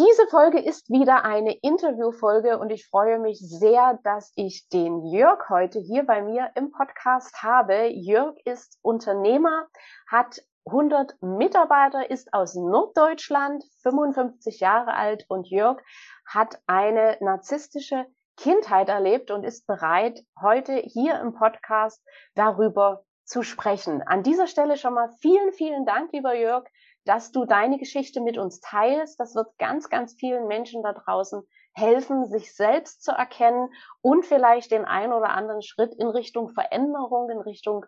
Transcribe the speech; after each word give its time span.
Diese 0.00 0.26
Folge 0.28 0.58
ist 0.58 0.88
wieder 0.88 1.26
eine 1.26 1.52
Interviewfolge 1.52 2.58
und 2.58 2.70
ich 2.70 2.86
freue 2.88 3.18
mich 3.18 3.38
sehr, 3.38 3.98
dass 4.02 4.32
ich 4.34 4.66
den 4.70 5.04
Jörg 5.04 5.50
heute 5.50 5.78
hier 5.78 6.06
bei 6.06 6.22
mir 6.22 6.50
im 6.54 6.70
Podcast 6.70 7.42
habe. 7.42 7.88
Jörg 7.88 8.34
ist 8.46 8.78
Unternehmer, 8.80 9.66
hat 10.10 10.40
100 10.64 11.20
Mitarbeiter, 11.20 12.08
ist 12.08 12.32
aus 12.32 12.54
Norddeutschland, 12.54 13.62
55 13.82 14.60
Jahre 14.60 14.94
alt 14.94 15.26
und 15.28 15.48
Jörg 15.48 15.82
hat 16.24 16.62
eine 16.66 17.18
narzisstische 17.20 18.06
Kindheit 18.38 18.88
erlebt 18.88 19.30
und 19.30 19.44
ist 19.44 19.66
bereit, 19.66 20.24
heute 20.40 20.76
hier 20.76 21.20
im 21.20 21.34
Podcast 21.34 22.02
darüber 22.34 23.04
zu 23.24 23.42
sprechen. 23.42 24.00
An 24.00 24.22
dieser 24.22 24.46
Stelle 24.46 24.78
schon 24.78 24.94
mal 24.94 25.10
vielen, 25.20 25.52
vielen 25.52 25.84
Dank, 25.84 26.10
lieber 26.12 26.34
Jörg, 26.34 26.64
dass 27.04 27.32
du 27.32 27.44
deine 27.44 27.78
Geschichte 27.78 28.20
mit 28.20 28.38
uns 28.38 28.60
teilst. 28.60 29.18
Das 29.20 29.34
wird 29.34 29.56
ganz, 29.58 29.88
ganz 29.88 30.14
vielen 30.14 30.46
Menschen 30.46 30.82
da 30.82 30.92
draußen 30.92 31.42
helfen, 31.72 32.26
sich 32.26 32.54
selbst 32.54 33.02
zu 33.02 33.12
erkennen 33.12 33.68
und 34.00 34.24
vielleicht 34.24 34.70
den 34.70 34.84
einen 34.84 35.12
oder 35.12 35.30
anderen 35.30 35.62
Schritt 35.62 35.94
in 35.94 36.08
Richtung 36.08 36.48
Veränderung, 36.48 37.30
in 37.30 37.38
Richtung 37.38 37.86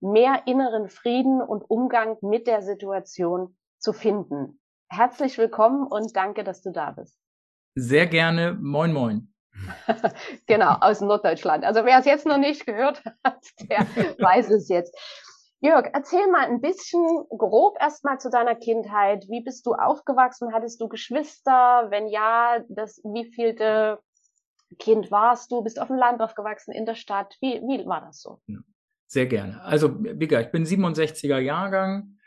mehr 0.00 0.42
inneren 0.46 0.88
Frieden 0.88 1.42
und 1.42 1.62
Umgang 1.68 2.16
mit 2.22 2.46
der 2.46 2.62
Situation 2.62 3.56
zu 3.78 3.92
finden. 3.92 4.60
Herzlich 4.88 5.38
willkommen 5.38 5.86
und 5.86 6.14
danke, 6.14 6.44
dass 6.44 6.62
du 6.62 6.70
da 6.70 6.92
bist. 6.92 7.18
Sehr 7.74 8.06
gerne. 8.06 8.56
Moin, 8.60 8.92
moin. 8.92 9.34
genau, 10.46 10.76
aus 10.80 11.00
Norddeutschland. 11.00 11.64
Also 11.64 11.84
wer 11.84 11.98
es 11.98 12.06
jetzt 12.06 12.26
noch 12.26 12.38
nicht 12.38 12.66
gehört 12.66 13.02
hat, 13.24 13.44
der 13.62 13.78
weiß 14.18 14.50
es 14.50 14.68
jetzt. 14.68 14.96
Jörg, 15.64 15.88
erzähl 15.94 16.30
mal 16.30 16.44
ein 16.44 16.60
bisschen 16.60 17.24
grob 17.30 17.78
erstmal 17.80 18.20
zu 18.20 18.28
deiner 18.28 18.54
Kindheit. 18.54 19.24
Wie 19.30 19.42
bist 19.42 19.64
du 19.64 19.72
aufgewachsen? 19.72 20.52
Hattest 20.52 20.78
du 20.78 20.88
Geschwister? 20.88 21.86
Wenn 21.88 22.06
ja, 22.08 22.62
das, 22.68 23.00
wie 23.02 23.32
vielte 23.32 23.98
Kind 24.78 25.10
warst 25.10 25.50
du? 25.50 25.62
Bist 25.62 25.80
auf 25.80 25.88
dem 25.88 25.96
Land 25.96 26.20
aufgewachsen, 26.20 26.72
in 26.72 26.84
der 26.84 26.96
Stadt? 26.96 27.34
Wie, 27.40 27.62
wie 27.62 27.86
war 27.86 28.02
das 28.02 28.20
so? 28.20 28.42
Sehr 29.06 29.24
gerne. 29.24 29.62
Also, 29.62 29.96
wie 29.98 30.28
gesagt, 30.28 30.48
ich 30.48 30.52
bin 30.52 30.66
67er 30.66 31.38
Jahrgang. 31.38 32.18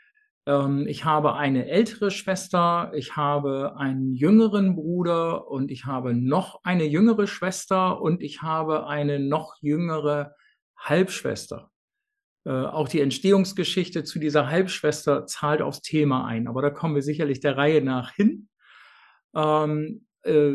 Ähm, 0.44 0.88
ich 0.88 1.04
habe 1.04 1.34
eine 1.34 1.68
ältere 1.68 2.10
Schwester, 2.10 2.90
ich 2.92 3.14
habe 3.14 3.76
einen 3.76 4.14
jüngeren 4.14 4.74
Bruder 4.74 5.46
und 5.46 5.70
ich 5.70 5.84
habe 5.84 6.12
noch 6.12 6.64
eine 6.64 6.86
jüngere 6.86 7.28
Schwester 7.28 8.02
und 8.02 8.20
ich 8.20 8.42
habe 8.42 8.88
eine 8.88 9.20
noch 9.20 9.58
jüngere 9.60 10.34
Halbschwester. 10.76 11.70
Äh, 12.48 12.64
auch 12.64 12.88
die 12.88 13.02
Entstehungsgeschichte 13.02 14.04
zu 14.04 14.18
dieser 14.18 14.48
Halbschwester 14.48 15.26
zahlt 15.26 15.60
aufs 15.60 15.82
Thema 15.82 16.24
ein. 16.24 16.48
Aber 16.48 16.62
da 16.62 16.70
kommen 16.70 16.94
wir 16.94 17.02
sicherlich 17.02 17.40
der 17.40 17.58
Reihe 17.58 17.82
nach 17.82 18.14
hin. 18.14 18.48
Ähm, 19.36 20.06
äh, 20.22 20.54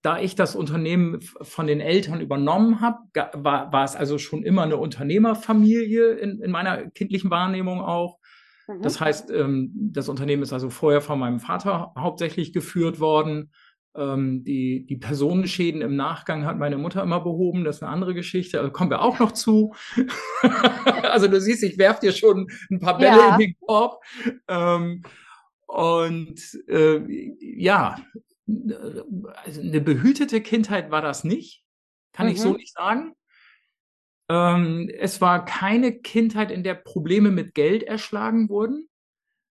da 0.00 0.18
ich 0.18 0.36
das 0.36 0.56
Unternehmen 0.56 1.20
von 1.20 1.66
den 1.66 1.80
Eltern 1.80 2.22
übernommen 2.22 2.80
habe, 2.80 2.96
war, 3.34 3.70
war 3.70 3.84
es 3.84 3.94
also 3.94 4.16
schon 4.16 4.42
immer 4.42 4.62
eine 4.62 4.78
Unternehmerfamilie 4.78 6.12
in, 6.14 6.40
in 6.40 6.50
meiner 6.50 6.90
kindlichen 6.92 7.30
Wahrnehmung 7.30 7.82
auch. 7.82 8.18
Mhm. 8.66 8.80
Das 8.80 9.02
heißt, 9.02 9.30
ähm, 9.32 9.72
das 9.92 10.08
Unternehmen 10.08 10.42
ist 10.42 10.54
also 10.54 10.70
vorher 10.70 11.02
von 11.02 11.18
meinem 11.18 11.40
Vater 11.40 11.92
hauptsächlich 11.98 12.54
geführt 12.54 13.00
worden. 13.00 13.50
Ähm, 13.96 14.44
die, 14.44 14.86
die 14.86 14.96
Personenschäden 14.96 15.82
im 15.82 15.96
Nachgang 15.96 16.44
hat 16.44 16.58
meine 16.58 16.78
Mutter 16.78 17.02
immer 17.02 17.20
behoben. 17.20 17.64
Das 17.64 17.76
ist 17.76 17.82
eine 17.82 17.90
andere 17.90 18.14
Geschichte. 18.14 18.60
Also 18.60 18.70
kommen 18.70 18.90
wir 18.90 19.02
auch 19.02 19.18
noch 19.18 19.32
zu. 19.32 19.74
also 21.02 21.26
du 21.26 21.40
siehst, 21.40 21.64
ich 21.64 21.76
werf 21.78 21.98
dir 21.98 22.12
schon 22.12 22.46
ein 22.70 22.78
paar 22.78 22.98
Bälle 22.98 23.18
ja. 23.18 23.32
in 23.34 23.38
den 23.38 23.56
Korb. 23.60 24.02
Ähm, 24.46 25.02
und 25.66 26.40
äh, 26.68 27.00
ja, 27.40 27.96
also 29.44 29.60
eine 29.60 29.80
behütete 29.80 30.40
Kindheit 30.40 30.90
war 30.90 31.02
das 31.02 31.24
nicht. 31.24 31.64
Kann 32.12 32.26
mhm. 32.26 32.32
ich 32.32 32.40
so 32.40 32.50
mhm. 32.50 32.56
nicht 32.56 32.72
sagen. 32.74 33.14
Ähm, 34.28 34.88
es 34.98 35.20
war 35.20 35.44
keine 35.44 35.98
Kindheit, 35.98 36.52
in 36.52 36.62
der 36.62 36.74
Probleme 36.74 37.30
mit 37.30 37.54
Geld 37.54 37.82
erschlagen 37.82 38.48
wurden 38.48 38.89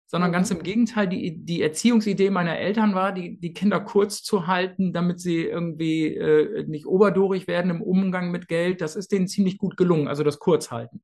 sondern 0.09 0.31
mhm. 0.31 0.35
ganz 0.35 0.51
im 0.51 0.63
Gegenteil, 0.63 1.07
die, 1.07 1.45
die 1.45 1.63
Erziehungsidee 1.63 2.31
meiner 2.31 2.59
Eltern 2.59 2.95
war, 2.95 3.13
die, 3.13 3.39
die 3.39 3.53
Kinder 3.53 3.79
kurz 3.79 4.23
zu 4.23 4.47
halten, 4.47 4.93
damit 4.93 5.21
sie 5.21 5.45
irgendwie 5.45 6.15
äh, 6.15 6.65
nicht 6.67 6.87
oberdorig 6.87 7.47
werden 7.47 7.71
im 7.71 7.83
Umgang 7.83 8.31
mit 8.31 8.49
Geld. 8.49 8.81
Das 8.81 8.97
ist 8.97 9.13
denen 9.13 9.29
ziemlich 9.29 9.59
gut 9.59 9.77
gelungen, 9.77 10.09
also 10.09 10.25
das 10.25 10.39
Kurzhalten. 10.39 11.03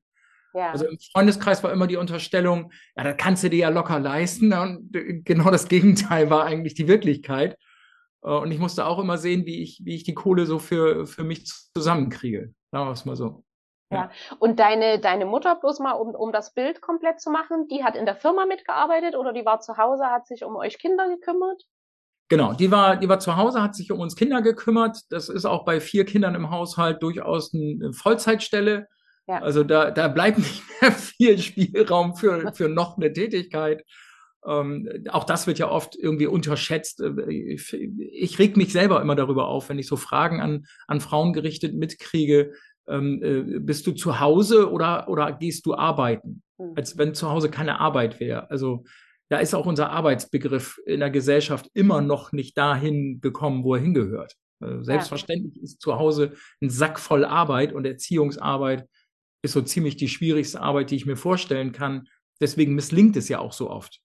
Ja. 0.55 0.71
Also 0.71 0.87
im 0.87 0.99
Freundeskreis 1.13 1.63
war 1.63 1.73
immer 1.73 1.87
die 1.87 1.97
Unterstellung, 1.97 2.73
ja, 2.97 3.05
das 3.05 3.17
kannst 3.19 3.45
du 3.45 3.51
dir 3.51 3.59
ja 3.59 3.69
locker 3.69 4.01
leisten. 4.01 4.53
Und 4.53 4.91
genau 5.25 5.51
das 5.51 5.69
Gegenteil 5.69 6.31
war 6.31 6.47
eigentlich 6.47 6.75
die 6.75 6.89
Wirklichkeit. 6.89 7.59
Äh, 8.23 8.31
und 8.31 8.51
ich 8.53 8.59
musste 8.59 8.87
auch 8.87 8.99
immer 8.99 9.19
sehen, 9.19 9.45
wie 9.45 9.63
ich, 9.63 9.83
wie 9.85 9.97
ich 9.97 10.05
die 10.05 10.15
Kohle 10.15 10.47
so 10.47 10.59
für, 10.59 11.07
für 11.07 11.25
mich 11.25 11.47
zusammenkriege. 11.47 12.55
Sagen 12.73 12.87
wir 12.87 12.93
es 12.93 13.05
mal 13.05 13.17
so. 13.17 13.44
Ja. 13.94 14.10
Und 14.38 14.59
deine, 14.59 14.99
deine 15.00 15.27
Mutter, 15.27 15.55
bloß 15.56 15.81
mal, 15.81 15.93
um, 15.93 16.15
um 16.15 16.32
das 16.32 16.55
Bild 16.55 16.81
komplett 16.81 17.21
zu 17.21 17.31
machen, 17.31 17.69
die 17.69 17.84
hat 17.84 17.97
in 17.97 18.06
der 18.06 18.16
Firma 18.16 18.47
mitgearbeitet 18.47 19.16
oder 19.16 19.32
die 19.32 19.44
war 19.44 19.60
zu 19.60 19.77
Hause, 19.77 20.06
hat 20.06 20.27
sich 20.27 20.44
um 20.44 20.56
euch 20.56 20.78
Kinder 20.78 21.09
gekümmert? 21.09 21.62
Genau, 22.28 22.55
die 22.55 22.71
war, 22.71 22.97
die 22.97 23.09
war 23.09 23.21
zu 23.21 23.37
Hause, 23.37 23.62
hat 23.62 23.75
sich 23.75 23.93
um 23.93 24.00
uns 24.00 24.16
Kinder 24.16 24.41
gekümmert. 24.41 25.00
Das 25.10 25.28
ist 25.28 25.44
auch 25.44 25.65
bei 25.65 25.81
vier 25.81 26.05
Kindern 26.05 26.34
im 26.34 26.50
Haushalt 26.50 27.03
durchaus 27.03 27.53
eine 27.55 27.93
Vollzeitstelle. 27.93 28.88
Ja. 29.27 29.41
Also 29.41 29.62
da, 29.62 29.91
da 29.91 30.09
bleibt 30.09 30.38
nicht 30.38 30.62
mehr 30.81 30.93
viel 30.93 31.38
Spielraum 31.38 32.16
für, 32.16 32.53
für 32.55 32.69
noch 32.69 32.97
eine 32.97 33.12
Tätigkeit. 33.12 33.84
Ähm, 34.47 34.88
auch 35.11 35.25
das 35.25 35.47
wird 35.47 35.59
ja 35.59 35.71
oft 35.71 35.97
irgendwie 35.97 36.26
unterschätzt. 36.26 37.03
Ich, 37.28 37.72
ich 37.72 38.38
reg 38.38 38.56
mich 38.56 38.72
selber 38.72 39.00
immer 39.00 39.16
darüber 39.16 39.49
auf, 39.49 39.69
wenn 39.69 39.78
ich 39.78 39.87
so 39.87 39.97
Fragen 39.97 40.41
an, 40.41 40.66
an 40.87 41.00
Frauen 41.00 41.32
gerichtet 41.32 41.75
mitkriege, 41.75 42.53
ähm, 42.89 43.22
äh, 43.22 43.59
bist 43.61 43.87
du 43.87 43.93
zu 43.93 44.21
Hause 44.21 44.71
oder, 44.71 45.09
oder 45.09 45.33
gehst 45.33 45.67
du 45.67 45.75
arbeiten? 45.75 46.43
Mhm. 46.59 46.72
Als 46.77 46.99
wenn 46.99 47.15
zu 47.15 47.31
Hause 47.31 47.50
keine 47.50 47.81
Arbeit 47.81 48.21
wäre. 48.21 48.50
Also 48.50 48.84
da 49.28 49.39
ist 49.39 49.55
auch 49.55 49.67
unser 49.67 49.91
Arbeitsbegriff 49.91 50.78
in 50.87 51.00
der 51.00 51.11
Gesellschaft 51.11 51.69
immer 51.75 52.00
noch 52.00 52.33
nicht 52.33 52.56
dahin 52.59 53.21
gekommen, 53.21 53.65
wo 53.65 53.75
er 53.75 53.81
hingehört. 53.81 54.34
Also 54.61 54.83
selbstverständlich 54.83 55.56
ja. 55.56 55.62
ist 55.62 55.81
zu 55.81 55.97
Hause 55.97 56.34
ein 56.62 56.71
Sack 56.71 57.00
voll 57.00 57.25
Arbeit 57.25 57.73
und 57.73 57.87
Erziehungsarbeit 57.87 58.88
ist 59.43 59.53
so 59.53 59.62
ziemlich 59.62 59.97
die 59.97 60.09
schwierigste 60.09 60.61
Arbeit, 60.61 60.91
die 60.91 60.97
ich 60.97 61.06
mir 61.06 61.17
vorstellen 61.17 61.73
kann. 61.73 62.09
Deswegen 62.41 62.75
misslingt 62.75 63.17
es 63.17 63.29
ja 63.29 63.38
auch 63.38 63.53
so 63.53 63.70
oft. 63.70 64.00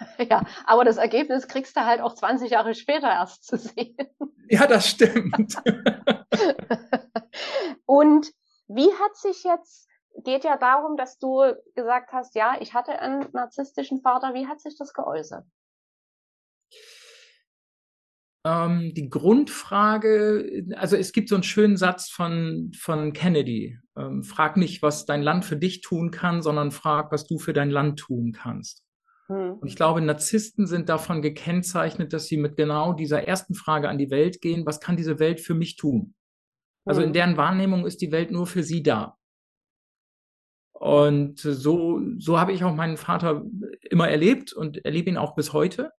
Ja, 0.30 0.44
aber 0.64 0.84
das 0.84 0.96
Ergebnis 0.96 1.48
kriegst 1.48 1.76
du 1.76 1.84
halt 1.84 2.00
auch 2.00 2.14
20 2.14 2.50
Jahre 2.50 2.74
später 2.74 3.08
erst 3.08 3.44
zu 3.44 3.56
sehen. 3.56 3.96
Ja, 4.48 4.68
das 4.68 4.86
stimmt. 4.86 5.56
Und 7.84 8.30
wie 8.68 8.92
hat 8.92 9.16
sich 9.16 9.42
jetzt, 9.42 9.88
geht 10.22 10.44
ja 10.44 10.56
darum, 10.56 10.96
dass 10.96 11.18
du 11.18 11.52
gesagt 11.74 12.12
hast, 12.12 12.36
ja, 12.36 12.56
ich 12.60 12.72
hatte 12.72 12.96
einen 13.00 13.26
narzisstischen 13.32 14.02
Vater, 14.02 14.34
wie 14.34 14.46
hat 14.46 14.60
sich 14.60 14.78
das 14.78 14.94
geäußert? 14.94 15.44
Ähm, 18.46 18.94
die 18.94 19.10
Grundfrage, 19.10 20.64
also 20.76 20.94
es 20.94 21.12
gibt 21.12 21.28
so 21.28 21.34
einen 21.34 21.42
schönen 21.42 21.76
Satz 21.76 22.08
von, 22.08 22.70
von 22.78 23.12
Kennedy. 23.12 23.80
Ähm, 23.96 24.22
frag 24.22 24.56
nicht, 24.56 24.80
was 24.80 25.06
dein 25.06 25.22
Land 25.22 25.44
für 25.44 25.56
dich 25.56 25.80
tun 25.80 26.12
kann, 26.12 26.40
sondern 26.40 26.70
frag, 26.70 27.10
was 27.10 27.26
du 27.26 27.38
für 27.38 27.52
dein 27.52 27.70
Land 27.70 27.98
tun 27.98 28.30
kannst. 28.30 28.85
Hm. 29.28 29.54
Und 29.54 29.66
ich 29.66 29.76
glaube, 29.76 30.00
Narzissten 30.00 30.66
sind 30.66 30.88
davon 30.88 31.22
gekennzeichnet, 31.22 32.12
dass 32.12 32.26
sie 32.26 32.36
mit 32.36 32.56
genau 32.56 32.92
dieser 32.92 33.26
ersten 33.26 33.54
Frage 33.54 33.88
an 33.88 33.98
die 33.98 34.10
Welt 34.10 34.40
gehen, 34.40 34.66
was 34.66 34.80
kann 34.80 34.96
diese 34.96 35.18
Welt 35.18 35.40
für 35.40 35.54
mich 35.54 35.76
tun? 35.76 36.14
Also 36.84 37.00
in 37.00 37.08
mhm. 37.08 37.14
deren 37.14 37.36
Wahrnehmung 37.36 37.84
ist 37.84 38.00
die 38.00 38.12
Welt 38.12 38.30
nur 38.30 38.46
für 38.46 38.62
sie 38.62 38.82
da. 38.82 39.18
Und 40.72 41.40
so, 41.40 42.00
so 42.18 42.38
habe 42.38 42.52
ich 42.52 42.62
auch 42.62 42.74
meinen 42.74 42.96
Vater 42.96 43.44
immer 43.90 44.08
erlebt 44.08 44.52
und 44.52 44.84
erlebe 44.84 45.10
ihn 45.10 45.16
auch 45.16 45.34
bis 45.34 45.52
heute. 45.52 45.90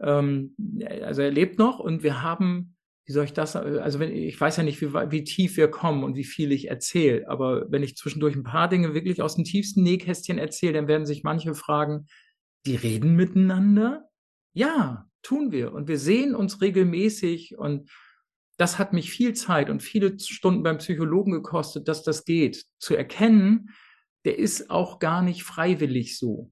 Ähm, 0.00 0.54
also 1.02 1.22
er 1.22 1.30
lebt 1.30 1.58
noch 1.58 1.80
und 1.80 2.02
wir 2.02 2.22
haben, 2.22 2.76
wie 3.04 3.12
soll 3.12 3.24
ich 3.24 3.32
das, 3.32 3.56
also 3.56 3.98
wenn, 3.98 4.14
ich 4.14 4.40
weiß 4.40 4.56
ja 4.56 4.62
nicht, 4.62 4.80
wie, 4.80 4.92
wie 4.92 5.24
tief 5.24 5.56
wir 5.56 5.68
kommen 5.68 6.04
und 6.04 6.16
wie 6.16 6.24
viel 6.24 6.52
ich 6.52 6.68
erzähle, 6.68 7.28
aber 7.28 7.70
wenn 7.70 7.82
ich 7.82 7.96
zwischendurch 7.96 8.36
ein 8.36 8.44
paar 8.44 8.68
Dinge 8.68 8.94
wirklich 8.94 9.20
aus 9.22 9.34
dem 9.34 9.44
tiefsten 9.44 9.82
Nähkästchen 9.82 10.38
erzähle, 10.38 10.74
dann 10.74 10.88
werden 10.88 11.06
sich 11.06 11.24
manche 11.24 11.54
fragen, 11.54 12.06
die 12.66 12.76
reden 12.76 13.14
miteinander? 13.14 14.08
Ja, 14.52 15.08
tun 15.22 15.52
wir. 15.52 15.72
Und 15.72 15.88
wir 15.88 15.98
sehen 15.98 16.34
uns 16.34 16.60
regelmäßig 16.60 17.56
und 17.56 17.90
das 18.58 18.78
hat 18.78 18.92
mich 18.92 19.10
viel 19.10 19.34
Zeit 19.34 19.68
und 19.68 19.82
viele 19.82 20.18
Stunden 20.18 20.62
beim 20.62 20.78
Psychologen 20.78 21.32
gekostet, 21.32 21.88
dass 21.88 22.02
das 22.02 22.24
geht. 22.24 22.64
Zu 22.78 22.96
erkennen, 22.96 23.70
der 24.24 24.38
ist 24.38 24.70
auch 24.70 24.98
gar 24.98 25.22
nicht 25.22 25.42
freiwillig 25.42 26.18
so. 26.18 26.50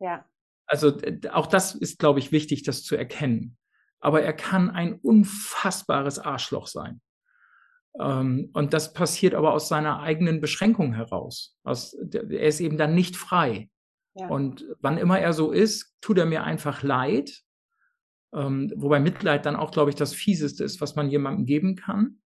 Ja. 0.00 0.26
Also 0.66 0.98
auch 1.32 1.46
das 1.46 1.74
ist, 1.74 1.98
glaube 1.98 2.18
ich, 2.18 2.32
wichtig, 2.32 2.62
das 2.62 2.82
zu 2.82 2.96
erkennen. 2.96 3.56
Aber 4.00 4.22
er 4.22 4.32
kann 4.32 4.70
ein 4.70 4.94
unfassbares 4.94 6.18
Arschloch 6.18 6.66
sein. 6.66 7.00
Ähm, 7.98 8.50
und 8.52 8.74
das 8.74 8.92
passiert 8.92 9.34
aber 9.34 9.52
aus 9.52 9.68
seiner 9.68 10.00
eigenen 10.00 10.40
Beschränkung 10.40 10.92
heraus. 10.94 11.56
Aus, 11.64 11.94
er 11.94 12.46
ist 12.46 12.60
eben 12.60 12.76
dann 12.76 12.94
nicht 12.94 13.16
frei. 13.16 13.70
Ja. 14.16 14.28
Und 14.28 14.64
wann 14.80 14.98
immer 14.98 15.18
er 15.18 15.32
so 15.32 15.52
ist, 15.52 15.94
tut 16.00 16.18
er 16.18 16.26
mir 16.26 16.44
einfach 16.44 16.82
leid. 16.82 17.42
Ähm, 18.34 18.72
wobei 18.74 18.98
Mitleid 18.98 19.46
dann 19.46 19.56
auch, 19.56 19.70
glaube 19.70 19.90
ich, 19.90 19.96
das 19.96 20.14
Fieseste 20.14 20.64
ist, 20.64 20.80
was 20.80 20.96
man 20.96 21.10
jemandem 21.10 21.44
geben 21.46 21.76
kann. 21.76 22.18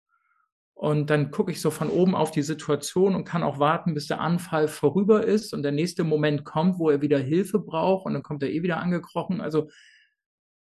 Und 0.74 1.10
dann 1.10 1.30
gucke 1.30 1.50
ich 1.52 1.60
so 1.60 1.70
von 1.70 1.90
oben 1.90 2.14
auf 2.14 2.30
die 2.30 2.42
Situation 2.42 3.14
und 3.14 3.26
kann 3.26 3.42
auch 3.42 3.58
warten, 3.58 3.92
bis 3.92 4.06
der 4.06 4.20
Anfall 4.20 4.66
vorüber 4.66 5.22
ist 5.22 5.52
und 5.52 5.62
der 5.62 5.72
nächste 5.72 6.04
Moment 6.04 6.44
kommt, 6.44 6.78
wo 6.78 6.88
er 6.88 7.02
wieder 7.02 7.18
Hilfe 7.18 7.58
braucht 7.58 8.06
und 8.06 8.14
dann 8.14 8.22
kommt 8.22 8.42
er 8.42 8.50
eh 8.50 8.62
wieder 8.62 8.78
angekrochen. 8.78 9.42
Also 9.42 9.68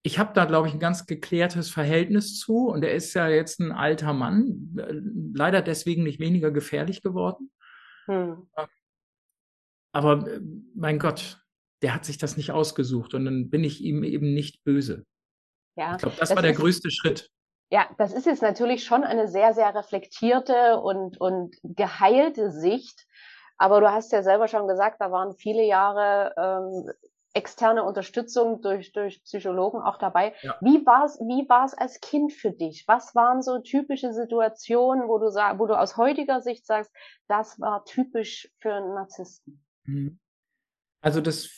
ich 0.02 0.18
habe 0.18 0.32
da, 0.34 0.44
glaube 0.46 0.66
ich, 0.66 0.74
ein 0.74 0.80
ganz 0.80 1.06
geklärtes 1.06 1.70
Verhältnis 1.70 2.40
zu 2.40 2.66
und 2.66 2.82
er 2.82 2.94
ist 2.94 3.14
ja 3.14 3.28
jetzt 3.28 3.60
ein 3.60 3.70
alter 3.70 4.12
Mann, 4.12 4.74
äh, 4.76 5.00
leider 5.34 5.62
deswegen 5.62 6.02
nicht 6.02 6.18
weniger 6.18 6.50
gefährlich 6.50 7.02
geworden. 7.02 7.52
Hm. 8.06 8.48
Aber 9.92 10.26
äh, 10.26 10.40
mein 10.74 10.98
Gott, 10.98 11.42
der 11.82 11.94
hat 11.94 12.04
sich 12.04 12.18
das 12.18 12.36
nicht 12.36 12.52
ausgesucht 12.52 13.14
und 13.14 13.24
dann 13.24 13.50
bin 13.50 13.64
ich 13.64 13.82
ihm 13.82 14.04
eben 14.04 14.32
nicht 14.34 14.64
böse. 14.64 15.04
Ja, 15.76 15.92
ich 15.92 15.98
glaube, 15.98 16.16
das, 16.18 16.28
das, 16.28 16.36
war 16.36 16.42
der 16.42 16.54
größte 16.54 16.90
Schritt. 16.90 17.30
Ja, 17.70 17.88
das 17.96 18.12
ist 18.12 18.26
jetzt 18.26 18.42
natürlich 18.42 18.84
schon 18.84 19.02
eine 19.04 19.28
sehr, 19.28 19.54
sehr 19.54 19.74
reflektierte 19.74 20.78
und, 20.78 21.18
und 21.20 21.56
geheilte 21.62 22.50
Sicht. 22.50 23.06
Aber 23.56 23.80
du 23.80 23.90
hast 23.90 24.12
ja 24.12 24.22
selber 24.22 24.48
schon 24.48 24.68
gesagt, 24.68 25.00
da 25.00 25.10
waren 25.10 25.34
viele 25.36 25.64
Jahre 25.64 26.34
ähm, 26.36 26.92
externe 27.34 27.84
Unterstützung 27.84 28.60
durch, 28.60 28.92
durch 28.92 29.22
Psychologen 29.24 29.80
auch 29.80 29.96
dabei. 29.96 30.34
Ja. 30.42 30.56
Wie 30.60 30.84
war 30.84 31.04
es 31.04 31.18
wie 31.20 31.48
war's 31.48 31.74
als 31.74 32.00
Kind 32.00 32.32
für 32.32 32.50
dich? 32.50 32.84
Was 32.86 33.14
waren 33.14 33.42
so 33.42 33.60
typische 33.60 34.12
Situationen, 34.12 35.08
wo 35.08 35.18
du, 35.18 35.30
sag, 35.30 35.58
wo 35.58 35.66
du 35.66 35.78
aus 35.78 35.96
heutiger 35.96 36.40
Sicht 36.40 36.66
sagst, 36.66 36.92
das 37.28 37.58
war 37.60 37.84
typisch 37.84 38.50
für 38.58 38.74
einen 38.74 38.94
Narzissten? 38.94 39.61
Mhm. 39.84 40.18
Also 41.00 41.20
das 41.20 41.50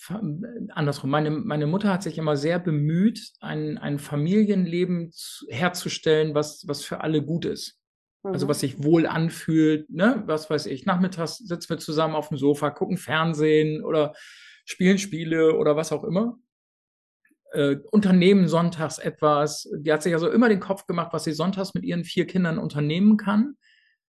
andersrum. 0.70 1.10
Meine, 1.10 1.30
meine 1.30 1.66
Mutter 1.66 1.92
hat 1.92 2.02
sich 2.02 2.16
immer 2.16 2.36
sehr 2.36 2.58
bemüht, 2.58 3.32
ein, 3.40 3.76
ein 3.76 3.98
Familienleben 3.98 5.10
zu, 5.12 5.46
herzustellen, 5.50 6.34
was, 6.34 6.66
was 6.66 6.82
für 6.82 7.02
alle 7.02 7.22
gut 7.22 7.44
ist. 7.44 7.78
Also 8.22 8.28
mhm. 8.28 8.34
Also 8.34 8.48
was 8.48 8.60
sich 8.60 8.82
wohl 8.82 9.06
anfühlt, 9.06 9.90
ne? 9.90 10.22
Was 10.26 10.48
weiß 10.48 10.64
ich, 10.66 10.86
nachmittags 10.86 11.36
sitzen 11.38 11.68
wir 11.68 11.78
zusammen 11.78 12.14
auf 12.14 12.28
dem 12.28 12.38
Sofa, 12.38 12.70
gucken 12.70 12.96
Fernsehen 12.96 13.84
oder 13.84 14.14
spielen 14.64 14.98
Spiele 14.98 15.56
oder 15.56 15.76
was 15.76 15.92
auch 15.92 16.04
immer. 16.04 16.38
Äh, 17.52 17.76
unternehmen 17.90 18.48
sonntags 18.48 18.98
etwas. 18.98 19.68
Die 19.76 19.92
hat 19.92 20.02
sich 20.02 20.14
also 20.14 20.30
immer 20.30 20.48
den 20.48 20.60
Kopf 20.60 20.86
gemacht, 20.86 21.12
was 21.12 21.24
sie 21.24 21.32
sonntags 21.32 21.74
mit 21.74 21.84
ihren 21.84 22.04
vier 22.04 22.26
Kindern 22.26 22.58
unternehmen 22.58 23.18
kann. 23.18 23.56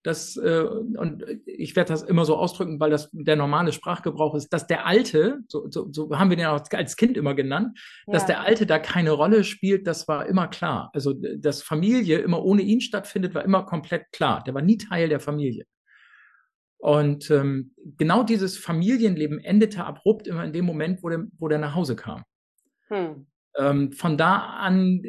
Das, 0.04 0.36
äh, 0.36 0.64
und 0.64 1.24
ich 1.46 1.76
werde 1.76 1.90
das 1.94 2.02
immer 2.02 2.26
so 2.26 2.36
ausdrücken, 2.36 2.80
weil 2.80 2.90
das 2.90 3.10
der 3.14 3.36
normale 3.36 3.72
Sprachgebrauch 3.72 4.34
ist, 4.34 4.50
dass 4.50 4.66
der 4.66 4.88
Alte, 4.88 5.40
so, 5.48 5.70
so, 5.70 5.92
so 5.92 6.10
haben 6.18 6.30
wir 6.32 6.38
den 6.38 6.48
auch 6.48 6.64
als 6.72 6.96
Kind 6.96 7.18
immer 7.18 7.36
genannt, 7.36 7.80
ja. 8.08 8.14
dass 8.14 8.26
der 8.26 8.42
Alte 8.42 8.66
da 8.66 8.80
keine 8.80 9.12
Rolle 9.12 9.44
spielt, 9.44 9.86
das 9.86 10.08
war 10.08 10.26
immer 10.26 10.48
klar. 10.48 10.90
Also, 10.94 11.14
dass 11.14 11.62
Familie 11.62 12.18
immer 12.20 12.44
ohne 12.44 12.64
ihn 12.64 12.82
stattfindet, 12.82 13.36
war 13.36 13.46
immer 13.46 13.64
komplett 13.64 14.12
klar. 14.12 14.44
Der 14.44 14.56
war 14.56 14.62
nie 14.62 14.78
Teil 14.78 15.08
der 15.10 15.20
Familie. 15.20 15.66
Und 16.82 17.30
ähm, 17.30 17.76
genau 17.98 18.24
dieses 18.24 18.58
Familienleben 18.58 19.38
endete 19.38 19.86
abrupt 19.86 20.26
immer 20.26 20.44
in 20.44 20.52
dem 20.52 20.66
Moment, 20.66 21.04
wo 21.04 21.10
der, 21.10 21.26
wo 21.38 21.48
der 21.48 21.60
nach 21.60 21.76
Hause 21.76 21.96
kam. 21.96 22.24
Hm. 22.88 23.28
Ähm, 23.58 23.92
von 23.92 24.18
da 24.18 24.38
an 24.38 25.04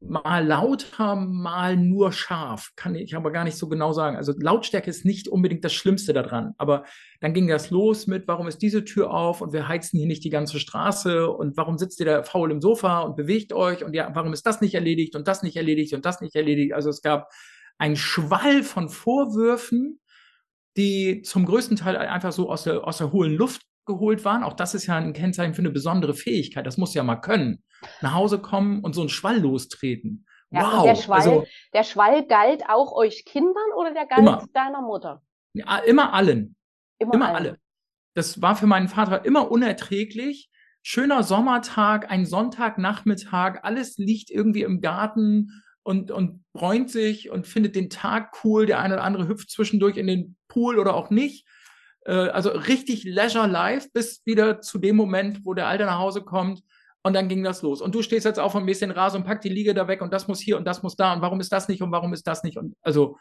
mal 0.00 0.44
lauter, 0.46 1.16
mal 1.16 1.76
nur 1.76 2.12
scharf, 2.12 2.70
kann 2.76 2.94
ich 2.94 3.14
aber 3.14 3.30
gar 3.30 3.44
nicht 3.44 3.56
so 3.56 3.68
genau 3.68 3.92
sagen. 3.92 4.16
Also 4.16 4.32
Lautstärke 4.36 4.90
ist 4.90 5.04
nicht 5.04 5.28
unbedingt 5.28 5.64
das 5.64 5.72
Schlimmste 5.72 6.12
daran. 6.12 6.54
Aber 6.58 6.84
dann 7.20 7.32
ging 7.32 7.46
das 7.46 7.70
los 7.70 8.06
mit, 8.06 8.26
warum 8.26 8.48
ist 8.48 8.62
diese 8.62 8.84
Tür 8.84 9.12
auf 9.12 9.40
und 9.40 9.52
wir 9.52 9.68
heizen 9.68 9.98
hier 9.98 10.08
nicht 10.08 10.24
die 10.24 10.30
ganze 10.30 10.58
Straße 10.58 11.30
und 11.30 11.56
warum 11.56 11.78
sitzt 11.78 12.00
ihr 12.00 12.06
da 12.06 12.22
faul 12.24 12.50
im 12.50 12.60
Sofa 12.60 13.00
und 13.00 13.16
bewegt 13.16 13.52
euch 13.52 13.84
und 13.84 13.94
ja, 13.94 14.10
warum 14.12 14.32
ist 14.32 14.44
das 14.44 14.60
nicht 14.60 14.74
erledigt 14.74 15.14
und 15.14 15.28
das 15.28 15.42
nicht 15.42 15.56
erledigt 15.56 15.94
und 15.94 16.04
das 16.04 16.20
nicht 16.20 16.34
erledigt. 16.34 16.74
Also 16.74 16.90
es 16.90 17.00
gab 17.00 17.30
einen 17.78 17.96
Schwall 17.96 18.62
von 18.64 18.88
Vorwürfen, 18.88 20.00
die 20.76 21.22
zum 21.22 21.46
größten 21.46 21.76
Teil 21.76 21.96
einfach 21.96 22.32
so 22.32 22.50
aus 22.50 22.64
der, 22.64 22.86
aus 22.86 22.98
der 22.98 23.12
hohlen 23.12 23.34
Luft 23.34 23.62
geholt 23.86 24.24
waren. 24.24 24.42
Auch 24.42 24.54
das 24.54 24.74
ist 24.74 24.86
ja 24.86 24.96
ein 24.96 25.12
Kennzeichen 25.12 25.54
für 25.54 25.62
eine 25.62 25.70
besondere 25.70 26.14
Fähigkeit. 26.14 26.66
Das 26.66 26.76
muss 26.76 26.94
ja 26.94 27.02
mal 27.02 27.16
können. 27.16 27.62
Nach 28.00 28.14
Hause 28.14 28.38
kommen 28.38 28.80
und 28.80 28.94
so 28.94 29.00
einen 29.00 29.10
Schwall 29.10 29.40
lostreten. 29.40 30.26
Ja, 30.50 30.70
wow. 30.72 30.84
Der 30.84 30.96
Schwall, 30.96 31.18
also, 31.18 31.46
der 31.72 31.84
Schwall 31.84 32.26
galt 32.26 32.64
auch 32.68 32.92
euch 32.92 33.24
Kindern 33.24 33.72
oder 33.76 33.92
der 33.92 34.06
galt 34.06 34.20
immer. 34.20 34.46
deiner 34.52 34.82
Mutter? 34.82 35.22
Ja, 35.54 35.78
immer 35.78 36.12
allen. 36.12 36.56
Immer, 36.98 37.14
immer 37.14 37.34
alle. 37.34 37.58
Das 38.14 38.42
war 38.42 38.56
für 38.56 38.66
meinen 38.66 38.88
Vater 38.88 39.24
immer 39.24 39.50
unerträglich. 39.50 40.50
Schöner 40.82 41.22
Sommertag, 41.22 42.10
ein 42.10 42.26
Sonntagnachmittag, 42.26 43.60
alles 43.62 43.98
liegt 43.98 44.30
irgendwie 44.30 44.62
im 44.62 44.80
Garten 44.80 45.62
und, 45.84 46.10
und 46.10 46.44
bräunt 46.52 46.90
sich 46.90 47.30
und 47.30 47.46
findet 47.46 47.76
den 47.76 47.88
Tag 47.88 48.44
cool. 48.44 48.66
Der 48.66 48.80
eine 48.80 48.94
oder 48.94 49.04
andere 49.04 49.28
hüpft 49.28 49.50
zwischendurch 49.50 49.96
in 49.96 50.06
den 50.06 50.36
Pool 50.48 50.78
oder 50.78 50.94
auch 50.94 51.10
nicht. 51.10 51.46
Äh, 52.04 52.28
also 52.28 52.50
richtig 52.50 53.04
Leisure 53.04 53.46
Life 53.46 53.88
bis 53.92 54.22
wieder 54.24 54.60
zu 54.60 54.78
dem 54.78 54.96
Moment, 54.96 55.44
wo 55.44 55.54
der 55.54 55.66
Alte 55.66 55.84
nach 55.84 55.98
Hause 55.98 56.22
kommt 56.22 56.62
und 57.02 57.14
dann 57.14 57.28
ging 57.28 57.42
das 57.42 57.62
los. 57.62 57.80
Und 57.80 57.94
du 57.94 58.02
stehst 58.02 58.24
jetzt 58.24 58.38
auf 58.38 58.54
ein 58.56 58.66
bisschen 58.66 58.90
Rasen 58.90 59.18
und 59.18 59.26
pack 59.26 59.40
die 59.40 59.48
Liege 59.48 59.74
da 59.74 59.88
weg 59.88 60.02
und 60.02 60.12
das 60.12 60.28
muss 60.28 60.40
hier 60.40 60.56
und 60.56 60.64
das 60.64 60.82
muss 60.82 60.96
da 60.96 61.12
und 61.12 61.22
warum 61.22 61.40
ist 61.40 61.52
das 61.52 61.68
nicht 61.68 61.82
und 61.82 61.92
warum 61.92 62.12
ist 62.12 62.26
das 62.26 62.42
nicht 62.42 62.58
und 62.58 62.76
also 62.82 63.18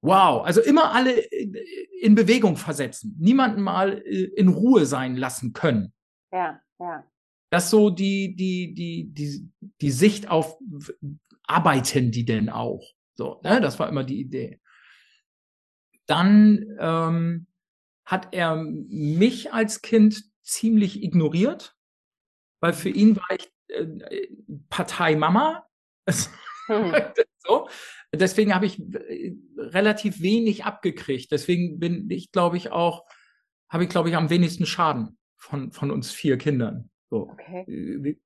wow, 0.00 0.44
also 0.44 0.60
immer 0.60 0.92
alle 0.92 1.12
in 2.00 2.14
Bewegung 2.14 2.56
versetzen, 2.56 3.14
niemanden 3.18 3.62
mal 3.62 4.02
äh, 4.04 4.24
in 4.36 4.48
Ruhe 4.48 4.86
sein 4.86 5.16
lassen 5.16 5.52
können. 5.52 5.92
Ja, 6.32 6.60
ja. 6.80 7.04
Das 7.50 7.64
ist 7.64 7.70
so 7.70 7.90
die 7.90 8.34
die 8.34 8.72
die 8.72 9.12
die 9.12 9.48
die 9.80 9.90
Sicht 9.90 10.30
auf 10.30 10.58
arbeiten 11.46 12.10
die 12.10 12.24
denn 12.24 12.48
auch? 12.48 12.82
So, 13.14 13.40
ne? 13.44 13.60
Das 13.60 13.78
war 13.78 13.88
immer 13.88 14.04
die 14.04 14.20
Idee. 14.20 14.60
Dann 16.06 16.64
ähm, 16.78 17.46
hat 18.04 18.28
er 18.32 18.56
mich 18.56 19.52
als 19.52 19.82
Kind 19.82 20.24
ziemlich 20.42 21.02
ignoriert, 21.02 21.76
weil 22.60 22.72
für 22.72 22.88
ihn 22.88 23.16
war 23.16 23.30
ich 23.30 23.50
äh, 23.68 24.28
Parteimama. 24.68 25.66
Hm. 26.66 26.94
so. 27.38 27.68
Deswegen 28.14 28.54
habe 28.54 28.66
ich 28.66 28.78
äh, 28.80 29.34
relativ 29.56 30.20
wenig 30.20 30.64
abgekriegt. 30.64 31.30
Deswegen 31.32 31.78
bin 31.78 32.10
ich, 32.10 32.32
glaube 32.32 32.56
ich, 32.56 32.70
auch, 32.70 33.04
habe 33.68 33.84
ich, 33.84 33.90
glaube 33.90 34.10
ich, 34.10 34.16
am 34.16 34.30
wenigsten 34.30 34.66
Schaden 34.66 35.18
von, 35.36 35.72
von 35.72 35.90
uns 35.90 36.10
vier 36.10 36.38
Kindern. 36.38 36.90
So. 37.10 37.30
Okay. 37.30 37.64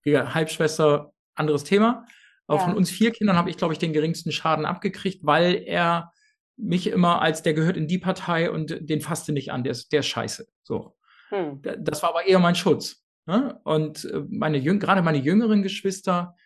Wie, 0.02 0.18
Halbschwester, 0.18 1.12
anderes 1.34 1.64
Thema. 1.64 2.06
Aber 2.46 2.60
ja. 2.60 2.64
von 2.64 2.76
uns 2.76 2.90
vier 2.90 3.10
Kindern 3.10 3.36
habe 3.36 3.50
ich, 3.50 3.56
glaube 3.56 3.72
ich, 3.72 3.78
den 3.78 3.92
geringsten 3.92 4.32
Schaden 4.32 4.64
abgekriegt, 4.64 5.24
weil 5.24 5.62
er 5.66 6.12
mich 6.56 6.86
immer 6.88 7.20
als 7.20 7.42
der 7.42 7.54
gehört 7.54 7.76
in 7.76 7.86
die 7.86 7.98
Partei 7.98 8.50
und 8.50 8.76
den 8.80 9.00
fasste 9.00 9.32
nicht 9.32 9.52
an, 9.52 9.62
der 9.62 9.72
ist, 9.72 9.92
der 9.92 10.00
ist 10.00 10.06
scheiße. 10.06 10.48
So. 10.62 10.96
Hm. 11.28 11.60
Das 11.80 12.02
war 12.02 12.10
aber 12.10 12.24
eher 12.24 12.38
mein 12.38 12.54
Schutz. 12.54 13.04
Ne? 13.26 13.60
Und 13.64 14.04
äh, 14.04 14.22
meine 14.28 14.60
gerade 14.60 15.02
meine 15.02 15.18
jüngeren 15.18 15.62
Geschwister 15.62 16.36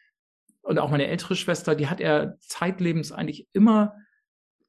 und 0.63 0.79
auch 0.79 0.91
meine 0.91 1.07
ältere 1.07 1.37
Schwester, 1.37 1.75
die 1.75 1.89
hat 1.89 2.01
er 2.01 2.39
zeitlebens 2.41 3.13
eigentlich 3.13 3.49
immer 3.53 3.95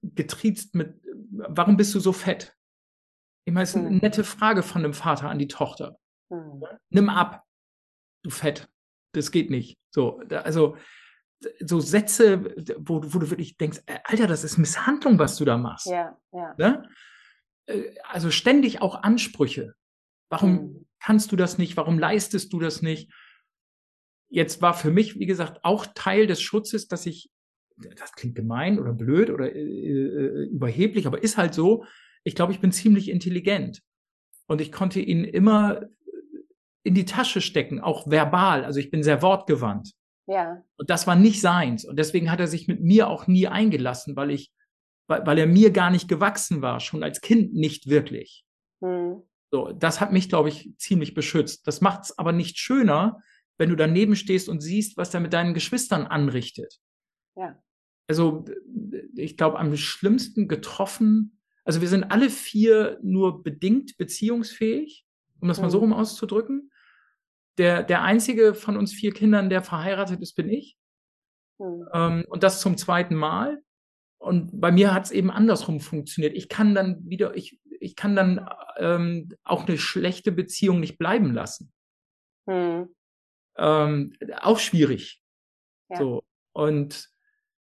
getriezt 0.01 0.75
mit, 0.75 0.99
warum 1.31 1.77
bist 1.77 1.93
du 1.95 1.99
so 1.99 2.11
fett? 2.11 2.55
Ich 3.45 3.53
meine, 3.53 3.63
es 3.63 3.71
ist 3.71 3.77
eine 3.77 3.89
hm. 3.89 3.97
nette 3.97 4.23
Frage 4.23 4.63
von 4.63 4.83
einem 4.83 4.93
Vater 4.93 5.29
an 5.29 5.39
die 5.39 5.47
Tochter. 5.47 5.97
Hm. 6.29 6.63
Nimm 6.89 7.09
ab, 7.09 7.43
du 8.23 8.29
Fett. 8.29 8.67
Das 9.13 9.31
geht 9.31 9.49
nicht. 9.49 9.77
So, 9.89 10.21
also 10.29 10.77
so 11.59 11.79
Sätze, 11.79 12.55
wo, 12.77 13.01
wo 13.03 13.19
du 13.19 13.29
wirklich 13.29 13.57
denkst, 13.57 13.79
äh, 13.85 13.99
Alter, 14.03 14.27
das 14.27 14.43
ist 14.43 14.57
Misshandlung, 14.57 15.19
was 15.19 15.37
du 15.37 15.45
da 15.45 15.57
machst. 15.57 15.87
Ja, 15.87 16.17
ja. 16.31 16.55
Ne? 16.57 16.89
äh, 17.67 17.95
also 18.07 18.31
ständig 18.31 18.81
auch 18.81 19.03
Ansprüche. 19.03 19.75
Warum 20.29 20.51
mhm. 20.51 20.85
kannst 20.99 21.31
du 21.31 21.35
das 21.35 21.57
nicht? 21.57 21.77
Warum 21.77 21.99
leistest 21.99 22.53
du 22.53 22.59
das 22.59 22.81
nicht? 22.81 23.11
Jetzt 24.29 24.61
war 24.61 24.73
für 24.73 24.91
mich, 24.91 25.19
wie 25.19 25.25
gesagt, 25.25 25.63
auch 25.63 25.85
Teil 25.93 26.27
des 26.27 26.41
Schutzes, 26.41 26.87
dass 26.87 27.05
ich, 27.05 27.29
das 27.75 28.13
klingt 28.13 28.35
gemein 28.35 28.79
oder 28.79 28.93
blöd 28.93 29.29
oder 29.29 29.53
äh, 29.53 29.59
äh, 29.59 30.49
überheblich, 30.49 31.05
aber 31.07 31.21
ist 31.21 31.37
halt 31.37 31.53
so, 31.53 31.85
ich 32.23 32.35
glaube, 32.35 32.53
ich 32.53 32.61
bin 32.61 32.71
ziemlich 32.71 33.09
intelligent. 33.09 33.81
Und 34.47 34.61
ich 34.61 34.71
konnte 34.71 34.99
ihn 34.99 35.23
immer 35.23 35.87
in 36.83 36.93
die 36.93 37.05
Tasche 37.05 37.41
stecken, 37.41 37.79
auch 37.79 38.09
verbal. 38.09 38.65
Also 38.65 38.79
ich 38.79 38.91
bin 38.91 39.03
sehr 39.03 39.21
wortgewandt. 39.21 39.93
Ja. 40.27 40.63
Und 40.77 40.89
das 40.89 41.07
war 41.07 41.15
nicht 41.15 41.41
seins. 41.41 41.85
Und 41.85 41.97
deswegen 41.97 42.31
hat 42.31 42.39
er 42.39 42.47
sich 42.47 42.67
mit 42.67 42.81
mir 42.81 43.09
auch 43.09 43.27
nie 43.27 43.47
eingelassen, 43.47 44.15
weil 44.15 44.31
ich, 44.31 44.51
weil, 45.07 45.25
weil 45.25 45.37
er 45.37 45.47
mir 45.47 45.71
gar 45.71 45.91
nicht 45.91 46.07
gewachsen 46.07 46.61
war, 46.61 46.79
schon 46.79 47.03
als 47.03 47.21
Kind 47.21 47.53
nicht 47.53 47.87
wirklich. 47.87 48.45
Hm. 48.81 49.23
So, 49.51 49.71
das 49.73 49.99
hat 49.99 50.13
mich, 50.13 50.29
glaube 50.29 50.49
ich, 50.49 50.73
ziemlich 50.77 51.13
beschützt. 51.13 51.67
Das 51.67 51.81
macht 51.81 52.03
es 52.03 52.17
aber 52.17 52.31
nicht 52.31 52.57
schöner, 52.57 53.19
wenn 53.57 53.69
du 53.69 53.75
daneben 53.75 54.15
stehst 54.15 54.47
und 54.47 54.61
siehst, 54.61 54.97
was 54.97 55.13
er 55.13 55.19
mit 55.19 55.33
deinen 55.33 55.53
Geschwistern 55.53 56.07
anrichtet. 56.07 56.79
Ja. 57.35 57.61
Also, 58.07 58.45
ich 59.15 59.37
glaube, 59.37 59.59
am 59.59 59.75
schlimmsten 59.75 60.47
getroffen, 60.47 61.39
also 61.63 61.81
wir 61.81 61.87
sind 61.87 62.05
alle 62.05 62.29
vier 62.29 62.97
nur 63.03 63.43
bedingt 63.43 63.97
beziehungsfähig, 63.97 65.05
um 65.39 65.47
das 65.47 65.61
mal 65.61 65.69
so 65.69 65.79
rum 65.79 65.93
auszudrücken. 65.93 66.70
Der, 67.57 67.83
der 67.83 68.01
einzige 68.03 68.53
von 68.53 68.77
uns 68.77 68.93
vier 68.93 69.13
Kindern, 69.13 69.49
der 69.49 69.61
verheiratet 69.61 70.21
ist, 70.21 70.35
bin 70.35 70.49
ich. 70.49 70.77
Mhm. 71.59 71.87
Ähm, 71.93 72.25
und 72.27 72.43
das 72.43 72.61
zum 72.61 72.77
zweiten 72.77 73.15
Mal. 73.15 73.61
Und 74.17 74.59
bei 74.59 74.71
mir 74.71 74.93
hat 74.93 75.05
es 75.05 75.11
eben 75.11 75.31
andersrum 75.31 75.79
funktioniert. 75.79 76.35
Ich 76.35 76.47
kann 76.47 76.75
dann 76.75 77.09
wieder, 77.09 77.35
ich, 77.35 77.59
ich 77.79 77.95
kann 77.95 78.15
dann 78.15 78.47
ähm, 78.77 79.29
auch 79.43 79.67
eine 79.67 79.77
schlechte 79.77 80.31
Beziehung 80.31 80.79
nicht 80.79 80.97
bleiben 80.97 81.33
lassen. 81.33 81.71
Mhm. 82.45 82.93
Ähm, 83.57 84.13
auch 84.39 84.59
schwierig. 84.59 85.21
Ja. 85.89 85.97
So. 85.97 86.23
Und 86.53 87.09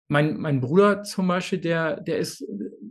mein, 0.08 0.38
mein 0.38 0.60
Bruder 0.60 1.04
zum 1.04 1.28
Beispiel, 1.28 1.60
der, 1.60 2.01
der 2.01 2.18
ist 2.18 2.44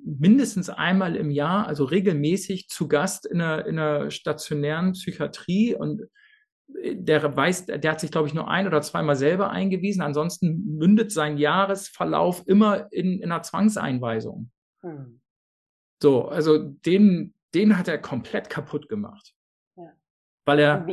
mindestens 0.04 0.70
einmal 0.70 1.16
im 1.16 1.30
Jahr, 1.30 1.66
also 1.66 1.84
regelmäßig 1.84 2.68
zu 2.68 2.88
Gast 2.88 3.26
in 3.26 3.40
einer, 3.40 3.66
in 3.66 3.78
einer 3.78 4.10
stationären 4.10 4.92
Psychiatrie 4.92 5.74
und 5.74 6.02
der 6.82 7.36
weiß, 7.36 7.66
der 7.66 7.90
hat 7.90 8.00
sich, 8.00 8.10
glaube 8.10 8.28
ich, 8.28 8.34
nur 8.34 8.48
ein 8.48 8.66
oder 8.66 8.82
zweimal 8.82 9.16
selber 9.16 9.50
eingewiesen. 9.50 10.02
Ansonsten 10.02 10.76
mündet 10.78 11.12
sein 11.12 11.36
Jahresverlauf 11.36 12.42
immer 12.46 12.92
in, 12.92 13.20
in 13.20 13.30
einer 13.30 13.42
Zwangseinweisung. 13.42 14.50
Hm. 14.82 15.20
So, 16.02 16.28
also 16.28 16.58
den, 16.58 17.34
den 17.54 17.76
hat 17.76 17.88
er 17.88 17.98
komplett 17.98 18.48
kaputt 18.48 18.88
gemacht. 18.88 19.34
Ja. 19.76 19.92
Weil 20.46 20.58
er, 20.58 20.86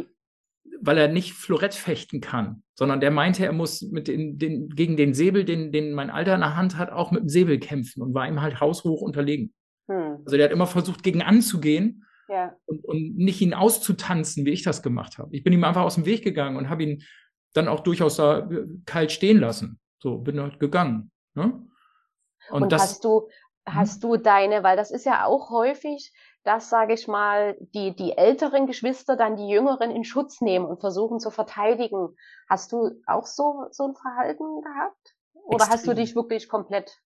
weil 0.82 0.98
er 0.98 1.08
nicht 1.08 1.34
Florett 1.34 1.74
fechten 1.74 2.20
kann, 2.20 2.64
sondern 2.76 3.00
der 3.00 3.12
meinte, 3.12 3.46
er 3.46 3.54
muss 3.54 3.82
mit 3.82 4.08
den, 4.08 4.38
den, 4.38 4.70
gegen 4.70 4.98
den 4.98 5.14
Säbel, 5.14 5.46
den, 5.46 5.72
den 5.72 5.94
mein 5.94 6.10
Alter 6.10 6.36
in 6.36 6.42
der 6.42 6.58
Hand 6.58 6.78
hat, 6.78 6.92
auch 6.92 7.12
mit 7.12 7.22
dem 7.22 7.30
Säbel 7.30 7.60
kämpfen 7.60 8.02
und 8.02 8.14
war 8.14 8.28
ihm 8.28 8.42
halt 8.42 8.60
haushoch 8.60 9.02
unterlegen. 9.02 9.54
Hm. 9.90 10.18
Also 10.26 10.36
der 10.36 10.46
hat 10.46 10.52
immer 10.52 10.68
versucht, 10.68 11.04
gegen 11.04 11.22
anzugehen 11.22 12.04
ja. 12.28 12.56
und, 12.66 12.84
und 12.86 13.18
nicht 13.18 13.42
ihn 13.42 13.54
auszutanzen, 13.54 14.46
wie 14.46 14.52
ich 14.52 14.64
das 14.64 14.82
gemacht 14.82 15.18
habe. 15.18 15.36
Ich 15.36 15.44
bin 15.44 15.54
ihm 15.54 15.64
einfach 15.64 15.84
aus 15.84 15.96
dem 15.96 16.06
Weg 16.06 16.24
gegangen 16.24 16.58
und 16.58 16.70
habe 16.70 16.84
ihn 16.84 17.04
dann 17.54 17.68
auch 17.68 17.80
durchaus 17.82 18.18
da 18.18 18.48
kalt 18.86 19.12
stehen 19.12 19.40
lassen. 19.40 19.80
So, 20.00 20.20
bin 20.20 20.40
halt 20.40 20.60
gegangen. 20.60 21.12
Ne? 21.34 21.68
Und, 22.50 22.64
und 22.64 22.72
das, 22.72 22.82
hast 22.82 23.04
du, 23.04 23.28
mhm. 23.68 23.74
hast 23.74 24.04
du 24.04 24.18
deine, 24.18 24.64
weil 24.64 24.78
das 24.78 24.92
ist 24.92 25.06
ja 25.06 25.26
auch 25.26 25.50
häufig, 25.50 26.14
dass, 26.44 26.70
sage 26.70 26.94
ich 26.94 27.08
mal, 27.08 27.58
die, 27.60 27.96
die 27.96 28.14
älteren 28.14 28.68
Geschwister 28.68 29.18
dann 29.18 29.36
die 29.36 29.50
jüngeren 29.50 29.92
in 29.92 30.04
Schutz 30.04 30.40
nehmen 30.40 30.66
und 30.66 30.80
versuchen 30.80 31.20
zu 31.20 31.30
verteidigen. 31.30 32.16
Hast 32.48 32.72
du 32.72 33.02
auch 33.06 33.26
so, 33.26 33.66
so 33.72 33.86
ein 33.86 33.96
Verhalten 33.96 34.62
gehabt? 34.62 35.16
Oder 35.34 35.56
extrem. 35.56 35.74
hast 35.74 35.88
du 35.88 35.94
dich 35.94 36.16
wirklich 36.16 36.48
komplett? 36.48 37.00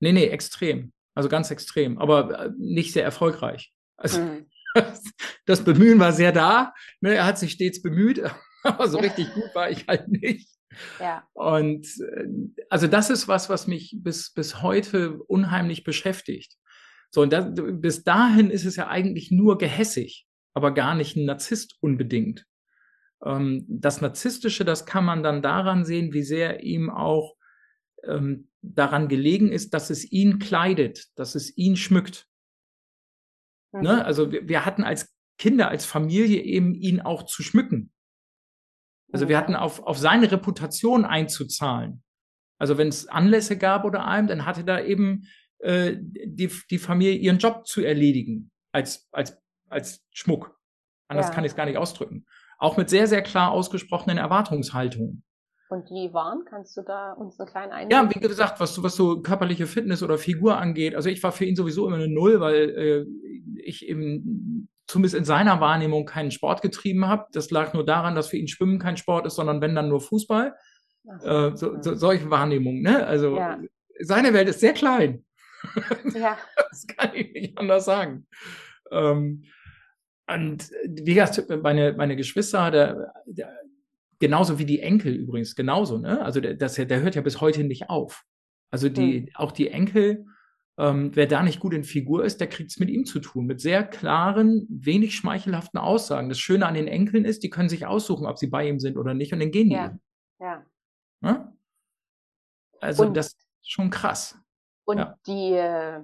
Nee, 0.00 0.12
nee, 0.12 0.26
extrem. 0.26 0.92
Also 1.14 1.28
ganz 1.28 1.50
extrem, 1.50 1.98
aber 1.98 2.46
äh, 2.46 2.50
nicht 2.58 2.92
sehr 2.92 3.04
erfolgreich. 3.04 3.72
Also, 3.96 4.20
hm. 4.20 4.47
Das 5.46 5.64
Bemühen 5.64 5.98
war 5.98 6.12
sehr 6.12 6.32
da. 6.32 6.74
Ne, 7.00 7.14
er 7.14 7.26
hat 7.26 7.38
sich 7.38 7.52
stets 7.52 7.82
bemüht, 7.82 8.22
aber 8.62 8.88
so 8.88 8.98
richtig 8.98 9.32
gut 9.34 9.54
war 9.54 9.70
ich 9.70 9.86
halt 9.86 10.08
nicht. 10.08 10.48
Ja. 11.00 11.26
Und 11.32 11.86
äh, 12.00 12.26
also 12.68 12.86
das 12.86 13.10
ist 13.10 13.28
was, 13.28 13.48
was 13.48 13.66
mich 13.66 13.96
bis, 13.98 14.32
bis 14.32 14.62
heute 14.62 15.22
unheimlich 15.24 15.84
beschäftigt. 15.84 16.56
So, 17.10 17.22
und 17.22 17.32
das, 17.32 17.46
bis 17.54 18.04
dahin 18.04 18.50
ist 18.50 18.64
es 18.64 18.76
ja 18.76 18.88
eigentlich 18.88 19.30
nur 19.30 19.58
gehässig, 19.58 20.26
aber 20.54 20.74
gar 20.74 20.94
nicht 20.94 21.16
ein 21.16 21.24
Narzisst 21.24 21.76
unbedingt. 21.80 22.44
Ähm, 23.24 23.64
das 23.68 24.00
Narzisstische, 24.00 24.64
das 24.64 24.86
kann 24.86 25.04
man 25.04 25.22
dann 25.22 25.42
daran 25.42 25.84
sehen, 25.84 26.12
wie 26.12 26.22
sehr 26.22 26.62
ihm 26.62 26.90
auch 26.90 27.34
ähm, 28.04 28.48
daran 28.62 29.08
gelegen 29.08 29.50
ist, 29.50 29.74
dass 29.74 29.90
es 29.90 30.10
ihn 30.10 30.38
kleidet, 30.38 31.06
dass 31.16 31.34
es 31.34 31.56
ihn 31.56 31.76
schmückt. 31.76 32.26
Mhm. 33.72 33.82
Ne? 33.82 34.04
Also 34.04 34.32
wir, 34.32 34.48
wir, 34.48 34.64
hatten 34.64 34.84
als 34.84 35.14
Kinder, 35.38 35.68
als 35.68 35.84
Familie 35.84 36.42
eben 36.42 36.74
ihn 36.74 37.00
auch 37.00 37.24
zu 37.24 37.42
schmücken. 37.42 37.92
Also 39.12 39.28
wir 39.28 39.38
hatten 39.38 39.54
auf, 39.54 39.82
auf 39.82 39.98
seine 39.98 40.30
Reputation 40.30 41.04
einzuzahlen. 41.04 42.02
Also 42.58 42.76
wenn 42.76 42.88
es 42.88 43.08
Anlässe 43.08 43.56
gab 43.56 43.84
oder 43.84 44.06
einem, 44.06 44.26
dann 44.26 44.44
hatte 44.44 44.64
da 44.64 44.80
eben 44.80 45.24
äh, 45.60 45.96
die, 45.98 46.50
die 46.70 46.78
Familie 46.78 47.14
ihren 47.14 47.38
Job 47.38 47.66
zu 47.66 47.82
erledigen 47.82 48.50
als, 48.72 49.08
als, 49.12 49.40
als 49.68 50.04
Schmuck. 50.10 50.58
Anders 51.08 51.28
ja. 51.28 51.34
kann 51.34 51.44
ich 51.44 51.52
es 51.52 51.56
gar 51.56 51.66
nicht 51.66 51.78
ausdrücken. 51.78 52.26
Auch 52.58 52.76
mit 52.76 52.90
sehr, 52.90 53.06
sehr 53.06 53.22
klar 53.22 53.52
ausgesprochenen 53.52 54.18
Erwartungshaltungen. 54.18 55.22
Und 55.70 55.90
die 55.90 56.12
waren? 56.12 56.44
Kannst 56.48 56.76
du 56.76 56.82
da 56.82 57.12
uns 57.12 57.38
einen 57.38 57.48
kleinen 57.48 57.72
Einblick? 57.72 57.92
Ja, 57.92 58.08
wie 58.14 58.20
gesagt, 58.20 58.58
was, 58.58 58.82
was 58.82 58.96
so 58.96 59.20
körperliche 59.20 59.66
Fitness 59.66 60.02
oder 60.02 60.16
Figur 60.16 60.56
angeht. 60.56 60.94
Also 60.94 61.10
ich 61.10 61.22
war 61.22 61.30
für 61.30 61.44
ihn 61.44 61.56
sowieso 61.56 61.86
immer 61.86 61.96
eine 61.96 62.08
Null, 62.08 62.40
weil 62.40 62.70
äh, 62.70 63.06
ich 63.56 63.86
eben 63.86 64.68
zumindest 64.86 65.14
in 65.14 65.24
seiner 65.24 65.60
Wahrnehmung 65.60 66.06
keinen 66.06 66.30
Sport 66.30 66.62
getrieben 66.62 67.06
habe. 67.06 67.26
Das 67.32 67.50
lag 67.50 67.74
nur 67.74 67.84
daran, 67.84 68.14
dass 68.14 68.28
für 68.28 68.36
ihn 68.36 68.48
Schwimmen 68.48 68.78
kein 68.78 68.96
Sport 68.96 69.26
ist, 69.26 69.36
sondern 69.36 69.60
wenn 69.60 69.74
dann 69.74 69.88
nur 69.88 70.00
Fußball. 70.00 70.54
So. 71.20 71.26
Äh, 71.26 71.56
so, 71.56 71.82
so, 71.82 71.94
solche 71.94 72.30
Wahrnehmungen. 72.30 72.82
Ne? 72.82 73.06
Also 73.06 73.36
ja. 73.36 73.58
seine 74.00 74.32
Welt 74.32 74.48
ist 74.48 74.60
sehr 74.60 74.72
klein. 74.72 75.24
Ja. 76.14 76.38
das 76.70 76.86
kann 76.86 77.10
ich 77.14 77.32
nicht 77.32 77.58
anders 77.58 77.84
sagen. 77.84 78.26
Ähm, 78.90 79.44
und 80.26 80.70
wie 80.84 81.14
gesagt, 81.14 81.48
meine, 81.62 81.94
meine 81.94 82.16
Geschwister, 82.16 82.70
der, 82.70 83.12
der, 83.26 83.56
genauso 84.18 84.58
wie 84.58 84.66
die 84.66 84.80
Enkel 84.80 85.14
übrigens, 85.14 85.54
genauso, 85.54 85.98
ne? 85.98 86.22
Also 86.22 86.40
der, 86.40 86.54
das, 86.54 86.74
der 86.74 87.00
hört 87.00 87.14
ja 87.14 87.22
bis 87.22 87.40
heute 87.40 87.64
nicht 87.64 87.88
auf. 87.88 88.24
Also 88.70 88.88
die, 88.90 89.20
hm. 89.20 89.28
auch 89.34 89.52
die 89.52 89.68
Enkel, 89.68 90.26
ähm, 90.78 91.10
wer 91.14 91.26
da 91.26 91.42
nicht 91.42 91.58
gut 91.58 91.74
in 91.74 91.82
Figur 91.82 92.24
ist, 92.24 92.40
der 92.40 92.48
kriegt 92.48 92.70
es 92.70 92.78
mit 92.78 92.88
ihm 92.88 93.04
zu 93.04 93.18
tun, 93.18 93.46
mit 93.46 93.60
sehr 93.60 93.82
klaren, 93.82 94.66
wenig 94.70 95.16
schmeichelhaften 95.16 95.80
Aussagen. 95.80 96.28
Das 96.28 96.38
Schöne 96.38 96.66
an 96.66 96.74
den 96.74 96.86
Enkeln 96.86 97.24
ist, 97.24 97.42
die 97.42 97.50
können 97.50 97.68
sich 97.68 97.84
aussuchen, 97.84 98.26
ob 98.26 98.38
sie 98.38 98.46
bei 98.46 98.68
ihm 98.68 98.78
sind 98.78 98.96
oder 98.96 99.12
nicht, 99.12 99.32
und 99.32 99.40
dann 99.40 99.50
gehen 99.50 99.70
die. 99.70 99.74
Ja. 99.74 99.98
ja. 100.38 100.64
Ne? 101.20 101.52
Also 102.80 103.06
und, 103.06 103.16
das 103.16 103.32
ist 103.32 103.48
schon 103.62 103.90
krass. 103.90 104.38
Und 104.84 104.98
ja. 104.98 105.16
die, 105.26 105.52
äh, 105.54 106.00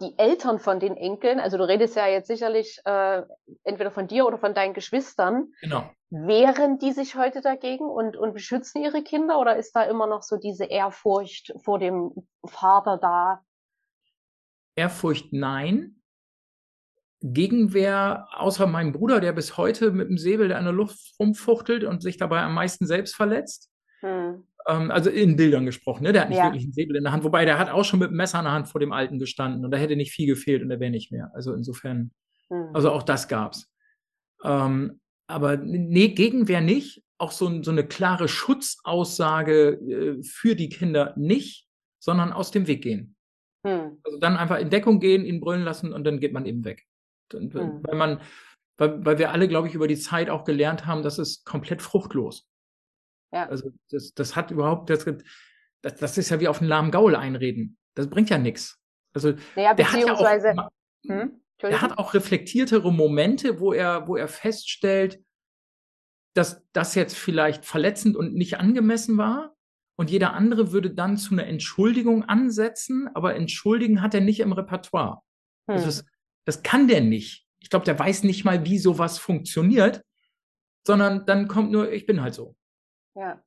die 0.00 0.18
Eltern 0.18 0.58
von 0.58 0.80
den 0.80 0.96
Enkeln, 0.96 1.38
also 1.38 1.56
du 1.56 1.66
redest 1.66 1.94
ja 1.94 2.08
jetzt 2.08 2.26
sicherlich 2.26 2.80
äh, 2.84 3.22
entweder 3.62 3.92
von 3.92 4.08
dir 4.08 4.26
oder 4.26 4.38
von 4.38 4.54
deinen 4.54 4.74
Geschwistern, 4.74 5.52
genau. 5.60 5.88
wehren 6.10 6.80
die 6.80 6.90
sich 6.90 7.14
heute 7.14 7.42
dagegen 7.42 7.88
und, 7.88 8.16
und 8.16 8.34
beschützen 8.34 8.82
ihre 8.82 9.04
Kinder 9.04 9.38
oder 9.38 9.56
ist 9.56 9.76
da 9.76 9.84
immer 9.84 10.08
noch 10.08 10.24
so 10.24 10.36
diese 10.36 10.64
Ehrfurcht 10.64 11.54
vor 11.64 11.78
dem 11.78 12.12
Vater 12.44 12.98
da? 12.98 13.44
Ehrfurcht 14.76 15.32
nein. 15.32 15.96
Gegenwehr, 17.22 18.28
außer 18.32 18.66
meinem 18.66 18.92
Bruder, 18.92 19.20
der 19.20 19.32
bis 19.32 19.56
heute 19.56 19.90
mit 19.90 20.08
dem 20.08 20.18
Säbel 20.18 20.50
in 20.50 20.64
der 20.64 20.72
Luft 20.72 21.14
rumfuchtelt 21.18 21.82
und 21.82 22.02
sich 22.02 22.18
dabei 22.18 22.42
am 22.42 22.54
meisten 22.54 22.86
selbst 22.86 23.16
verletzt. 23.16 23.70
Hm. 24.00 24.44
Ähm, 24.68 24.90
also 24.90 25.10
in 25.10 25.36
Bildern 25.36 25.64
gesprochen, 25.64 26.04
ne? 26.04 26.12
Der 26.12 26.22
hat 26.22 26.28
nicht 26.28 26.38
ja. 26.38 26.44
wirklich 26.44 26.64
einen 26.64 26.72
Säbel 26.72 26.96
in 26.96 27.04
der 27.04 27.12
Hand, 27.12 27.24
wobei 27.24 27.44
der 27.44 27.58
hat 27.58 27.70
auch 27.70 27.84
schon 27.84 28.00
mit 28.00 28.10
dem 28.10 28.16
Messer 28.16 28.38
in 28.38 28.44
der 28.44 28.52
Hand 28.52 28.68
vor 28.68 28.80
dem 28.80 28.92
Alten 28.92 29.18
gestanden 29.18 29.64
und 29.64 29.70
da 29.70 29.78
hätte 29.78 29.96
nicht 29.96 30.12
viel 30.12 30.26
gefehlt 30.26 30.62
und 30.62 30.70
er 30.70 30.78
wäre 30.78 30.90
nicht 30.90 31.10
mehr. 31.10 31.30
Also 31.34 31.54
insofern, 31.54 32.12
mhm. 32.50 32.70
also 32.74 32.92
auch 32.92 33.02
das 33.02 33.28
gab's. 33.28 33.72
Ähm, 34.44 35.00
aber 35.26 35.56
nee, 35.56 36.08
Gegenwehr 36.08 36.60
nicht. 36.60 37.02
Auch 37.18 37.32
so, 37.32 37.62
so 37.62 37.70
eine 37.70 37.86
klare 37.86 38.28
Schutzaussage 38.28 39.70
äh, 39.70 40.22
für 40.22 40.54
die 40.54 40.68
Kinder 40.68 41.14
nicht, 41.16 41.66
sondern 41.98 42.32
aus 42.32 42.50
dem 42.50 42.66
Weg 42.66 42.82
gehen. 42.82 43.15
Mhm. 43.66 43.98
Also 44.04 44.18
dann 44.18 44.36
einfach 44.36 44.58
in 44.58 44.70
Deckung 44.70 45.00
gehen, 45.00 45.24
ihn 45.24 45.40
brüllen 45.40 45.62
lassen 45.62 45.92
und 45.92 46.04
dann 46.04 46.20
geht 46.20 46.32
man 46.32 46.46
eben 46.46 46.64
weg. 46.64 46.86
Und, 47.34 47.52
mhm. 47.54 47.82
Weil 47.82 47.96
man, 47.96 48.20
weil, 48.76 49.04
weil 49.04 49.18
wir 49.18 49.32
alle, 49.32 49.48
glaube 49.48 49.66
ich, 49.68 49.74
über 49.74 49.88
die 49.88 49.98
Zeit 49.98 50.30
auch 50.30 50.44
gelernt 50.44 50.86
haben, 50.86 51.02
das 51.02 51.18
ist 51.18 51.44
komplett 51.44 51.82
fruchtlos. 51.82 52.48
Ja. 53.32 53.48
Also 53.48 53.70
das, 53.90 54.14
das 54.14 54.36
hat 54.36 54.52
überhaupt, 54.52 54.88
das, 54.88 55.04
das, 55.82 55.96
das 55.96 56.18
ist 56.18 56.30
ja 56.30 56.38
wie 56.38 56.48
auf 56.48 56.60
einen 56.60 56.68
lahmen 56.68 56.92
Gaul 56.92 57.16
einreden. 57.16 57.76
Das 57.94 58.08
bringt 58.08 58.30
ja 58.30 58.38
nichts. 58.38 58.80
Also 59.12 59.32
naja, 59.56 59.74
der 59.74 59.84
beziehungsweise, 59.84 60.50
hat 60.50 60.56
ja 60.56 60.66
auch, 60.66 60.70
hm? 61.08 61.40
Er 61.58 61.80
hat 61.80 61.96
auch 61.96 62.12
reflektiertere 62.12 62.92
Momente, 62.92 63.60
wo 63.60 63.72
er, 63.72 64.06
wo 64.06 64.16
er 64.16 64.28
feststellt, 64.28 65.24
dass 66.34 66.68
das 66.72 66.94
jetzt 66.94 67.16
vielleicht 67.16 67.64
verletzend 67.64 68.14
und 68.14 68.34
nicht 68.34 68.60
angemessen 68.60 69.16
war. 69.16 69.55
Und 69.96 70.10
jeder 70.10 70.34
andere 70.34 70.72
würde 70.72 70.90
dann 70.90 71.16
zu 71.16 71.32
einer 71.32 71.46
Entschuldigung 71.46 72.24
ansetzen, 72.24 73.08
aber 73.14 73.34
entschuldigen 73.34 74.02
hat 74.02 74.14
er 74.14 74.20
nicht 74.20 74.40
im 74.40 74.52
Repertoire. 74.52 75.22
Hm. 75.68 75.76
Also 75.76 75.86
das, 75.86 76.04
das 76.44 76.62
kann 76.62 76.86
der 76.86 77.00
nicht. 77.00 77.46
Ich 77.60 77.70
glaube, 77.70 77.86
der 77.86 77.98
weiß 77.98 78.22
nicht 78.22 78.44
mal, 78.44 78.64
wie 78.64 78.78
sowas 78.78 79.18
funktioniert, 79.18 80.04
sondern 80.86 81.24
dann 81.26 81.48
kommt 81.48 81.72
nur, 81.72 81.90
ich 81.90 82.06
bin 82.06 82.20
halt 82.20 82.34
so. 82.34 82.56
Ja. 83.14 83.42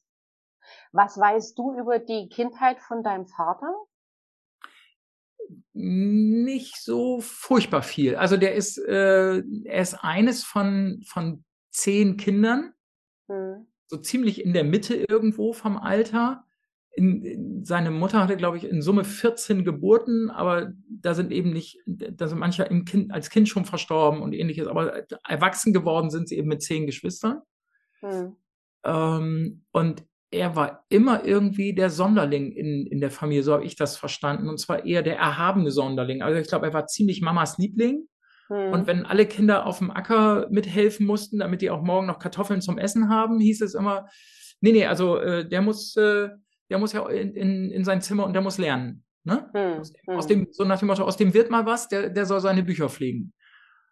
Was 0.91 1.17
weißt 1.17 1.57
du 1.57 1.79
über 1.79 1.99
die 1.99 2.27
Kindheit 2.29 2.81
von 2.81 3.03
deinem 3.03 3.27
Vater? 3.27 3.71
Nicht 5.73 6.77
so 6.77 7.21
furchtbar 7.21 7.81
viel. 7.83 8.15
Also 8.15 8.37
der 8.37 8.55
ist, 8.55 8.77
äh, 8.77 9.39
er 9.39 9.81
ist 9.81 9.93
eines 10.03 10.43
von, 10.43 11.01
von 11.07 11.45
zehn 11.71 12.17
Kindern. 12.17 12.73
Hm. 13.29 13.68
So 13.89 13.97
ziemlich 13.97 14.43
in 14.43 14.53
der 14.53 14.63
Mitte 14.63 14.95
irgendwo 14.95 15.51
vom 15.51 15.77
Alter. 15.77 16.45
In, 16.91 17.23
in, 17.23 17.65
seine 17.65 17.89
Mutter 17.91 18.21
hatte, 18.21 18.37
glaube 18.37 18.57
ich, 18.57 18.65
in 18.65 18.81
Summe 18.81 19.03
14 19.03 19.65
Geburten, 19.65 20.29
aber 20.29 20.73
da 20.89 21.15
sind 21.15 21.31
eben 21.31 21.51
nicht, 21.51 21.79
da 21.85 22.27
sind 22.27 22.39
manche 22.39 22.63
im 22.63 22.85
kind, 22.85 23.11
als 23.11 23.29
Kind 23.29 23.49
schon 23.49 23.65
verstorben 23.65 24.21
und 24.21 24.33
ähnliches, 24.33 24.67
aber 24.67 25.05
erwachsen 25.27 25.73
geworden 25.73 26.09
sind 26.11 26.29
sie 26.29 26.37
eben 26.37 26.49
mit 26.49 26.61
zehn 26.61 26.85
Geschwistern. 26.85 27.41
Hm. 28.01 28.35
Ähm, 28.83 29.63
und 29.71 30.03
er 30.31 30.55
war 30.55 30.85
immer 30.89 31.25
irgendwie 31.25 31.73
der 31.73 31.89
Sonderling 31.89 32.51
in, 32.51 32.85
in 32.85 32.99
der 32.99 33.09
Familie, 33.09 33.43
so 33.43 33.53
habe 33.53 33.65
ich 33.65 33.75
das 33.75 33.97
verstanden. 33.97 34.47
Und 34.47 34.59
zwar 34.59 34.85
eher 34.85 35.01
der 35.01 35.17
erhabene 35.17 35.71
Sonderling. 35.71 36.21
Also 36.21 36.39
ich 36.39 36.47
glaube, 36.47 36.67
er 36.67 36.73
war 36.73 36.85
ziemlich 36.85 37.21
Mamas 37.21 37.57
Liebling. 37.57 38.07
Hm. 38.49 38.73
Und 38.73 38.87
wenn 38.87 39.05
alle 39.05 39.25
Kinder 39.25 39.65
auf 39.65 39.77
dem 39.77 39.91
Acker 39.91 40.47
mithelfen 40.49 41.05
mussten, 41.05 41.39
damit 41.39 41.61
die 41.61 41.69
auch 41.69 41.81
morgen 41.81 42.07
noch 42.07 42.19
Kartoffeln 42.19 42.61
zum 42.61 42.77
Essen 42.77 43.09
haben, 43.09 43.39
hieß 43.39 43.61
es 43.61 43.75
immer, 43.75 44.07
nee, 44.61 44.71
nee, 44.71 44.85
also 44.85 45.17
äh, 45.17 45.47
der 45.47 45.61
muss, 45.61 45.95
äh, 45.95 46.29
der 46.69 46.79
muss 46.79 46.93
ja 46.93 47.07
in, 47.09 47.33
in, 47.35 47.71
in 47.71 47.83
sein 47.85 48.01
Zimmer 48.01 48.25
und 48.25 48.33
der 48.33 48.41
muss 48.41 48.57
lernen. 48.57 49.05
Ne? 49.23 49.49
Hm. 49.53 49.79
Aus, 49.79 49.93
hm. 50.05 50.15
aus, 50.15 50.27
dem, 50.27 50.47
so 50.51 50.63
nach 50.63 50.79
dem 50.79 50.87
Motto, 50.87 51.03
aus 51.03 51.17
dem 51.17 51.33
wird 51.33 51.49
mal 51.49 51.65
was, 51.65 51.87
der, 51.87 52.09
der 52.09 52.25
soll 52.25 52.39
seine 52.39 52.63
Bücher 52.63 52.89
pflegen. 52.89 53.33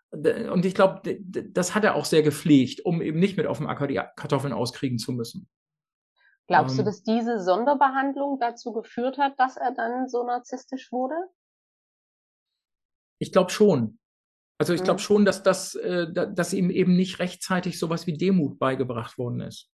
Und 0.10 0.66
ich 0.66 0.74
glaube, 0.74 1.02
das 1.20 1.76
hat 1.76 1.84
er 1.84 1.96
auch 1.96 2.06
sehr 2.06 2.24
gepflegt, 2.24 2.86
um 2.86 3.02
eben 3.02 3.20
nicht 3.20 3.36
mit 3.36 3.46
auf 3.46 3.58
dem 3.58 3.68
Acker 3.68 3.88
die 3.88 4.00
Kartoffeln 4.16 4.54
auskriegen 4.54 4.98
zu 5.00 5.12
müssen. 5.12 5.50
Glaubst 6.48 6.76
ähm, 6.76 6.78
du, 6.78 6.84
dass 6.86 7.04
diese 7.04 7.44
Sonderbehandlung 7.44 8.40
dazu 8.40 8.72
geführt 8.72 9.18
hat, 9.18 9.38
dass 9.38 9.58
er 9.58 9.74
dann 9.74 10.08
so 10.08 10.26
narzisstisch 10.26 10.94
wurde? 10.94 11.16
Ich 13.20 13.34
glaube 13.34 13.52
schon. 13.52 14.00
Also 14.60 14.74
ich 14.74 14.84
glaube 14.84 15.00
mhm. 15.00 15.04
schon, 15.04 15.26
dass 15.26 15.44
das, 15.44 15.76
äh, 15.76 16.08
dass 16.12 16.54
ihm 16.54 16.70
eben 16.70 16.96
nicht 16.96 17.20
rechtzeitig 17.20 17.78
sowas 17.78 18.08
wie 18.08 18.18
Demut 18.18 18.58
beigebracht 18.60 19.18
worden 19.18 19.42
ist. 19.42 19.70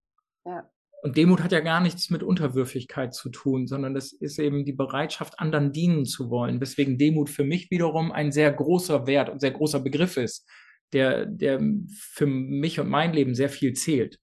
Ja. 0.45 0.69
Und 1.01 1.15
Demut 1.15 1.41
hat 1.41 1.53
ja 1.53 1.61
gar 1.61 1.79
nichts 1.79 2.09
mit 2.09 2.23
Unterwürfigkeit 2.23 3.13
zu 3.13 3.29
tun, 3.29 3.67
sondern 3.67 3.93
das 3.93 4.11
ist 4.11 4.37
eben 4.37 4.65
die 4.65 4.73
Bereitschaft, 4.73 5.39
anderen 5.39 5.71
dienen 5.71 6.05
zu 6.05 6.29
wollen. 6.29 6.59
Weswegen 6.59 6.97
Demut 6.97 7.29
für 7.29 7.45
mich 7.45 7.71
wiederum 7.71 8.11
ein 8.11 8.31
sehr 8.31 8.51
großer 8.51 9.07
Wert 9.07 9.29
und 9.29 9.39
sehr 9.39 9.51
großer 9.51 9.79
Begriff 9.79 10.17
ist, 10.17 10.45
der, 10.91 11.25
der 11.25 11.61
für 11.89 12.25
mich 12.25 12.79
und 12.79 12.89
mein 12.89 13.13
Leben 13.13 13.33
sehr 13.33 13.49
viel 13.49 13.73
zählt. 13.73 14.19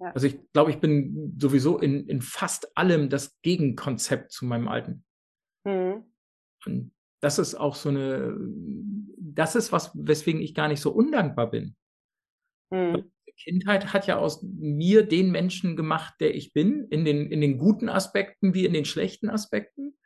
Ja. 0.00 0.12
Also 0.12 0.28
ich 0.28 0.38
glaube, 0.52 0.70
ich 0.70 0.80
bin 0.80 1.36
sowieso 1.38 1.78
in, 1.78 2.06
in 2.06 2.22
fast 2.22 2.76
allem 2.76 3.10
das 3.10 3.40
Gegenkonzept 3.42 4.32
zu 4.32 4.46
meinem 4.46 4.68
Alten. 4.68 5.04
Mhm. 5.64 6.04
Und 6.64 6.92
das 7.20 7.38
ist 7.38 7.54
auch 7.54 7.74
so 7.74 7.88
eine, 7.88 8.36
das 9.18 9.56
ist 9.56 9.72
was, 9.72 9.90
weswegen 9.94 10.40
ich 10.40 10.54
gar 10.54 10.68
nicht 10.68 10.80
so 10.80 10.90
undankbar 10.92 11.50
bin. 11.50 11.76
Mhm. 12.70 13.10
Kindheit 13.38 13.92
hat 13.92 14.06
ja 14.06 14.18
aus 14.18 14.42
mir 14.42 15.06
den 15.06 15.30
Menschen 15.30 15.76
gemacht, 15.76 16.14
der 16.20 16.34
ich 16.34 16.52
bin, 16.52 16.86
in 16.90 17.04
den, 17.04 17.30
in 17.30 17.40
den 17.40 17.56
guten 17.56 17.88
Aspekten 17.88 18.52
wie 18.52 18.66
in 18.66 18.72
den 18.72 18.84
schlechten 18.84 19.30
Aspekten. 19.30 19.96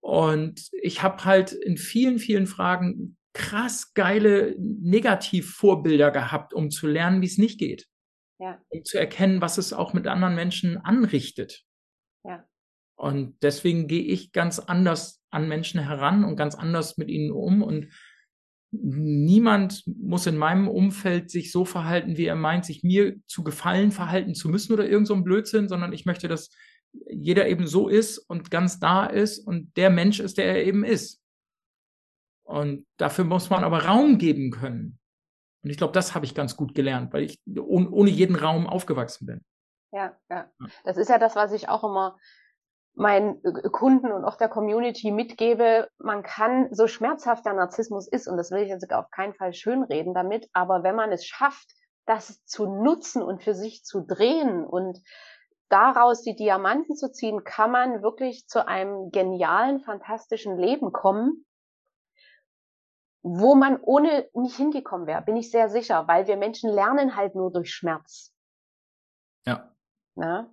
Und 0.00 0.68
ich 0.72 1.02
habe 1.02 1.24
halt 1.24 1.52
in 1.52 1.76
vielen, 1.76 2.18
vielen 2.18 2.46
Fragen 2.46 3.16
krass 3.34 3.92
geile 3.94 4.56
Negativvorbilder 4.58 6.10
gehabt, 6.10 6.54
um 6.54 6.70
zu 6.70 6.86
lernen, 6.86 7.20
wie 7.20 7.26
es 7.26 7.38
nicht 7.38 7.58
geht. 7.58 7.86
Ja. 8.40 8.60
Um 8.68 8.84
zu 8.84 8.98
erkennen, 8.98 9.40
was 9.40 9.58
es 9.58 9.72
auch 9.72 9.92
mit 9.92 10.06
anderen 10.06 10.34
Menschen 10.34 10.78
anrichtet. 10.78 11.64
Ja. 12.24 12.48
Und 12.98 13.36
deswegen 13.42 13.86
gehe 13.86 14.02
ich 14.02 14.32
ganz 14.32 14.58
anders 14.58 15.22
an 15.30 15.46
Menschen 15.46 15.80
heran 15.80 16.24
und 16.24 16.34
ganz 16.34 16.56
anders 16.56 16.96
mit 16.96 17.08
ihnen 17.08 17.30
um. 17.30 17.62
Und 17.62 17.92
niemand 18.72 19.84
muss 19.86 20.26
in 20.26 20.36
meinem 20.36 20.66
Umfeld 20.66 21.30
sich 21.30 21.52
so 21.52 21.64
verhalten, 21.64 22.16
wie 22.16 22.26
er 22.26 22.34
meint, 22.34 22.64
sich 22.64 22.82
mir 22.82 23.14
zu 23.26 23.44
gefallen 23.44 23.92
verhalten 23.92 24.34
zu 24.34 24.48
müssen 24.48 24.72
oder 24.72 24.88
irgend 24.88 25.06
so 25.06 25.14
ein 25.14 25.22
Blödsinn, 25.22 25.68
sondern 25.68 25.92
ich 25.92 26.06
möchte, 26.06 26.26
dass 26.26 26.50
jeder 27.08 27.46
eben 27.46 27.68
so 27.68 27.88
ist 27.88 28.18
und 28.18 28.50
ganz 28.50 28.80
da 28.80 29.06
ist 29.06 29.38
und 29.46 29.76
der 29.76 29.90
Mensch 29.90 30.18
ist, 30.18 30.36
der 30.36 30.46
er 30.46 30.64
eben 30.64 30.84
ist. 30.84 31.22
Und 32.42 32.84
dafür 32.96 33.24
muss 33.24 33.48
man 33.48 33.62
aber 33.62 33.84
Raum 33.84 34.18
geben 34.18 34.50
können. 34.50 34.98
Und 35.62 35.70
ich 35.70 35.76
glaube, 35.76 35.92
das 35.92 36.16
habe 36.16 36.26
ich 36.26 36.34
ganz 36.34 36.56
gut 36.56 36.74
gelernt, 36.74 37.12
weil 37.12 37.22
ich 37.22 37.40
ohne 37.56 38.10
jeden 38.10 38.34
Raum 38.34 38.66
aufgewachsen 38.66 39.26
bin. 39.26 39.44
Ja, 39.92 40.18
ja. 40.28 40.50
Das 40.82 40.96
ist 40.96 41.10
ja 41.10 41.18
das, 41.18 41.36
was 41.36 41.52
ich 41.52 41.68
auch 41.68 41.84
immer 41.84 42.18
meinen 42.98 43.42
äh, 43.44 43.68
Kunden 43.70 44.12
und 44.12 44.24
auch 44.24 44.36
der 44.36 44.48
Community 44.48 45.10
mitgebe, 45.10 45.88
man 45.98 46.22
kann, 46.22 46.68
so 46.74 46.86
schmerzhaft 46.86 47.46
der 47.46 47.54
Narzissmus 47.54 48.08
ist, 48.08 48.28
und 48.28 48.36
das 48.36 48.50
will 48.50 48.62
ich 48.62 48.68
jetzt 48.68 48.92
auf 48.92 49.10
keinen 49.10 49.34
Fall 49.34 49.54
schönreden 49.54 50.14
damit, 50.14 50.48
aber 50.52 50.82
wenn 50.82 50.96
man 50.96 51.12
es 51.12 51.24
schafft, 51.24 51.70
das 52.06 52.44
zu 52.44 52.66
nutzen 52.66 53.22
und 53.22 53.42
für 53.42 53.54
sich 53.54 53.84
zu 53.84 54.00
drehen 54.00 54.64
und 54.64 54.98
daraus 55.68 56.22
die 56.22 56.34
Diamanten 56.34 56.96
zu 56.96 57.12
ziehen, 57.12 57.44
kann 57.44 57.70
man 57.70 58.02
wirklich 58.02 58.48
zu 58.48 58.66
einem 58.66 59.10
genialen, 59.10 59.80
fantastischen 59.80 60.58
Leben 60.58 60.92
kommen, 60.92 61.44
wo 63.22 63.54
man 63.54 63.78
ohne 63.80 64.28
nicht 64.32 64.56
hingekommen 64.56 65.06
wäre, 65.06 65.22
bin 65.22 65.36
ich 65.36 65.50
sehr 65.50 65.68
sicher, 65.68 66.08
weil 66.08 66.26
wir 66.26 66.36
Menschen 66.36 66.70
lernen 66.70 67.14
halt 67.14 67.34
nur 67.34 67.52
durch 67.52 67.72
Schmerz. 67.72 68.32
Ja. 69.46 69.70
Na? 70.14 70.50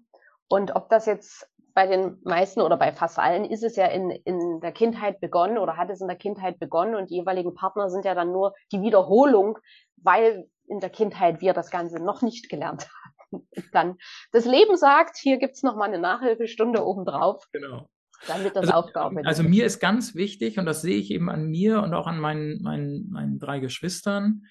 Und 0.48 0.76
ob 0.76 0.90
das 0.90 1.06
jetzt 1.06 1.50
bei 1.76 1.88
den 1.88 2.18
meisten 2.24 2.62
oder 2.62 2.78
bei 2.78 2.94
fast 2.94 3.20
allen 3.20 3.44
ist 3.44 3.62
es 3.62 3.76
ja 3.76 3.88
in, 3.88 4.10
in 4.10 4.62
der 4.62 4.72
Kindheit 4.72 5.20
begonnen 5.20 5.58
oder 5.58 5.76
hat 5.76 5.90
es 5.90 6.00
in 6.00 6.08
der 6.08 6.16
Kindheit 6.16 6.58
begonnen 6.58 6.96
und 6.96 7.10
die 7.10 7.16
jeweiligen 7.16 7.54
Partner 7.54 7.90
sind 7.90 8.06
ja 8.06 8.16
dann 8.16 8.32
nur 8.32 8.54
die 8.72 8.82
Wiederholung, 8.82 9.60
weil 9.98 10.48
in 10.68 10.80
der 10.80 10.90
Kindheit 10.90 11.42
wir 11.42 11.54
das 11.54 11.70
Ganze 11.70 12.02
noch 12.02 12.22
nicht 12.22 12.50
gelernt 12.50 12.88
haben. 13.32 13.48
dann 13.74 13.98
das 14.32 14.46
Leben 14.46 14.78
sagt, 14.78 15.18
hier 15.18 15.38
gibt's 15.38 15.64
noch 15.64 15.76
mal 15.76 15.90
eine 15.90 16.00
Nachhilfestunde 16.00 16.84
obendrauf. 16.84 17.46
Genau. 17.52 17.90
Dann 18.28 18.46
wird 18.46 18.56
das 18.56 18.70
also, 18.70 18.88
aufgearbeitet. 18.88 19.28
Also 19.28 19.44
mir 19.44 19.66
ist 19.66 19.82
ganz 19.82 20.16
wichtig, 20.16 20.58
und 20.58 20.66
das 20.66 20.82
sehe 20.82 20.98
ich 20.98 21.12
eben 21.12 21.30
an 21.30 21.50
mir 21.50 21.84
und 21.84 21.94
auch 21.94 22.08
an 22.08 22.20
meinen, 22.20 22.62
meinen, 22.64 23.10
meinen 23.12 23.38
drei 23.38 23.60
Geschwistern, 23.60 24.46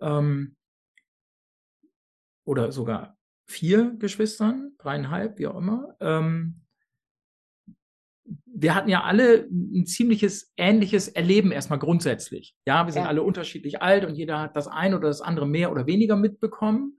ähm, 0.00 0.56
oder 2.44 2.70
sogar 2.70 3.16
vier 3.50 3.94
Geschwistern, 3.98 4.72
dreieinhalb, 4.78 5.38
wie 5.38 5.46
auch 5.46 5.56
immer. 5.56 5.96
Ähm, 6.00 6.62
wir 8.46 8.74
hatten 8.74 8.88
ja 8.88 9.02
alle 9.02 9.48
ein 9.50 9.86
ziemliches 9.86 10.52
ähnliches 10.56 11.08
Erleben 11.08 11.50
erstmal 11.50 11.78
grundsätzlich. 11.78 12.54
Ja, 12.66 12.86
wir 12.86 12.92
sind 12.92 13.02
ja. 13.02 13.08
alle 13.08 13.22
unterschiedlich 13.22 13.82
alt 13.82 14.04
und 14.04 14.14
jeder 14.14 14.40
hat 14.40 14.56
das 14.56 14.68
eine 14.68 14.96
oder 14.96 15.08
das 15.08 15.20
andere 15.20 15.46
mehr 15.46 15.72
oder 15.72 15.86
weniger 15.86 16.16
mitbekommen. 16.16 16.98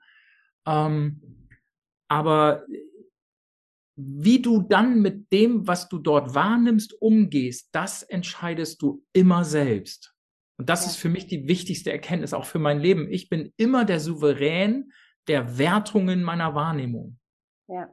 Ähm, 0.67 1.21
aber 2.09 2.65
wie 3.95 4.41
du 4.41 4.61
dann 4.61 5.01
mit 5.01 5.31
dem, 5.31 5.67
was 5.67 5.87
du 5.87 5.99
dort 5.99 6.33
wahrnimmst, 6.33 6.99
umgehst, 7.01 7.69
das 7.71 8.03
entscheidest 8.03 8.81
du 8.81 9.05
immer 9.13 9.43
selbst. 9.45 10.13
Und 10.57 10.69
das 10.69 10.83
ja. 10.83 10.91
ist 10.91 10.97
für 10.97 11.09
mich 11.09 11.27
die 11.27 11.47
wichtigste 11.47 11.91
Erkenntnis, 11.91 12.33
auch 12.33 12.45
für 12.45 12.59
mein 12.59 12.79
Leben. 12.79 13.07
Ich 13.11 13.29
bin 13.29 13.53
immer 13.57 13.85
der 13.85 13.99
Souverän 13.99 14.91
der 15.27 15.57
Wertungen 15.57 16.23
meiner 16.23 16.55
Wahrnehmung. 16.55 17.17
Ja. 17.67 17.89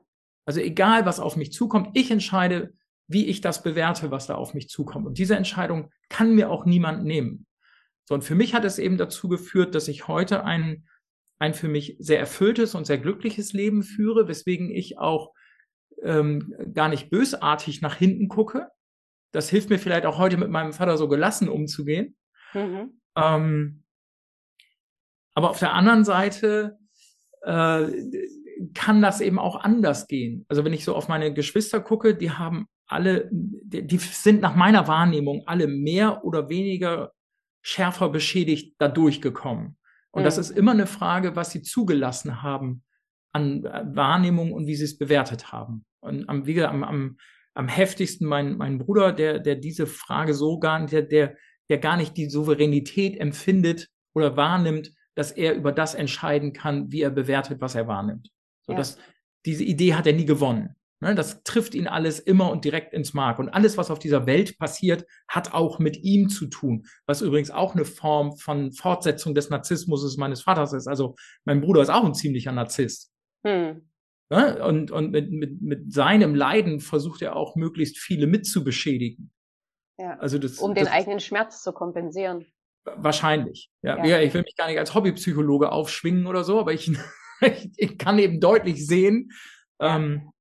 Also 0.47 0.61
egal, 0.61 1.05
was 1.05 1.21
auf 1.21 1.37
mich 1.37 1.53
zukommt, 1.53 1.91
ich 1.95 2.11
entscheide, 2.11 2.73
wie 3.07 3.27
ich 3.27 3.41
das 3.41 3.63
bewerte, 3.63 4.11
was 4.11 4.27
da 4.27 4.35
auf 4.35 4.55
mich 4.55 4.69
zukommt. 4.69 5.07
Und 5.07 5.19
diese 5.19 5.37
Entscheidung 5.37 5.91
kann 6.09 6.35
mir 6.35 6.51
auch 6.51 6.65
niemand 6.65 7.05
nehmen. 7.05 7.47
So, 8.05 8.15
und 8.15 8.23
für 8.23 8.35
mich 8.35 8.55
hat 8.55 8.65
es 8.65 8.79
eben 8.79 8.97
dazu 8.97 9.29
geführt, 9.29 9.75
dass 9.75 9.89
ich 9.89 10.09
heute 10.09 10.45
ein, 10.45 10.87
ein 11.39 11.53
für 11.55 11.69
mich 11.69 11.97
sehr 11.99 12.19
erfülltes 12.19 12.75
und 12.75 12.87
sehr 12.87 12.99
glückliches 12.99 13.53
Leben 13.53 13.83
führe, 13.83 14.29
weswegen 14.29 14.71
ich 14.71 14.99
auch 14.99 15.35
ähm, 16.03 16.55
gar 16.73 16.89
nicht 16.89 17.11
bösartig 17.11 17.83
nach 17.83 17.97
hinten 17.97 18.29
gucke. 18.29 18.69
Das 19.33 19.51
hilft 19.51 19.69
mir 19.69 19.79
vielleicht 19.79 20.07
auch 20.07 20.19
heute 20.19 20.39
mit 20.39 20.49
meinem 20.49 20.73
Vater 20.73 20.97
so 20.97 21.09
gelassen 21.09 21.49
umzugehen. 21.49 22.17
Mhm. 22.55 23.01
Ähm, 23.17 23.85
aber 25.35 25.51
auf 25.51 25.59
der 25.59 25.75
anderen 25.75 26.05
Seite 26.05 26.79
äh, 27.43 27.87
kann 28.75 29.03
das 29.03 29.21
eben 29.21 29.39
auch 29.39 29.57
anders 29.57 30.07
gehen. 30.07 30.45
Also 30.49 30.65
wenn 30.65 30.73
ich 30.73 30.85
so 30.85 30.95
auf 30.95 31.09
meine 31.09 31.33
Geschwister 31.33 31.81
gucke, 31.81 32.15
die 32.15 32.31
haben 32.31 32.67
alle, 32.87 33.29
die, 33.31 33.87
die 33.87 33.99
sind 33.99 34.41
nach 34.41 34.57
meiner 34.57 34.89
Wahrnehmung 34.89 35.43
alle 35.47 35.67
mehr 35.67 36.25
oder 36.25 36.49
weniger 36.49 37.13
schärfer 37.63 38.09
beschädigt 38.09 38.75
da 38.79 38.89
durchgekommen. 38.89 39.77
Und 40.11 40.23
mhm. 40.23 40.25
das 40.25 40.39
ist 40.39 40.51
immer 40.51 40.73
eine 40.73 40.87
Frage, 40.87 41.37
was 41.37 41.51
sie 41.51 41.63
zugelassen 41.63 42.43
haben 42.43 42.83
an 43.33 43.65
äh, 43.65 43.85
Wahrnehmung 43.95 44.53
und 44.53 44.67
wie 44.67 44.75
sie 44.75 44.85
es 44.85 44.99
bewertet 44.99 45.53
haben. 45.53 45.85
Und 46.01 46.29
am, 46.29 46.47
wie 46.47 46.63
am, 46.63 46.83
am, 46.83 47.19
am 47.55 47.69
heftigsten 47.69 48.27
mein, 48.27 48.57
mein 48.57 48.79
Bruder, 48.79 49.13
der, 49.13 49.39
der 49.39 49.57
diese 49.57 49.87
Frage 49.87 50.35
so 50.35 50.59
gar 50.59 50.79
nicht, 50.79 50.93
der, 50.93 51.03
der, 51.03 51.37
der 51.69 51.79
gar 51.79 51.97
nicht 51.97 52.17
die 52.17 52.31
Souveränität 52.31 53.21
empfindet 53.21 53.89
oder 54.15 54.37
wahrnimmt, 54.37 54.93
dass 55.19 55.33
er 55.33 55.57
über 55.57 55.73
das 55.73 55.97
entscheiden 55.97 56.53
kann, 56.53 56.93
wie 56.93 57.03
er 57.03 57.11
bewertet, 57.11 57.61
was 57.61 57.75
er 57.75 57.89
wahrnimmt. 57.89 58.31
So, 58.63 58.73
ja. 58.73 58.79
dass, 58.79 58.99
diese 59.45 59.65
Idee 59.65 59.95
hat 59.95 60.07
er 60.07 60.13
nie 60.13 60.27
gewonnen. 60.27 60.77
Ne, 61.01 61.15
das 61.17 61.43
trifft 61.43 61.75
ihn 61.75 61.89
alles 61.89 62.21
immer 62.21 62.53
und 62.53 62.65
direkt 62.65 62.93
ins 62.93 63.15
Mark. 63.15 63.41
Und 63.41 63.49
alles, 63.49 63.77
was 63.77 63.91
auf 63.91 63.99
dieser 63.99 64.27
Welt 64.27 64.59
passiert, 64.59 65.07
hat 65.27 65.55
auch 65.55 65.81
mit 65.81 65.97
ihm 66.05 66.29
zu 66.29 66.47
tun. 66.47 66.87
Was 67.07 67.21
übrigens 67.21 67.51
auch 67.51 67.75
eine 67.75 67.85
Form 67.85 68.37
von 68.37 68.71
Fortsetzung 68.71 69.35
des 69.35 69.51
Narzissmus 69.51 70.17
meines 70.19 70.43
Vaters 70.43 70.73
ist. 70.73 70.87
Also 70.87 71.17
mein 71.45 71.61
Bruder 71.61 71.83
ist 71.83 71.91
auch 71.91 72.05
ein 72.05 72.15
ziemlicher 72.15 72.53
Narzisst. 72.53 73.13
Hm. 73.45 73.89
Ne? 74.31 74.65
Und, 74.65 74.93
und 74.93 75.11
mit, 75.11 75.33
mit, 75.33 75.61
mit 75.61 75.93
seinem 75.93 76.37
Leiden 76.37 76.79
versucht 76.79 77.23
er 77.23 77.35
auch 77.35 77.57
möglichst 77.57 77.99
viele 77.99 78.29
mitzubeschädigen. 78.29 79.33
Ja. 79.99 80.17
Also 80.19 80.39
das, 80.39 80.59
um 80.59 80.75
den 80.75 80.85
das, 80.85 80.93
eigenen 80.93 81.19
Schmerz 81.19 81.63
zu 81.65 81.73
kompensieren. 81.73 82.47
Wahrscheinlich. 82.97 83.71
Ja. 83.83 84.05
ja. 84.05 84.21
Ich 84.21 84.35
will 84.35 84.43
mich 84.43 84.57
gar 84.57 84.69
nicht 84.69 84.79
als 84.79 84.95
Hobbypsychologe 84.95 85.71
aufschwingen 85.73 86.27
oder 86.27 86.45
so, 86.45 86.61
aber 86.61 86.73
ich, 86.73 86.91
ich 87.77 87.99
kann 87.99 88.19
eben 88.19 88.41
deutlich 88.41 88.87
sehen, 88.87 89.31
ja. 89.81 89.97
ähm, 89.97 90.33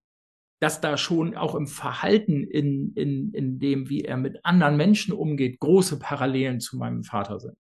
dass 0.60 0.82
da 0.82 0.98
schon 0.98 1.38
auch 1.38 1.54
im 1.56 1.68
Verhalten, 1.68 2.44
in, 2.44 2.94
in, 2.96 3.32
in 3.34 3.60
dem, 3.60 3.90
wie 3.90 4.02
er 4.02 4.18
mit 4.18 4.44
anderen 4.44 4.76
Menschen 4.76 5.14
umgeht, 5.14 5.60
große 5.60 6.00
Parallelen 6.00 6.60
zu 6.60 6.78
meinem 6.78 7.04
Vater 7.04 7.40
sind. 7.40 7.58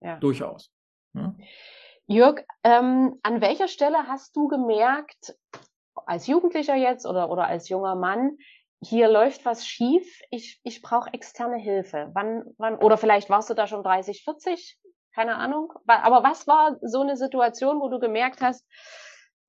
Ja. 0.00 0.18
Durchaus. 0.18 0.70
Ja. 1.14 1.34
Jörg, 2.06 2.40
ähm, 2.64 3.14
an 3.22 3.40
welcher 3.40 3.68
Stelle 3.68 4.08
hast 4.08 4.34
du 4.34 4.48
gemerkt, 4.48 5.36
als 6.06 6.26
Jugendlicher 6.26 6.74
jetzt 6.74 7.06
oder, 7.06 7.30
oder 7.30 7.46
als 7.46 7.68
junger 7.68 7.94
Mann, 7.94 8.38
hier 8.82 9.08
läuft 9.08 9.44
was 9.44 9.66
schief, 9.66 10.20
ich, 10.30 10.60
ich 10.62 10.82
brauche 10.82 11.12
externe 11.12 11.58
Hilfe. 11.58 12.10
Wann, 12.14 12.44
wann, 12.56 12.76
oder 12.76 12.96
vielleicht 12.96 13.28
warst 13.28 13.50
du 13.50 13.54
da 13.54 13.66
schon 13.66 13.82
30, 13.82 14.24
40, 14.24 14.78
keine 15.14 15.36
Ahnung. 15.36 15.72
Aber 15.86 16.22
was 16.22 16.46
war 16.46 16.78
so 16.82 17.00
eine 17.00 17.16
Situation, 17.16 17.80
wo 17.80 17.88
du 17.88 17.98
gemerkt 17.98 18.40
hast, 18.40 18.64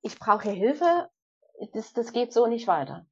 ich 0.02 0.18
brauche 0.18 0.50
Hilfe 0.50 1.08
das, 1.72 1.92
das 1.92 2.12
geht 2.12 2.32
so 2.32 2.46
nicht 2.46 2.66
weiter. 2.66 3.06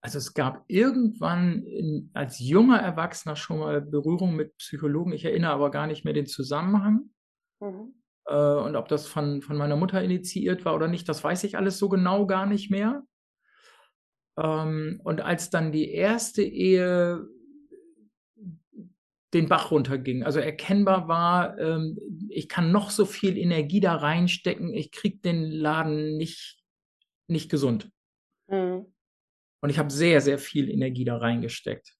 Also 0.00 0.18
es 0.18 0.34
gab 0.34 0.64
irgendwann 0.68 1.62
in, 1.64 2.10
als 2.14 2.38
junger 2.38 2.78
Erwachsener 2.78 3.34
schon 3.34 3.58
mal 3.58 3.80
Berührung 3.80 4.36
mit 4.36 4.56
Psychologen. 4.58 5.12
Ich 5.12 5.24
erinnere 5.24 5.52
aber 5.52 5.70
gar 5.70 5.86
nicht 5.86 6.04
mehr 6.04 6.14
den 6.14 6.26
Zusammenhang. 6.26 7.10
Mhm. 7.60 7.94
Äh, 8.26 8.34
und 8.34 8.76
ob 8.76 8.88
das 8.88 9.08
von, 9.08 9.42
von 9.42 9.56
meiner 9.56 9.76
Mutter 9.76 10.02
initiiert 10.02 10.64
war 10.64 10.74
oder 10.74 10.86
nicht, 10.86 11.08
das 11.08 11.24
weiß 11.24 11.42
ich 11.44 11.56
alles 11.56 11.78
so 11.78 11.88
genau 11.88 12.26
gar 12.26 12.46
nicht 12.46 12.70
mehr. 12.70 13.02
Ähm, 14.38 15.00
und 15.04 15.20
als 15.20 15.50
dann 15.50 15.72
die 15.72 15.90
erste 15.90 16.42
Ehe 16.42 17.26
den 19.34 19.48
Bach 19.48 19.70
runterging, 19.70 20.22
also 20.22 20.38
erkennbar 20.38 21.08
war, 21.08 21.58
ähm, 21.58 21.98
ich 22.30 22.48
kann 22.48 22.72
noch 22.72 22.90
so 22.90 23.04
viel 23.04 23.36
Energie 23.36 23.80
da 23.80 23.96
reinstecken, 23.96 24.72
ich 24.72 24.92
kriege 24.92 25.18
den 25.18 25.50
Laden 25.50 26.16
nicht 26.16 26.62
nicht 27.28 27.50
gesund. 27.50 27.90
Mhm. 28.48 28.86
Und 29.62 29.70
ich 29.70 29.78
habe 29.78 29.90
sehr, 29.90 30.20
sehr 30.20 30.38
viel 30.38 30.70
Energie 30.70 31.04
da 31.04 31.16
reingesteckt. 31.16 31.96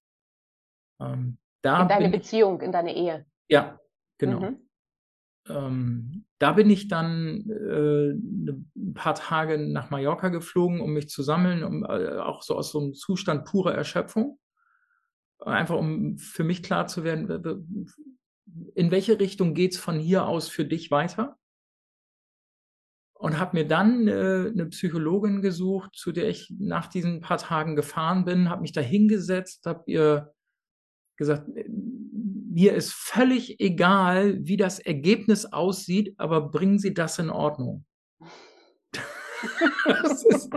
Ähm, 1.01 1.37
da 1.61 1.81
in 1.81 1.87
deine 1.89 2.09
Beziehung, 2.09 2.61
in 2.61 2.71
deine 2.71 2.95
Ehe. 2.95 3.25
Ja, 3.49 3.79
genau. 4.17 4.39
Mhm. 4.39 4.66
Ähm, 5.49 6.25
da 6.39 6.53
bin 6.53 6.69
ich 6.69 6.87
dann 6.87 7.49
äh, 7.49 8.13
ne, 8.13 8.65
ein 8.75 8.93
paar 8.93 9.15
Tage 9.15 9.57
nach 9.57 9.89
Mallorca 9.89 10.29
geflogen, 10.29 10.81
um 10.81 10.93
mich 10.93 11.09
zu 11.09 11.23
sammeln, 11.23 11.63
um, 11.63 11.83
äh, 11.83 12.17
auch 12.17 12.41
so 12.43 12.55
aus 12.55 12.71
so 12.71 12.79
einem 12.79 12.93
Zustand 12.93 13.45
purer 13.45 13.73
Erschöpfung. 13.73 14.39
Einfach 15.39 15.75
um 15.75 16.17
für 16.17 16.43
mich 16.43 16.63
klar 16.63 16.87
zu 16.87 17.03
werden, 17.03 17.65
in 18.75 18.91
welche 18.91 19.19
Richtung 19.19 19.53
geht 19.53 19.73
es 19.73 19.79
von 19.79 19.99
hier 19.99 20.25
aus 20.25 20.49
für 20.49 20.65
dich 20.65 20.89
weiter? 20.89 21.37
und 23.19 23.39
habe 23.39 23.57
mir 23.57 23.67
dann 23.67 24.07
äh, 24.07 24.51
eine 24.51 24.67
Psychologin 24.67 25.41
gesucht, 25.41 25.95
zu 25.95 26.11
der 26.11 26.29
ich 26.29 26.53
nach 26.59 26.87
diesen 26.87 27.19
paar 27.19 27.37
Tagen 27.37 27.75
gefahren 27.75 28.25
bin, 28.25 28.49
habe 28.49 28.61
mich 28.61 28.73
da 28.73 28.81
hingesetzt, 28.81 29.65
habe 29.65 29.83
ihr 29.87 30.33
gesagt, 31.17 31.49
äh, 31.55 31.65
mir 32.57 32.73
ist 32.73 32.91
völlig 32.91 33.59
egal, 33.59 34.39
wie 34.39 34.57
das 34.57 34.79
Ergebnis 34.79 35.45
aussieht, 35.45 36.15
aber 36.17 36.41
bringen 36.49 36.79
Sie 36.79 36.91
das 36.91 37.19
in 37.19 37.29
Ordnung. 37.29 37.85
das 39.85 40.25
ist, 40.25 40.49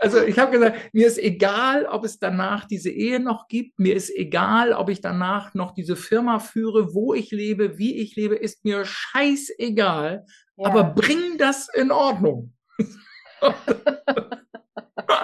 also 0.00 0.22
ich 0.22 0.38
habe 0.38 0.50
gesagt, 0.50 0.92
mir 0.92 1.06
ist 1.06 1.16
egal, 1.16 1.86
ob 1.86 2.04
es 2.04 2.18
danach 2.18 2.66
diese 2.66 2.90
Ehe 2.90 3.18
noch 3.18 3.48
gibt, 3.48 3.78
mir 3.78 3.96
ist 3.96 4.14
egal, 4.14 4.74
ob 4.74 4.90
ich 4.90 5.00
danach 5.00 5.54
noch 5.54 5.72
diese 5.72 5.96
Firma 5.96 6.38
führe, 6.38 6.92
wo 6.92 7.14
ich 7.14 7.30
lebe, 7.30 7.78
wie 7.78 7.96
ich 7.96 8.14
lebe, 8.14 8.36
ist 8.36 8.66
mir 8.66 8.84
scheißegal, 8.84 10.26
ja. 10.58 10.66
aber 10.66 10.84
bring 10.84 11.38
das 11.38 11.66
in 11.72 11.92
Ordnung. 11.92 12.52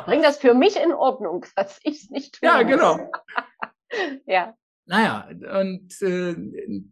bring 0.07 0.22
das 0.22 0.38
für 0.38 0.55
mich 0.55 0.83
in 0.83 0.94
Ordnung, 0.94 1.44
dass 1.55 1.81
ich 1.83 2.05
es 2.05 2.09
nicht 2.09 2.40
tue. 2.40 2.48
Ja, 2.48 2.62
genau. 2.62 3.11
ja. 4.26 4.54
Naja, 4.87 5.28
und 5.61 6.02
äh, 6.02 6.37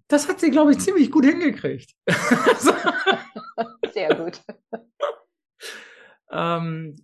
das 0.08 0.26
hat 0.28 0.40
sie, 0.40 0.50
glaube 0.50 0.72
ich, 0.72 0.78
ziemlich 0.78 1.10
gut 1.10 1.26
hingekriegt. 1.26 1.92
Sehr 3.92 4.14
gut 4.14 4.40
ähm, 6.32 6.96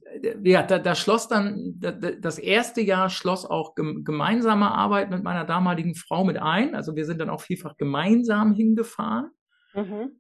ja, 0.43 0.63
da, 0.63 0.79
da 0.79 0.95
schloss 0.95 1.29
dann, 1.29 1.75
da, 1.79 1.93
das 1.93 2.39
erste 2.39 2.81
Jahr 2.81 3.11
schloss 3.11 3.45
auch 3.45 3.75
gemeinsame 3.75 4.71
Arbeit 4.71 5.11
mit 5.11 5.23
meiner 5.23 5.45
damaligen 5.45 5.95
Frau 5.95 6.25
mit 6.25 6.39
ein. 6.39 6.75
Also 6.75 6.97
wir 6.97 7.05
sind 7.05 7.21
dann 7.21 7.29
auch 7.29 7.43
vielfach 7.43 7.77
gemeinsam 7.77 8.55
hingefahren. 8.55 9.31
Mhm. 9.75 10.13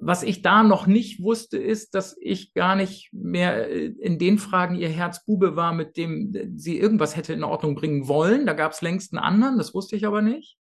Was 0.00 0.22
ich 0.22 0.42
da 0.42 0.62
noch 0.62 0.86
nicht 0.86 1.22
wusste, 1.22 1.56
ist, 1.56 1.94
dass 1.94 2.16
ich 2.20 2.52
gar 2.52 2.76
nicht 2.76 3.10
mehr 3.12 3.70
äh, 3.70 3.86
in 3.86 4.18
den 4.18 4.38
Fragen 4.38 4.74
ihr 4.74 4.88
Herzbube 4.88 5.56
war, 5.56 5.72
mit 5.72 5.96
dem 5.96 6.54
sie 6.56 6.78
irgendwas 6.78 7.16
hätte 7.16 7.32
in 7.32 7.44
Ordnung 7.44 7.74
bringen 7.74 8.06
wollen. 8.06 8.46
Da 8.46 8.52
gab 8.52 8.72
es 8.72 8.82
längst 8.82 9.12
einen 9.12 9.24
anderen, 9.24 9.58
das 9.58 9.74
wusste 9.74 9.96
ich 9.96 10.06
aber 10.06 10.22
nicht. 10.22 10.58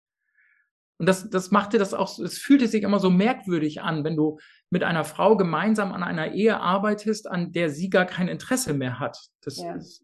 Und 1.00 1.08
das, 1.08 1.30
das 1.30 1.52
machte 1.52 1.80
das 1.80 1.93
auch, 1.93 2.19
es 2.19 2.38
fühlte 2.38 2.67
sich 2.67 2.84
immer 2.84 3.00
so 3.00 3.10
merkwürdig 3.10 3.82
an, 3.82 4.04
wenn 4.04 4.15
du 4.15 4.39
mit 4.69 4.84
einer 4.84 5.04
Frau 5.04 5.36
gemeinsam 5.36 5.91
an 5.91 6.04
einer 6.04 6.32
Ehe 6.32 6.60
arbeitest, 6.60 7.30
an 7.30 7.52
der 7.52 7.69
sie 7.69 7.89
gar 7.89 8.06
kein 8.06 8.28
Interesse 8.28 8.74
mehr 8.74 9.00
hat. 9.00 9.17
Das 9.41 9.58
ja. 9.58 9.74
ist, 9.74 10.04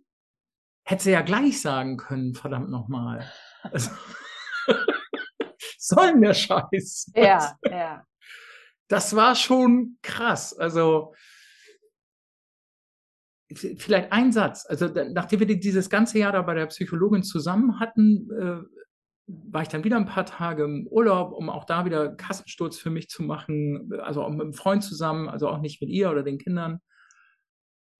hätte 0.83 1.03
sie 1.03 1.11
ja 1.11 1.21
gleich 1.21 1.61
sagen 1.61 1.97
können, 1.97 2.33
verdammt 2.33 2.69
nochmal. 2.69 3.31
Also, 3.61 3.91
soll 5.77 6.19
der 6.19 6.33
Scheiß. 6.33 7.11
Ja, 7.15 7.57
ja. 7.63 8.03
Das 8.89 9.15
war 9.15 9.35
schon 9.35 9.97
krass. 10.01 10.57
Also, 10.57 11.13
vielleicht 13.55 14.11
ein 14.11 14.31
Satz. 14.31 14.65
Also, 14.67 14.87
nachdem 14.87 15.39
wir 15.39 15.59
dieses 15.59 15.89
ganze 15.89 16.19
Jahr 16.19 16.31
da 16.31 16.41
bei 16.41 16.55
der 16.55 16.65
Psychologin 16.65 17.23
zusammen 17.23 17.79
hatten, 17.79 18.29
äh, 18.31 18.79
war 19.27 19.61
ich 19.61 19.67
dann 19.67 19.83
wieder 19.83 19.97
ein 19.97 20.07
paar 20.07 20.25
Tage 20.25 20.63
im 20.63 20.87
Urlaub, 20.87 21.33
um 21.33 21.49
auch 21.49 21.65
da 21.65 21.85
wieder 21.85 22.15
Kassensturz 22.15 22.77
für 22.77 22.89
mich 22.89 23.09
zu 23.09 23.21
machen, 23.21 23.91
also 24.01 24.23
auch 24.23 24.29
mit 24.29 24.41
einem 24.41 24.53
Freund 24.53 24.83
zusammen, 24.83 25.29
also 25.29 25.47
auch 25.49 25.59
nicht 25.59 25.81
mit 25.81 25.91
ihr 25.91 26.09
oder 26.09 26.23
den 26.23 26.39
Kindern. 26.39 26.81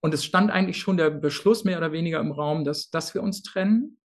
Und 0.02 0.14
es 0.14 0.26
stand 0.26 0.50
eigentlich 0.50 0.80
schon 0.80 0.98
der 0.98 1.12
Beschluss 1.12 1.66
mehr 1.66 1.78
oder 1.78 1.92
weniger 1.92 2.20
im 2.20 2.32
Raum, 2.32 2.64
dass, 2.64 2.90
dass 2.90 3.14
wir 3.14 3.22
uns 3.22 3.44
trennen. 3.44 4.00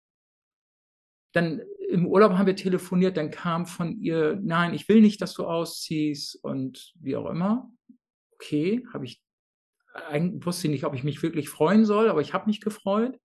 Dann 1.32 1.60
im 1.90 2.06
Urlaub 2.06 2.32
haben 2.32 2.46
wir 2.46 2.56
telefoniert, 2.56 3.16
dann 3.16 3.30
kam 3.30 3.66
von 3.66 4.00
ihr, 4.00 4.38
nein, 4.42 4.74
ich 4.74 4.88
will 4.88 5.00
nicht, 5.00 5.20
dass 5.20 5.34
du 5.34 5.44
ausziehst 5.44 6.42
und 6.42 6.92
wie 7.00 7.16
auch 7.16 7.28
immer. 7.28 7.70
Okay, 8.34 8.84
habe 8.92 9.04
ich, 9.04 9.22
eigentlich 10.08 10.46
wusste 10.46 10.66
ich 10.66 10.72
nicht, 10.72 10.84
ob 10.84 10.94
ich 10.94 11.04
mich 11.04 11.22
wirklich 11.22 11.48
freuen 11.48 11.84
soll, 11.84 12.08
aber 12.08 12.20
ich 12.20 12.32
habe 12.32 12.46
mich 12.46 12.60
gefreut 12.60 13.18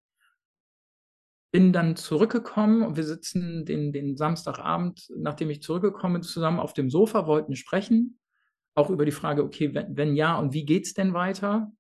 bin 1.55 1.73
dann 1.73 1.95
zurückgekommen 1.95 2.83
und 2.83 2.97
wir 2.97 3.05
sitzen 3.05 3.65
den, 3.65 3.93
den 3.93 4.17
Samstagabend, 4.17 5.07
nachdem 5.17 5.51
ich 5.51 5.63
zurückgekommen 5.63 6.15
bin, 6.15 6.23
zusammen 6.25 6.59
auf 6.59 6.73
dem 6.73 6.91
Sofa, 6.91 7.29
wollten 7.29 7.55
sprechen, 7.55 8.19
auch 8.75 8.91
über 8.91 9.05
die 9.05 9.13
Frage, 9.13 9.45
okay, 9.45 9.73
wenn, 9.73 9.97
wenn 9.97 10.17
ja, 10.17 10.37
und 10.37 10.53
wie 10.53 10.65
geht's 10.65 10.95
denn 10.95 11.15
weiter? 11.15 11.71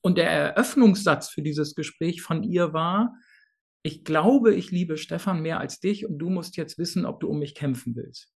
Und 0.00 0.16
der 0.16 0.30
Eröffnungssatz 0.30 1.28
für 1.28 1.42
dieses 1.42 1.74
Gespräch 1.74 2.22
von 2.22 2.42
ihr 2.42 2.72
war, 2.72 3.14
ich 3.86 4.04
glaube, 4.04 4.52
ich 4.52 4.72
liebe 4.72 4.96
Stefan 4.96 5.40
mehr 5.40 5.60
als 5.60 5.78
dich 5.78 6.06
und 6.06 6.18
du 6.18 6.28
musst 6.28 6.56
jetzt 6.56 6.76
wissen, 6.76 7.06
ob 7.06 7.20
du 7.20 7.28
um 7.28 7.38
mich 7.38 7.54
kämpfen 7.54 7.94
willst. 7.94 8.32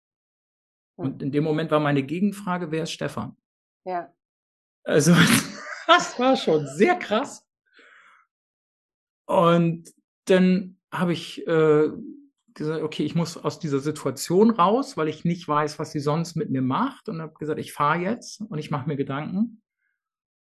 Und 0.95 1.23
in 1.23 1.31
dem 1.31 1.43
Moment 1.43 1.71
war 1.71 1.79
meine 1.79 2.03
Gegenfrage, 2.03 2.71
wer 2.71 2.83
ist 2.83 2.91
Stefan? 2.91 3.38
Ja. 3.86 4.13
Also, 4.83 5.13
das 5.88 6.19
war 6.19 6.36
schon 6.36 6.67
sehr 6.67 6.95
krass. 6.95 7.47
Und 9.25 9.93
dann 10.25 10.79
habe 10.91 11.13
ich 11.13 11.47
äh, 11.47 11.89
gesagt, 12.53 12.83
okay, 12.83 13.03
ich 13.03 13.15
muss 13.15 13.38
aus 13.38 13.60
dieser 13.60 13.79
Situation 13.79 14.49
raus, 14.49 14.97
weil 14.97 15.07
ich 15.07 15.23
nicht 15.23 15.47
weiß, 15.47 15.79
was 15.79 15.91
sie 15.91 15.99
sonst 15.99 16.36
mit 16.36 16.49
mir 16.49 16.62
macht. 16.62 17.07
Und 17.07 17.21
habe 17.21 17.33
gesagt, 17.39 17.60
ich 17.60 17.71
fahre 17.71 17.99
jetzt 17.99 18.41
und 18.41 18.57
ich 18.57 18.71
mache 18.71 18.88
mir 18.88 18.97
Gedanken. 18.97 19.62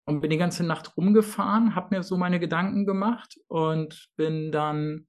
Und 0.07 0.21
bin 0.21 0.31
die 0.31 0.38
ganze 0.38 0.64
Nacht 0.64 0.97
rumgefahren, 0.97 1.75
habe 1.75 1.97
mir 1.97 2.03
so 2.03 2.16
meine 2.16 2.38
Gedanken 2.38 2.87
gemacht 2.87 3.38
und 3.49 4.09
bin 4.16 4.53
dann 4.53 5.09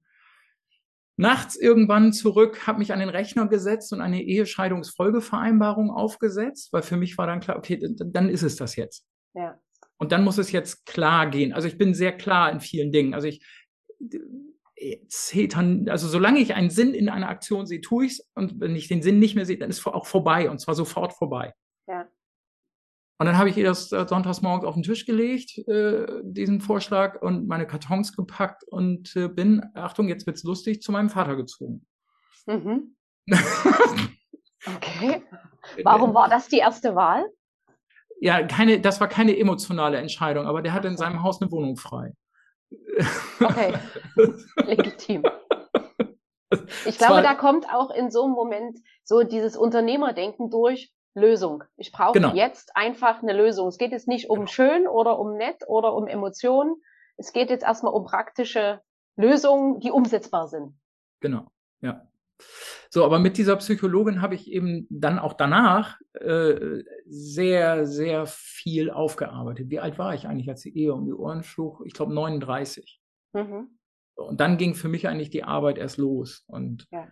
nachts 1.16 1.56
irgendwann 1.56 2.12
zurück, 2.12 2.66
habe 2.66 2.80
mich 2.80 2.92
an 2.92 2.98
den 2.98 3.08
Rechner 3.08 3.46
gesetzt 3.46 3.92
und 3.92 4.00
eine 4.00 4.22
Ehescheidungsfolgevereinbarung 4.22 5.90
aufgesetzt, 5.90 6.72
weil 6.72 6.82
für 6.82 6.96
mich 6.96 7.16
war 7.16 7.26
dann 7.26 7.40
klar, 7.40 7.56
okay, 7.56 7.80
dann 7.80 8.28
ist 8.28 8.42
es 8.42 8.56
das 8.56 8.76
jetzt. 8.76 9.06
Ja. 9.34 9.58
Und 9.98 10.12
dann 10.12 10.24
muss 10.24 10.38
es 10.38 10.52
jetzt 10.52 10.84
klar 10.84 11.28
gehen. 11.28 11.52
Also 11.52 11.68
ich 11.68 11.78
bin 11.78 11.94
sehr 11.94 12.16
klar 12.16 12.50
in 12.50 12.60
vielen 12.60 12.92
Dingen. 12.92 13.14
Also 13.14 13.28
ich 13.28 13.44
Zetern, 15.08 15.88
also 15.88 16.06
solange 16.06 16.38
ich 16.38 16.54
einen 16.54 16.70
Sinn 16.70 16.94
in 16.94 17.08
einer 17.08 17.28
Aktion 17.28 17.66
sehe, 17.66 17.80
tue 17.80 18.06
ich 18.06 18.12
es. 18.12 18.30
Und 18.34 18.60
wenn 18.60 18.76
ich 18.76 18.88
den 18.88 19.02
Sinn 19.02 19.18
nicht 19.18 19.34
mehr 19.34 19.44
sehe, 19.44 19.58
dann 19.58 19.70
ist 19.70 19.80
es 19.80 19.86
auch 19.86 20.06
vorbei 20.06 20.50
und 20.50 20.60
zwar 20.60 20.74
sofort 20.74 21.12
vorbei. 21.12 21.52
Und 23.20 23.26
dann 23.26 23.36
habe 23.36 23.50
ich 23.50 23.56
ihr 23.56 23.64
das 23.64 23.90
äh, 23.90 24.06
sonntags 24.06 24.42
morgens 24.42 24.64
auf 24.64 24.74
den 24.74 24.84
Tisch 24.84 25.04
gelegt, 25.04 25.58
äh, 25.66 26.06
diesen 26.22 26.60
Vorschlag 26.60 27.20
und 27.20 27.48
meine 27.48 27.66
Kartons 27.66 28.14
gepackt 28.14 28.62
und 28.64 29.14
äh, 29.16 29.26
bin, 29.26 29.60
Achtung, 29.74 30.08
jetzt 30.08 30.26
wird's 30.26 30.44
lustig, 30.44 30.82
zu 30.82 30.92
meinem 30.92 31.10
Vater 31.10 31.34
gezogen. 31.34 31.84
Mhm. 32.46 32.94
okay. 34.76 35.22
Warum 35.82 36.14
war 36.14 36.28
das 36.28 36.46
die 36.46 36.58
erste 36.58 36.94
Wahl? 36.94 37.26
Ja, 38.20 38.46
keine, 38.46 38.80
das 38.80 39.00
war 39.00 39.08
keine 39.08 39.36
emotionale 39.36 39.98
Entscheidung, 39.98 40.46
aber 40.46 40.62
der 40.62 40.72
hatte 40.72 40.88
in 40.88 40.96
seinem 40.96 41.22
Haus 41.22 41.42
eine 41.42 41.50
Wohnung 41.50 41.76
frei. 41.76 42.14
Okay, 43.40 43.74
legitim. 44.64 45.24
Ich 46.86 46.98
glaube, 46.98 47.22
da 47.22 47.34
kommt 47.34 47.66
auch 47.72 47.90
in 47.90 48.10
so 48.10 48.24
einem 48.24 48.34
Moment 48.34 48.78
so 49.04 49.22
dieses 49.22 49.56
Unternehmerdenken 49.56 50.50
durch 50.50 50.92
Lösung. 51.18 51.64
Ich 51.76 51.92
brauche 51.92 52.12
genau. 52.12 52.34
jetzt 52.34 52.76
einfach 52.76 53.22
eine 53.22 53.32
Lösung. 53.32 53.68
Es 53.68 53.78
geht 53.78 53.92
jetzt 53.92 54.08
nicht 54.08 54.30
um 54.30 54.40
genau. 54.40 54.46
schön 54.48 54.86
oder 54.86 55.18
um 55.18 55.36
nett 55.36 55.64
oder 55.66 55.94
um 55.94 56.06
Emotionen. 56.06 56.76
Es 57.16 57.32
geht 57.32 57.50
jetzt 57.50 57.64
erstmal 57.64 57.92
um 57.92 58.04
praktische 58.04 58.80
Lösungen, 59.16 59.80
die 59.80 59.90
umsetzbar 59.90 60.48
sind. 60.48 60.78
Genau, 61.20 61.46
ja. 61.80 62.08
So, 62.90 63.04
aber 63.04 63.18
mit 63.18 63.36
dieser 63.36 63.56
Psychologin 63.56 64.22
habe 64.22 64.34
ich 64.34 64.50
eben 64.50 64.86
dann 64.90 65.18
auch 65.18 65.32
danach 65.32 66.00
äh, 66.14 66.84
sehr, 67.04 67.86
sehr 67.86 68.26
viel 68.26 68.90
aufgearbeitet. 68.90 69.70
Wie 69.70 69.80
alt 69.80 69.98
war 69.98 70.14
ich 70.14 70.26
eigentlich, 70.26 70.48
als 70.48 70.62
die 70.62 70.76
Ehe 70.76 70.94
um 70.94 71.04
die 71.04 71.12
Ohren 71.12 71.42
schlug? 71.42 71.82
Ich 71.84 71.92
glaube 71.92 72.14
39. 72.14 73.00
Mhm. 73.34 73.78
Und 74.14 74.40
dann 74.40 74.56
ging 74.56 74.74
für 74.74 74.88
mich 74.88 75.06
eigentlich 75.06 75.30
die 75.30 75.44
Arbeit 75.44 75.78
erst 75.78 75.98
los. 75.98 76.44
Und 76.46 76.86
ja. 76.90 77.08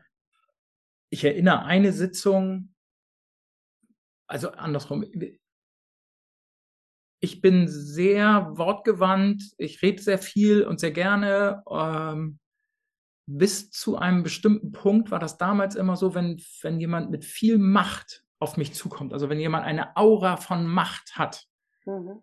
ich 1.10 1.24
erinnere 1.24 1.64
eine 1.64 1.92
Sitzung, 1.92 2.74
also 4.26 4.50
andersrum, 4.50 5.04
ich 7.20 7.40
bin 7.40 7.66
sehr 7.68 8.50
wortgewandt, 8.56 9.42
ich 9.58 9.82
rede 9.82 10.02
sehr 10.02 10.18
viel 10.18 10.64
und 10.64 10.80
sehr 10.80 10.92
gerne. 10.92 11.62
Ähm, 11.70 12.38
bis 13.28 13.70
zu 13.70 13.96
einem 13.96 14.22
bestimmten 14.22 14.72
Punkt 14.72 15.10
war 15.10 15.18
das 15.18 15.38
damals 15.38 15.74
immer 15.74 15.96
so, 15.96 16.14
wenn, 16.14 16.40
wenn 16.62 16.78
jemand 16.78 17.10
mit 17.10 17.24
viel 17.24 17.58
Macht 17.58 18.24
auf 18.38 18.56
mich 18.56 18.74
zukommt, 18.74 19.12
also 19.12 19.28
wenn 19.28 19.40
jemand 19.40 19.64
eine 19.64 19.96
Aura 19.96 20.36
von 20.36 20.66
Macht 20.66 21.16
hat, 21.16 21.46
mhm. 21.86 22.22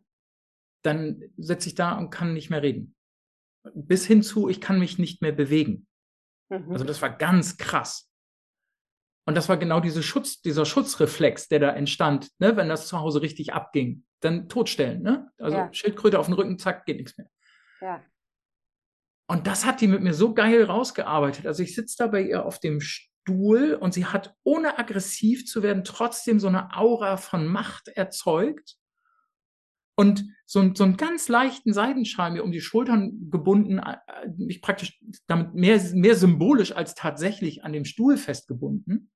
dann 0.83 1.23
sitze 1.37 1.69
ich 1.69 1.75
da 1.75 1.97
und 1.97 2.11
kann 2.11 2.33
nicht 2.33 2.49
mehr 2.49 2.61
reden. 2.61 2.95
Bis 3.73 4.05
hin 4.05 4.21
zu, 4.21 4.47
ich 4.47 4.61
kann 4.61 4.79
mich 4.79 4.99
nicht 4.99 5.21
mehr 5.21 5.31
bewegen. 5.31 5.87
Mhm. 6.49 6.71
Also 6.71 6.85
das 6.85 7.01
war 7.01 7.09
ganz 7.09 7.57
krass. 7.57 8.12
Und 9.25 9.36
das 9.36 9.47
war 9.47 9.57
genau 9.57 9.79
diese 9.79 10.03
Schutz, 10.03 10.41
dieser 10.41 10.65
Schutzreflex, 10.65 11.47
der 11.47 11.59
da 11.59 11.69
entstand, 11.71 12.29
ne, 12.39 12.57
wenn 12.57 12.69
das 12.69 12.88
zu 12.88 12.99
Hause 12.99 13.21
richtig 13.21 13.53
abging. 13.53 14.03
Dann 14.19 14.49
totstellen, 14.49 15.01
ne? 15.01 15.31
Also 15.38 15.57
ja. 15.57 15.73
Schildkröte 15.73 16.19
auf 16.19 16.25
den 16.27 16.36
Rücken, 16.36 16.59
zack, 16.59 16.86
geht 16.86 16.97
nichts 16.97 17.17
mehr. 17.17 17.29
Ja. 17.81 18.03
Und 19.27 19.47
das 19.47 19.65
hat 19.65 19.81
die 19.81 19.88
mit 19.88 20.01
mir 20.01 20.13
so 20.13 20.33
geil 20.33 20.63
rausgearbeitet. 20.63 21.47
Also 21.47 21.63
ich 21.63 21.75
sitze 21.75 21.95
da 21.97 22.07
bei 22.07 22.21
ihr 22.21 22.45
auf 22.45 22.59
dem 22.59 22.81
Stuhl 22.81 23.73
und 23.73 23.93
sie 23.93 24.05
hat, 24.05 24.36
ohne 24.43 24.77
aggressiv 24.77 25.45
zu 25.45 25.63
werden, 25.63 25.83
trotzdem 25.83 26.39
so 26.39 26.47
eine 26.47 26.75
Aura 26.75 27.17
von 27.17 27.47
Macht 27.47 27.88
erzeugt 27.88 28.77
und 29.95 30.25
so, 30.45 30.73
so 30.73 30.84
einen 30.84 30.97
ganz 30.97 31.29
leichten 31.29 31.73
Seidenschal 31.73 32.32
mir 32.32 32.43
um 32.43 32.51
die 32.51 32.62
Schultern 32.62 33.29
gebunden, 33.29 33.82
mich 34.38 34.62
praktisch 34.62 34.99
damit 35.27 35.53
mehr, 35.53 35.79
mehr 35.93 36.15
symbolisch 36.15 36.71
als 36.71 36.95
tatsächlich 36.95 37.63
an 37.63 37.73
dem 37.73 37.86
Stuhl 37.86 38.17
festgebunden. 38.17 39.12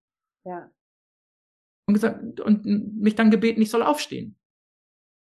Ja. 0.45 0.69
Und 1.87 1.93
gesagt, 1.93 2.39
und 2.39 2.65
mich 2.65 3.15
dann 3.15 3.31
gebeten, 3.31 3.61
ich 3.61 3.69
soll 3.69 3.83
aufstehen. 3.83 4.37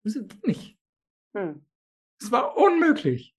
Das 0.03 0.13
geht 0.13 0.47
nicht. 0.47 0.77
Hm. 1.35 1.65
Es 2.21 2.31
war 2.31 2.57
unmöglich. 2.57 3.35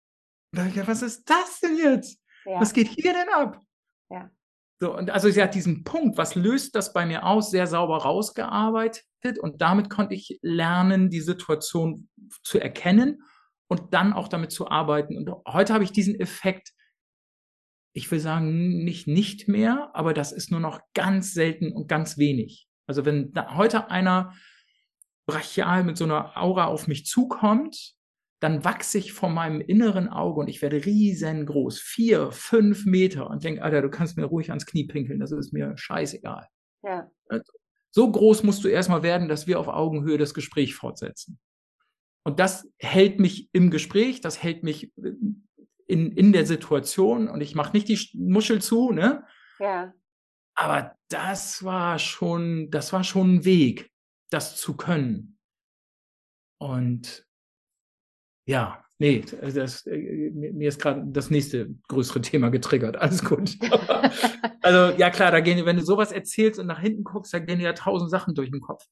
Und 0.52 0.58
da 0.58 0.66
ich, 0.66 0.86
was 0.86 1.02
ist 1.02 1.28
das 1.28 1.60
denn 1.60 1.76
jetzt? 1.76 2.22
Ja. 2.44 2.60
Was 2.60 2.72
geht 2.72 2.88
hier 2.88 3.12
denn 3.12 3.28
ab? 3.30 3.62
Ja. 4.10 4.30
So, 4.80 4.96
und 4.96 5.10
also 5.10 5.28
sie 5.30 5.42
hat 5.42 5.54
diesen 5.54 5.82
Punkt, 5.82 6.16
was 6.16 6.34
löst 6.34 6.74
das 6.74 6.92
bei 6.92 7.04
mir 7.04 7.24
aus, 7.24 7.50
sehr 7.50 7.66
sauber 7.66 7.98
rausgearbeitet 7.98 9.07
und 9.38 9.60
damit 9.60 9.90
konnte 9.90 10.14
ich 10.14 10.38
lernen, 10.42 11.10
die 11.10 11.20
Situation 11.20 12.08
zu 12.42 12.58
erkennen 12.58 13.22
und 13.68 13.94
dann 13.94 14.12
auch 14.12 14.28
damit 14.28 14.52
zu 14.52 14.68
arbeiten. 14.68 15.16
Und 15.16 15.30
heute 15.46 15.74
habe 15.74 15.84
ich 15.84 15.92
diesen 15.92 16.18
Effekt, 16.18 16.72
ich 17.92 18.10
will 18.10 18.20
sagen, 18.20 18.84
nicht 18.84 19.06
nicht 19.06 19.48
mehr, 19.48 19.90
aber 19.94 20.14
das 20.14 20.32
ist 20.32 20.50
nur 20.50 20.60
noch 20.60 20.80
ganz 20.94 21.34
selten 21.34 21.72
und 21.72 21.88
ganz 21.88 22.16
wenig. 22.16 22.68
Also 22.86 23.04
wenn 23.04 23.32
heute 23.56 23.90
einer 23.90 24.34
brachial 25.26 25.84
mit 25.84 25.96
so 25.96 26.04
einer 26.04 26.36
Aura 26.36 26.66
auf 26.66 26.86
mich 26.88 27.04
zukommt, 27.04 27.94
dann 28.40 28.64
wachse 28.64 28.98
ich 28.98 29.12
vor 29.12 29.28
meinem 29.28 29.60
inneren 29.60 30.08
Auge 30.08 30.40
und 30.40 30.48
ich 30.48 30.62
werde 30.62 30.84
riesengroß, 30.84 31.80
vier, 31.80 32.30
fünf 32.30 32.86
Meter 32.86 33.28
und 33.28 33.42
denke, 33.42 33.62
Alter, 33.62 33.82
du 33.82 33.90
kannst 33.90 34.16
mir 34.16 34.24
ruhig 34.24 34.50
ans 34.50 34.64
Knie 34.64 34.86
pinkeln, 34.86 35.18
das 35.18 35.32
ist 35.32 35.52
mir 35.52 35.76
scheißegal. 35.76 36.46
Ja. 36.82 37.10
So 37.90 38.10
groß 38.10 38.42
musst 38.42 38.64
du 38.64 38.68
erstmal 38.68 39.02
werden, 39.02 39.28
dass 39.28 39.46
wir 39.46 39.58
auf 39.58 39.68
Augenhöhe 39.68 40.18
das 40.18 40.34
Gespräch 40.34 40.74
fortsetzen. 40.74 41.38
Und 42.24 42.40
das 42.40 42.68
hält 42.78 43.20
mich 43.20 43.48
im 43.52 43.70
Gespräch, 43.70 44.20
das 44.20 44.42
hält 44.42 44.62
mich 44.62 44.92
äh, 44.98 45.12
in, 45.86 46.12
in 46.12 46.32
der 46.32 46.44
Situation 46.44 47.28
und 47.28 47.40
ich 47.40 47.54
mache 47.54 47.72
nicht 47.72 47.88
die 47.88 47.98
Muschel 48.14 48.60
zu, 48.60 48.92
ne? 48.92 49.24
Ja. 49.58 49.94
Aber 50.54 50.94
das 51.08 51.64
war 51.64 51.98
schon, 51.98 52.70
das 52.70 52.92
war 52.92 53.04
schon 53.04 53.36
ein 53.36 53.44
Weg, 53.44 53.90
das 54.30 54.56
zu 54.56 54.76
können. 54.76 55.38
Und 56.60 57.26
ja, 58.46 58.84
nee, 58.98 59.24
das, 59.40 59.86
äh, 59.86 60.30
mir 60.30 60.68
ist 60.68 60.80
gerade 60.80 61.02
das 61.06 61.30
nächste 61.30 61.70
größere 61.88 62.20
Thema 62.20 62.50
getriggert. 62.50 62.96
Alles 62.96 63.24
gut. 63.24 63.56
also 64.62 64.96
ja 64.96 65.10
klar, 65.10 65.30
da 65.30 65.40
gehen, 65.40 65.64
wenn 65.64 65.76
du 65.76 65.84
sowas 65.84 66.12
erzählst 66.12 66.60
und 66.60 66.66
nach 66.66 66.80
hinten 66.80 67.04
guckst, 67.04 67.32
da 67.32 67.38
gehen 67.38 67.60
ja 67.60 67.72
tausend 67.72 68.10
Sachen 68.10 68.34
durch 68.34 68.50
den 68.50 68.60
Kopf. 68.60 68.84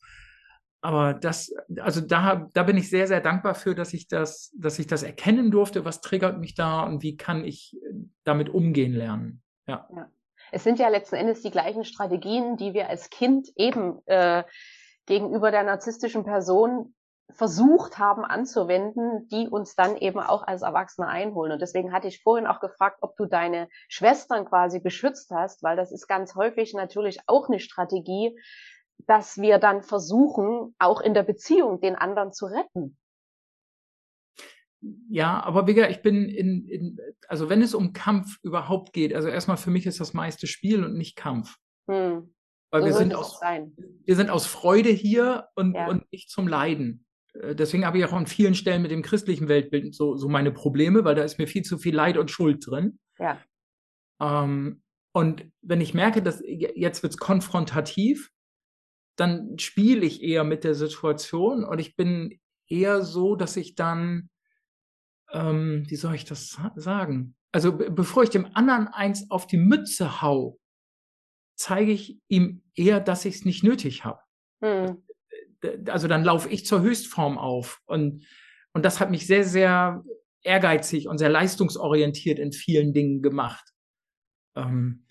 Aber 0.80 1.14
das, 1.14 1.52
also 1.80 2.00
da, 2.00 2.48
da 2.52 2.62
bin 2.62 2.76
ich 2.76 2.88
sehr, 2.90 3.08
sehr 3.08 3.20
dankbar 3.20 3.54
für, 3.54 3.74
dass 3.74 3.92
ich 3.92 4.06
das, 4.08 4.52
dass 4.56 4.78
ich 4.78 4.86
das 4.86 5.02
erkennen 5.02 5.50
durfte. 5.50 5.84
Was 5.84 6.00
triggert 6.00 6.38
mich 6.38 6.54
da 6.54 6.82
und 6.84 7.02
wie 7.02 7.16
kann 7.16 7.44
ich 7.44 7.76
damit 8.24 8.48
umgehen 8.50 8.92
lernen? 8.92 9.42
Ja. 9.66 9.88
ja. 9.94 10.08
Es 10.52 10.62
sind 10.62 10.78
ja 10.78 10.88
letzten 10.88 11.16
Endes 11.16 11.42
die 11.42 11.50
gleichen 11.50 11.84
Strategien, 11.84 12.56
die 12.56 12.72
wir 12.72 12.88
als 12.88 13.10
Kind 13.10 13.48
eben 13.56 13.98
äh, 14.06 14.44
gegenüber 15.06 15.50
der 15.50 15.64
narzisstischen 15.64 16.24
Person 16.24 16.94
versucht 17.30 17.98
haben 17.98 18.24
anzuwenden, 18.24 19.28
die 19.28 19.48
uns 19.48 19.74
dann 19.74 19.96
eben 19.96 20.20
auch 20.20 20.42
als 20.46 20.62
Erwachsene 20.62 21.08
einholen. 21.08 21.52
Und 21.52 21.60
deswegen 21.60 21.92
hatte 21.92 22.08
ich 22.08 22.22
vorhin 22.22 22.46
auch 22.46 22.60
gefragt, 22.60 22.98
ob 23.00 23.16
du 23.16 23.26
deine 23.26 23.68
Schwestern 23.88 24.44
quasi 24.44 24.80
beschützt 24.80 25.30
hast, 25.30 25.62
weil 25.62 25.76
das 25.76 25.92
ist 25.92 26.06
ganz 26.06 26.34
häufig 26.34 26.72
natürlich 26.74 27.18
auch 27.26 27.48
eine 27.48 27.60
Strategie, 27.60 28.38
dass 29.06 29.38
wir 29.38 29.58
dann 29.58 29.82
versuchen, 29.82 30.74
auch 30.78 31.00
in 31.00 31.14
der 31.14 31.24
Beziehung 31.24 31.80
den 31.80 31.96
anderen 31.96 32.32
zu 32.32 32.46
retten. 32.46 32.96
Ja, 35.08 35.42
aber 35.42 35.66
Vigga, 35.66 35.88
ich 35.88 36.02
bin 36.02 36.28
in, 36.28 36.66
in, 36.68 36.98
also 37.28 37.48
wenn 37.48 37.60
es 37.60 37.74
um 37.74 37.92
Kampf 37.92 38.38
überhaupt 38.42 38.92
geht, 38.92 39.14
also 39.14 39.28
erstmal 39.28 39.56
für 39.56 39.70
mich 39.70 39.86
ist 39.86 40.00
das 40.00 40.14
meiste 40.14 40.46
Spiel 40.46 40.84
und 40.84 40.96
nicht 40.96 41.16
Kampf. 41.16 41.56
Hm. 41.90 42.32
Weil 42.70 42.82
so 42.82 42.86
wir 42.86 42.94
sind 42.94 43.14
aus, 43.14 43.40
wir 43.40 44.16
sind 44.16 44.30
aus 44.30 44.46
Freude 44.46 44.90
hier 44.90 45.48
und, 45.54 45.74
ja. 45.74 45.88
und 45.88 46.10
nicht 46.12 46.30
zum 46.30 46.46
Leiden. 46.46 47.05
Äh, 47.40 47.54
deswegen 47.54 47.84
habe 47.84 47.98
ich 47.98 48.04
auch 48.04 48.12
an 48.12 48.26
vielen 48.26 48.54
Stellen 48.54 48.82
mit 48.82 48.90
dem 48.90 49.02
christlichen 49.02 49.48
Weltbild 49.48 49.94
so, 49.94 50.16
so 50.16 50.28
meine 50.28 50.52
Probleme, 50.52 51.04
weil 51.04 51.14
da 51.14 51.22
ist 51.22 51.38
mir 51.38 51.46
viel 51.46 51.62
zu 51.62 51.78
viel 51.78 51.94
Leid 51.94 52.16
und 52.16 52.30
Schuld 52.30 52.66
drin. 52.66 52.98
Ja. 53.18 53.38
Ähm, 54.20 54.82
und 55.12 55.50
wenn 55.62 55.80
ich 55.80 55.94
merke, 55.94 56.22
dass 56.22 56.42
jetzt 56.44 57.02
wird 57.02 57.14
es 57.14 57.18
konfrontativ, 57.18 58.30
dann 59.16 59.58
spiele 59.58 60.04
ich 60.04 60.22
eher 60.22 60.44
mit 60.44 60.62
der 60.62 60.74
Situation 60.74 61.64
und 61.64 61.78
ich 61.78 61.96
bin 61.96 62.38
eher 62.68 63.02
so, 63.02 63.34
dass 63.34 63.56
ich 63.56 63.74
dann, 63.74 64.28
ähm, 65.32 65.84
wie 65.88 65.96
soll 65.96 66.14
ich 66.14 66.26
das 66.26 66.58
sagen? 66.74 67.34
Also 67.52 67.74
bevor 67.74 68.24
ich 68.24 68.30
dem 68.30 68.54
anderen 68.54 68.88
eins 68.88 69.30
auf 69.30 69.46
die 69.46 69.56
Mütze 69.56 70.20
hau, 70.20 70.58
zeige 71.56 71.92
ich 71.92 72.18
ihm 72.28 72.62
eher, 72.74 73.00
dass 73.00 73.24
ich 73.24 73.36
es 73.36 73.44
nicht 73.46 73.64
nötig 73.64 74.04
habe. 74.04 74.20
Mhm. 74.60 75.02
Also 75.88 76.08
dann 76.08 76.24
laufe 76.24 76.48
ich 76.48 76.66
zur 76.66 76.82
Höchstform 76.82 77.38
auf. 77.38 77.80
Und, 77.86 78.24
und 78.72 78.84
das 78.84 79.00
hat 79.00 79.10
mich 79.10 79.26
sehr, 79.26 79.44
sehr 79.44 80.02
ehrgeizig 80.42 81.08
und 81.08 81.18
sehr 81.18 81.28
leistungsorientiert 81.28 82.38
in 82.38 82.52
vielen 82.52 82.92
Dingen 82.92 83.22
gemacht. 83.22 83.72
Ähm, 84.54 85.06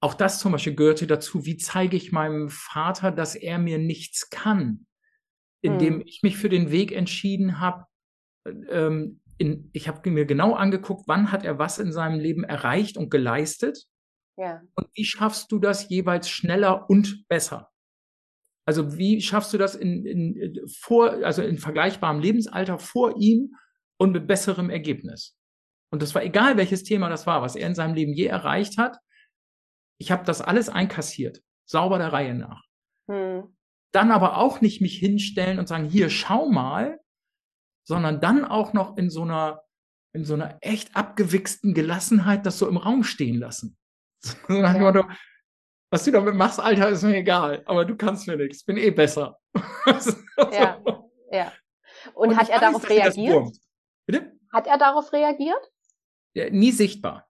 auch 0.00 0.14
das 0.14 0.38
zum 0.38 0.52
Beispiel 0.52 0.74
gehörte 0.74 1.06
dazu, 1.06 1.44
wie 1.46 1.56
zeige 1.56 1.96
ich 1.96 2.12
meinem 2.12 2.48
Vater, 2.48 3.10
dass 3.10 3.34
er 3.34 3.58
mir 3.58 3.78
nichts 3.78 4.30
kann, 4.30 4.86
indem 5.60 5.96
mhm. 5.96 6.02
ich 6.06 6.22
mich 6.22 6.36
für 6.36 6.48
den 6.48 6.70
Weg 6.70 6.92
entschieden 6.92 7.60
habe, 7.60 7.86
ähm, 8.68 9.20
in, 9.38 9.70
ich 9.72 9.88
habe 9.88 10.08
mir 10.10 10.24
genau 10.24 10.54
angeguckt, 10.54 11.04
wann 11.06 11.32
hat 11.32 11.44
er 11.44 11.58
was 11.58 11.78
in 11.78 11.92
seinem 11.92 12.20
Leben 12.20 12.44
erreicht 12.44 12.96
und 12.96 13.10
geleistet. 13.10 13.86
Ja. 14.36 14.62
Und 14.74 14.88
wie 14.94 15.04
schaffst 15.04 15.52
du 15.52 15.58
das 15.58 15.88
jeweils 15.88 16.28
schneller 16.28 16.88
und 16.88 17.26
besser? 17.28 17.71
Also 18.64 18.96
wie 18.96 19.20
schaffst 19.20 19.52
du 19.52 19.58
das 19.58 19.74
in, 19.74 20.06
in, 20.06 20.66
vor, 20.68 21.10
also 21.24 21.42
in 21.42 21.58
vergleichbarem 21.58 22.20
Lebensalter 22.20 22.78
vor 22.78 23.16
ihm 23.18 23.54
und 23.98 24.12
mit 24.12 24.26
besserem 24.26 24.70
Ergebnis? 24.70 25.36
Und 25.90 26.00
das 26.00 26.14
war 26.14 26.22
egal, 26.22 26.56
welches 26.56 26.84
Thema 26.84 27.08
das 27.08 27.26
war, 27.26 27.42
was 27.42 27.56
er 27.56 27.66
in 27.66 27.74
seinem 27.74 27.94
Leben 27.94 28.14
je 28.14 28.26
erreicht 28.26 28.78
hat. 28.78 28.98
Ich 29.98 30.10
habe 30.10 30.24
das 30.24 30.40
alles 30.40 30.68
einkassiert, 30.68 31.42
sauber 31.66 31.98
der 31.98 32.12
Reihe 32.12 32.34
nach. 32.34 32.62
Hm. 33.10 33.54
Dann 33.92 34.10
aber 34.10 34.38
auch 34.38 34.60
nicht 34.60 34.80
mich 34.80 34.96
hinstellen 34.96 35.58
und 35.58 35.68
sagen, 35.68 35.84
hier, 35.84 36.08
schau 36.08 36.48
mal, 36.48 36.98
sondern 37.84 38.20
dann 38.20 38.44
auch 38.44 38.72
noch 38.72 38.96
in 38.96 39.10
so 39.10 39.22
einer, 39.22 39.62
in 40.14 40.24
so 40.24 40.34
einer 40.34 40.56
echt 40.60 40.96
abgewichsten 40.96 41.74
Gelassenheit 41.74 42.46
das 42.46 42.58
so 42.58 42.68
im 42.68 42.76
Raum 42.76 43.04
stehen 43.04 43.38
lassen. 43.38 43.76
So 44.48 44.60
nach 44.60 44.72
dem 44.72 44.82
Motto, 44.82 45.04
was 45.92 46.04
du 46.04 46.10
damit 46.10 46.34
machst, 46.34 46.58
Alter, 46.58 46.88
ist 46.88 47.02
mir 47.02 47.16
egal, 47.16 47.62
aber 47.66 47.84
du 47.84 47.94
kannst 47.94 48.26
mir 48.26 48.38
nichts, 48.38 48.64
bin 48.64 48.78
eh 48.78 48.90
besser. 48.90 49.38
ja, 50.50 50.82
ja. 51.30 51.52
Und, 52.14 52.30
Und 52.30 52.36
hat 52.38 52.48
er 52.48 52.60
darauf 52.60 52.88
reagiert? 52.88 53.54
Bitte? 54.06 54.32
Hat 54.50 54.66
er 54.66 54.78
darauf 54.78 55.12
reagiert? 55.12 55.70
Ja, 56.32 56.48
nie 56.48 56.72
sichtbar. 56.72 57.28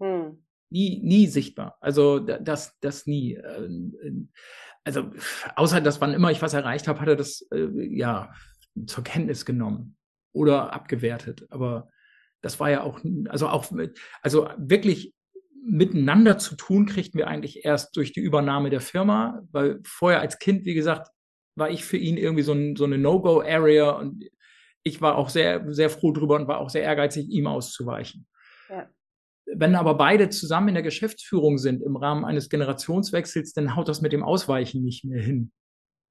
Hm. 0.00 0.44
Nie, 0.70 1.00
nie 1.02 1.26
sichtbar. 1.26 1.76
Also 1.80 2.20
das, 2.20 2.78
das 2.80 3.06
nie. 3.06 3.34
Ähm, 3.34 4.30
also 4.84 5.10
außer 5.56 5.80
dass 5.80 6.00
wann 6.00 6.14
immer 6.14 6.30
ich 6.30 6.40
was 6.40 6.54
erreicht 6.54 6.86
habe, 6.86 7.00
hat 7.00 7.08
er 7.08 7.16
das 7.16 7.48
äh, 7.50 7.68
ja 7.96 8.32
zur 8.86 9.02
Kenntnis 9.02 9.44
genommen 9.44 9.96
oder 10.32 10.72
abgewertet. 10.72 11.48
Aber 11.50 11.88
das 12.42 12.60
war 12.60 12.70
ja 12.70 12.84
auch, 12.84 13.00
also 13.28 13.48
auch, 13.48 13.72
also 14.22 14.48
wirklich 14.56 15.14
miteinander 15.64 16.38
zu 16.38 16.56
tun, 16.56 16.86
kriegten 16.86 17.18
wir 17.18 17.28
eigentlich 17.28 17.64
erst 17.64 17.96
durch 17.96 18.12
die 18.12 18.20
Übernahme 18.20 18.70
der 18.70 18.80
Firma, 18.80 19.42
weil 19.50 19.80
vorher 19.84 20.20
als 20.20 20.38
Kind, 20.38 20.64
wie 20.64 20.74
gesagt, 20.74 21.08
war 21.56 21.70
ich 21.70 21.84
für 21.84 21.96
ihn 21.96 22.16
irgendwie 22.16 22.42
so, 22.42 22.52
ein, 22.52 22.76
so 22.76 22.84
eine 22.84 22.98
No-Go-Area 22.98 23.90
und 23.90 24.24
ich 24.82 25.00
war 25.00 25.16
auch 25.16 25.28
sehr, 25.28 25.64
sehr 25.72 25.90
froh 25.90 26.12
drüber 26.12 26.36
und 26.36 26.48
war 26.48 26.58
auch 26.58 26.70
sehr 26.70 26.82
ehrgeizig, 26.82 27.28
ihm 27.28 27.46
auszuweichen. 27.46 28.26
Ja. 28.68 28.88
Wenn 29.46 29.74
aber 29.74 29.94
beide 29.94 30.28
zusammen 30.28 30.68
in 30.68 30.74
der 30.74 30.82
Geschäftsführung 30.82 31.58
sind 31.58 31.82
im 31.82 31.96
Rahmen 31.96 32.24
eines 32.24 32.48
Generationswechsels, 32.48 33.52
dann 33.52 33.74
haut 33.76 33.88
das 33.88 34.00
mit 34.00 34.12
dem 34.12 34.22
Ausweichen 34.22 34.84
nicht 34.84 35.04
mehr 35.04 35.22
hin. 35.22 35.52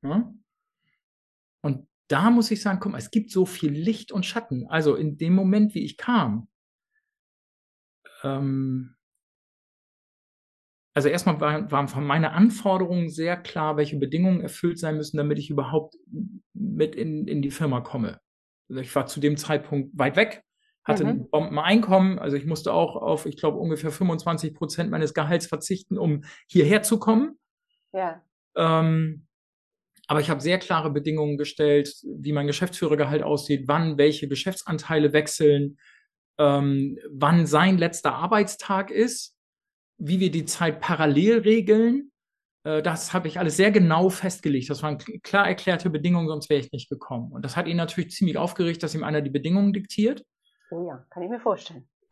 Ja? 0.03 0.33
Und 1.61 1.87
da 2.07 2.29
muss 2.29 2.51
ich 2.51 2.61
sagen, 2.61 2.79
guck 2.79 2.91
mal, 2.91 2.97
es 2.97 3.11
gibt 3.11 3.31
so 3.31 3.45
viel 3.45 3.71
Licht 3.71 4.11
und 4.11 4.25
Schatten. 4.25 4.67
Also 4.67 4.95
in 4.95 5.17
dem 5.17 5.33
Moment, 5.33 5.73
wie 5.75 5.83
ich 5.83 5.97
kam, 5.97 6.47
ähm, 8.23 8.96
also 10.97 11.09
erstmal 11.09 11.39
waren, 11.39 11.69
waren 11.69 11.87
von 11.87 12.03
meiner 12.03 12.33
Anforderungen 12.33 13.11
sehr 13.11 13.37
klar, 13.37 13.77
welche 13.77 13.97
Bedingungen 13.97 14.41
erfüllt 14.41 14.79
sein 14.79 14.97
müssen, 14.97 15.17
damit 15.17 15.37
ich 15.37 15.51
überhaupt 15.51 15.93
mit 16.55 16.95
in, 16.95 17.27
in 17.27 17.43
die 17.43 17.51
Firma 17.51 17.81
komme. 17.81 18.19
Also 18.67 18.81
ich 18.81 18.95
war 18.95 19.05
zu 19.05 19.19
dem 19.19 19.37
Zeitpunkt 19.37 19.95
weit 19.95 20.15
weg, 20.15 20.43
hatte 20.83 21.03
mhm. 21.03 21.09
ein 21.09 21.29
Bombeneinkommen, 21.29 22.17
also 22.17 22.35
ich 22.35 22.47
musste 22.47 22.73
auch 22.73 22.95
auf, 22.95 23.27
ich 23.27 23.37
glaube, 23.37 23.59
ungefähr 23.59 23.91
25 23.91 24.55
Prozent 24.55 24.89
meines 24.89 25.13
Gehalts 25.13 25.45
verzichten, 25.45 25.99
um 25.99 26.23
hierher 26.47 26.81
zu 26.81 26.97
kommen. 26.97 27.37
Ja. 27.93 28.23
Ähm, 28.55 29.27
aber 30.07 30.19
ich 30.19 30.31
habe 30.31 30.41
sehr 30.41 30.57
klare 30.57 30.89
Bedingungen 30.89 31.37
gestellt, 31.37 31.93
wie 32.07 32.33
mein 32.33 32.47
Geschäftsführergehalt 32.47 33.21
aussieht, 33.21 33.67
wann 33.67 33.99
welche 33.99 34.27
Geschäftsanteile 34.27 35.13
wechseln, 35.13 35.77
ähm, 36.39 36.97
wann 37.11 37.45
sein 37.45 37.77
letzter 37.77 38.15
Arbeitstag 38.15 38.89
ist, 38.89 39.36
wie 39.97 40.19
wir 40.19 40.31
die 40.31 40.45
Zeit 40.45 40.79
parallel 40.79 41.39
regeln. 41.39 42.11
Äh, 42.63 42.81
das 42.81 43.13
habe 43.13 43.27
ich 43.27 43.39
alles 43.39 43.57
sehr 43.57 43.71
genau 43.71 44.09
festgelegt. 44.09 44.69
Das 44.69 44.83
waren 44.83 44.97
klar 44.97 45.47
erklärte 45.47 45.89
Bedingungen, 45.89 46.27
sonst 46.27 46.49
wäre 46.49 46.61
ich 46.61 46.71
nicht 46.71 46.89
gekommen. 46.89 47.31
Und 47.31 47.43
das 47.43 47.55
hat 47.55 47.67
ihn 47.67 47.77
natürlich 47.77 48.11
ziemlich 48.11 48.37
aufgeregt, 48.37 48.83
dass 48.83 48.95
ihm 48.95 49.03
einer 49.03 49.21
die 49.21 49.29
Bedingungen 49.29 49.73
diktiert. 49.73 50.23
Oh 50.71 50.87
ja, 50.87 51.05
kann 51.09 51.23
ich 51.23 51.29
mir 51.29 51.39
vorstellen. 51.39 51.87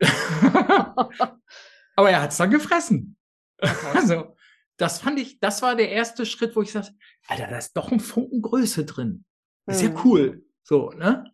Aber 1.96 2.10
er 2.10 2.22
hat 2.22 2.30
es 2.30 2.36
dann 2.36 2.50
gefressen. 2.50 3.16
Okay. 3.58 3.72
Also, 3.94 4.36
das 4.76 4.98
fand 4.98 5.18
ich, 5.18 5.40
das 5.40 5.62
war 5.62 5.74
der 5.74 5.90
erste 5.90 6.26
Schritt, 6.26 6.54
wo 6.54 6.62
ich 6.62 6.72
sagte, 6.72 6.92
Alter, 7.28 7.46
da 7.46 7.56
ist 7.56 7.72
doch 7.72 7.90
ein 7.90 8.00
Funken 8.00 8.42
Größe 8.42 8.84
drin. 8.84 9.24
Das 9.64 9.76
ist 9.76 9.82
ja 9.82 9.90
mhm. 9.90 10.00
cool. 10.04 10.44
So, 10.62 10.90
ne? 10.90 11.24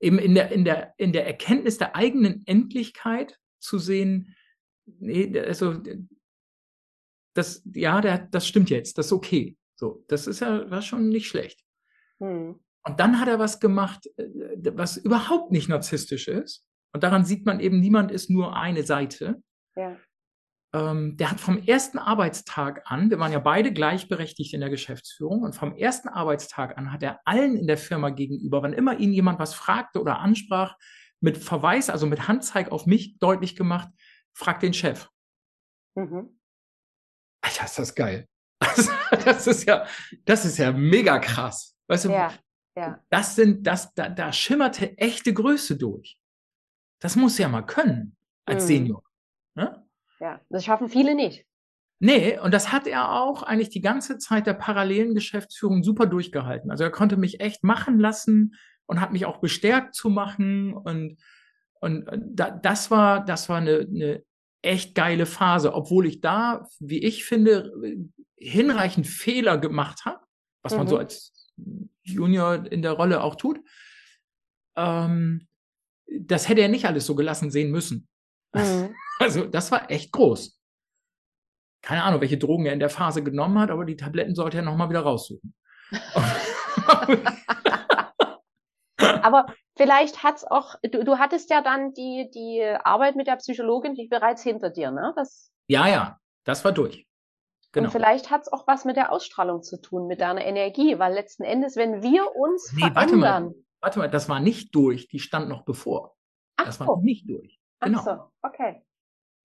Eben 0.00 0.18
in 0.18 0.34
der, 0.34 0.52
in 0.52 0.64
der, 0.64 0.94
in 0.96 1.12
der 1.12 1.26
Erkenntnis 1.26 1.78
der 1.78 1.96
eigenen 1.96 2.46
Endlichkeit 2.46 3.38
zu 3.58 3.78
sehen, 3.78 4.36
nee, 4.86 5.38
also, 5.38 5.74
das, 7.34 7.62
ja, 7.74 8.00
der, 8.00 8.18
das 8.18 8.46
stimmt 8.46 8.70
jetzt, 8.70 8.98
das 8.98 9.06
ist 9.06 9.12
okay. 9.12 9.56
So, 9.74 10.04
das 10.08 10.26
ist 10.26 10.40
ja, 10.40 10.70
war 10.70 10.82
schon 10.82 11.08
nicht 11.08 11.28
schlecht. 11.28 11.62
Mhm. 12.18 12.60
Und 12.84 13.00
dann 13.00 13.20
hat 13.20 13.28
er 13.28 13.38
was 13.38 13.60
gemacht, 13.60 14.06
äh, 14.16 14.72
was 14.74 14.96
überhaupt 14.96 15.52
nicht 15.52 15.68
narzisstisch 15.68 16.28
ist. 16.28 16.64
Und 16.92 17.02
daran 17.02 17.24
sieht 17.24 17.44
man 17.44 17.60
eben, 17.60 17.80
niemand 17.80 18.10
ist 18.10 18.30
nur 18.30 18.56
eine 18.56 18.84
Seite. 18.84 19.42
Ja 19.76 19.96
ähm, 20.76 21.16
der 21.16 21.30
hat 21.30 21.40
vom 21.40 21.58
ersten 21.58 21.98
Arbeitstag 21.98 22.82
an, 22.84 23.10
wir 23.10 23.18
waren 23.18 23.32
ja 23.32 23.38
beide 23.38 23.72
gleichberechtigt 23.72 24.52
in 24.52 24.60
der 24.60 24.70
Geschäftsführung, 24.70 25.42
und 25.42 25.54
vom 25.54 25.74
ersten 25.74 26.08
Arbeitstag 26.08 26.76
an 26.76 26.92
hat 26.92 27.02
er 27.02 27.20
allen 27.24 27.56
in 27.56 27.66
der 27.66 27.78
Firma 27.78 28.10
gegenüber, 28.10 28.62
wann 28.62 28.72
immer 28.72 28.98
ihn 28.98 29.12
jemand 29.12 29.38
was 29.38 29.54
fragte 29.54 30.00
oder 30.00 30.18
ansprach, 30.18 30.76
mit 31.20 31.38
Verweis, 31.38 31.88
also 31.88 32.06
mit 32.06 32.28
Handzeig 32.28 32.70
auf 32.70 32.84
mich 32.84 33.18
deutlich 33.18 33.56
gemacht, 33.56 33.88
frag 34.36 34.60
den 34.60 34.74
Chef. 34.74 35.08
Mhm. 35.96 36.38
Alter, 37.40 37.64
ist 37.64 37.78
das 37.78 37.94
geil. 37.94 38.28
Das, 39.24 39.46
ist 39.46 39.66
ja, 39.68 39.86
das 40.24 40.44
ist 40.44 40.58
ja 40.58 40.72
mega 40.72 41.20
krass. 41.20 41.76
Weißt 41.86 42.06
du, 42.06 42.10
ja, 42.10 42.32
ja. 42.76 43.00
das 43.08 43.36
sind, 43.36 43.64
das, 43.64 43.94
da, 43.94 44.08
da 44.08 44.32
schimmerte 44.32 44.98
echte 44.98 45.32
Größe 45.32 45.76
durch. 45.76 46.18
Das 47.00 47.14
muss 47.14 47.38
ja 47.38 47.48
mal 47.48 47.62
können 47.62 48.16
als 48.46 48.64
mhm. 48.64 48.68
Senior. 48.68 49.02
Ne? 49.54 49.86
Ja, 50.18 50.40
das 50.48 50.64
schaffen 50.64 50.88
viele 50.88 51.14
nicht. 51.14 51.46
Nee, 52.00 52.38
und 52.38 52.52
das 52.52 52.72
hat 52.72 52.88
er 52.88 53.12
auch 53.12 53.44
eigentlich 53.44 53.70
die 53.70 53.80
ganze 53.80 54.18
Zeit 54.18 54.46
der 54.46 54.54
parallelen 54.54 55.14
Geschäftsführung 55.14 55.84
super 55.84 56.06
durchgehalten. 56.06 56.70
Also 56.70 56.82
er 56.82 56.90
konnte 56.90 57.16
mich 57.16 57.40
echt 57.40 57.62
machen 57.62 58.00
lassen 58.00 58.56
und 58.86 59.00
hat 59.00 59.12
mich 59.12 59.24
auch 59.24 59.38
bestärkt 59.38 59.94
zu 59.94 60.10
machen. 60.10 60.74
Und, 60.74 61.16
und 61.80 62.08
da, 62.12 62.50
das 62.50 62.90
war, 62.90 63.24
das 63.24 63.48
war 63.48 63.58
eine, 63.58 63.80
eine 63.80 64.24
echt 64.62 64.94
geile 64.94 65.26
Phase, 65.26 65.74
obwohl 65.74 66.06
ich 66.06 66.20
da, 66.20 66.68
wie 66.80 67.02
ich 67.04 67.24
finde, 67.24 67.72
hinreichend 68.36 69.06
Fehler 69.06 69.58
gemacht 69.58 70.04
habe, 70.04 70.20
was 70.62 70.72
mhm. 70.72 70.78
man 70.78 70.88
so 70.88 70.94
mhm. 70.96 71.00
als 71.00 71.32
Junior 72.02 72.66
in 72.70 72.82
der 72.82 72.92
Rolle 72.92 73.22
auch 73.22 73.36
tut. 73.36 73.60
Ähm, 74.76 75.46
das 76.06 76.48
hätte 76.48 76.60
er 76.60 76.68
nicht 76.68 76.86
alles 76.86 77.06
so 77.06 77.14
gelassen 77.14 77.50
sehen 77.50 77.70
müssen. 77.70 78.08
Mhm. 78.54 78.94
Also 79.18 79.46
das 79.46 79.72
war 79.72 79.90
echt 79.90 80.12
groß. 80.12 80.60
Keine 81.80 82.02
Ahnung, 82.02 82.20
welche 82.20 82.36
Drogen 82.36 82.66
er 82.66 82.74
in 82.74 82.80
der 82.80 82.90
Phase 82.90 83.24
genommen 83.24 83.58
hat, 83.58 83.70
aber 83.70 83.86
die 83.86 83.96
Tabletten 83.96 84.34
sollte 84.34 84.58
er 84.58 84.62
nochmal 84.62 84.90
wieder 84.90 85.00
raussuchen. 85.00 85.54
aber 88.98 89.46
vielleicht 89.76 90.22
hat's 90.22 90.44
auch, 90.44 90.74
du, 90.82 91.04
du 91.04 91.18
hattest 91.18 91.50
ja 91.50 91.62
dann 91.62 91.92
die, 91.92 92.30
die 92.34 92.62
Arbeit 92.84 93.16
mit 93.16 93.26
der 93.26 93.36
Psychologin 93.36 93.94
die 93.94 94.08
bereits 94.08 94.42
hinter 94.42 94.70
dir, 94.70 94.90
ne? 94.90 95.12
Das, 95.16 95.52
ja, 95.68 95.86
ja, 95.88 96.18
das 96.44 96.64
war 96.64 96.72
durch. 96.72 97.06
Genau. 97.72 97.86
Und 97.86 97.92
vielleicht 97.92 98.30
hat 98.30 98.42
es 98.42 98.52
auch 98.52 98.66
was 98.66 98.84
mit 98.84 98.96
der 98.96 99.12
Ausstrahlung 99.12 99.62
zu 99.62 99.80
tun, 99.80 100.06
mit 100.06 100.20
deiner 100.20 100.44
Energie, 100.44 100.98
weil 100.98 101.12
letzten 101.12 101.44
Endes, 101.44 101.76
wenn 101.76 102.02
wir 102.02 102.34
uns 102.34 102.72
nee, 102.72 102.80
verändern. 102.80 102.94
Warte 102.94 103.16
mal, 103.16 103.54
warte 103.80 103.98
mal, 103.98 104.10
das 104.10 104.28
war 104.28 104.40
nicht 104.40 104.74
durch, 104.74 105.08
die 105.08 105.18
stand 105.18 105.48
noch 105.48 105.64
bevor. 105.64 106.14
Ach 106.56 106.64
das 106.64 106.80
war 106.80 106.98
nicht 107.02 107.28
durch. 107.28 107.60
Genau. 107.80 107.98
Ach 107.98 108.04
so, 108.04 108.30
okay. 108.42 108.82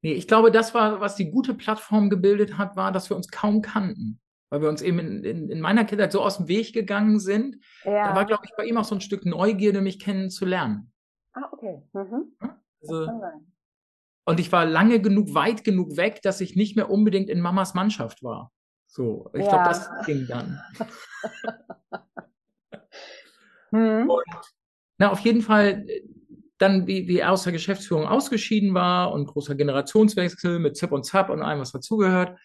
Nee, 0.02 0.14
ich 0.14 0.28
glaube, 0.28 0.52
das 0.52 0.74
war, 0.74 1.02
was 1.02 1.16
die 1.16 1.30
gute 1.30 1.54
Plattform 1.54 2.10
gebildet 2.10 2.58
hat, 2.58 2.76
war, 2.76 2.92
dass 2.92 3.10
wir 3.10 3.18
uns 3.18 3.28
kaum 3.30 3.62
kannten. 3.62 4.20
Weil 4.52 4.62
wir 4.62 4.70
uns 4.70 4.82
eben 4.82 5.00
in, 5.00 5.24
in, 5.24 5.50
in 5.50 5.62
meiner 5.62 5.86
Kindheit 5.86 6.12
so 6.12 6.22
aus 6.22 6.38
dem 6.38 6.50
Weg 6.50 6.74
gegangen 6.74 7.20
sind. 7.20 7.58
Ja. 7.86 8.10
Da 8.10 8.16
war, 8.16 8.26
glaube 8.26 8.44
ich, 8.46 8.52
bei 8.58 8.66
ihm 8.66 8.78
auch 8.78 8.84
so 8.84 8.94
ein 8.94 9.02
Stück 9.02 9.26
Neugierde, 9.26 9.82
mich 9.82 9.98
kennenzulernen. 9.98 10.92
Ah, 11.34 11.48
okay. 11.54 11.82
Mhm. 11.94 12.36
Also, 12.82 13.08
Und 14.26 14.40
ich 14.40 14.52
war 14.52 14.66
lange 14.66 15.02
genug, 15.02 15.34
weit 15.34 15.64
genug 15.64 15.96
weg, 15.96 16.22
dass 16.22 16.42
ich 16.42 16.58
nicht 16.58 16.76
mehr 16.76 16.90
unbedingt 16.90 17.30
in 17.30 17.40
Mamas 17.40 17.74
Mannschaft 17.74 18.24
war. 18.24 18.52
So, 18.88 19.32
ich 19.34 19.46
ja. 19.46 19.50
glaube, 19.50 19.70
das 19.70 19.90
ging 20.06 20.28
dann. 20.28 20.62
hm. 23.70 24.10
Und, 24.10 24.26
na, 24.98 25.12
auf 25.12 25.22
jeden 25.22 25.42
Fall, 25.42 25.86
dann, 26.58 26.88
wie, 26.88 27.08
wie 27.08 27.20
er 27.20 27.32
aus 27.32 27.44
der 27.44 27.54
Geschäftsführung 27.54 28.06
ausgeschieden 28.06 28.74
war 28.74 29.14
und 29.14 29.28
großer 29.28 29.56
Generationswechsel 29.56 30.60
mit 30.60 30.76
Zip 30.76 30.92
und 30.92 31.06
Zap 31.06 31.30
und 31.30 31.42
allem, 31.42 31.62
was 31.62 31.72
dazugehört, 31.72 32.38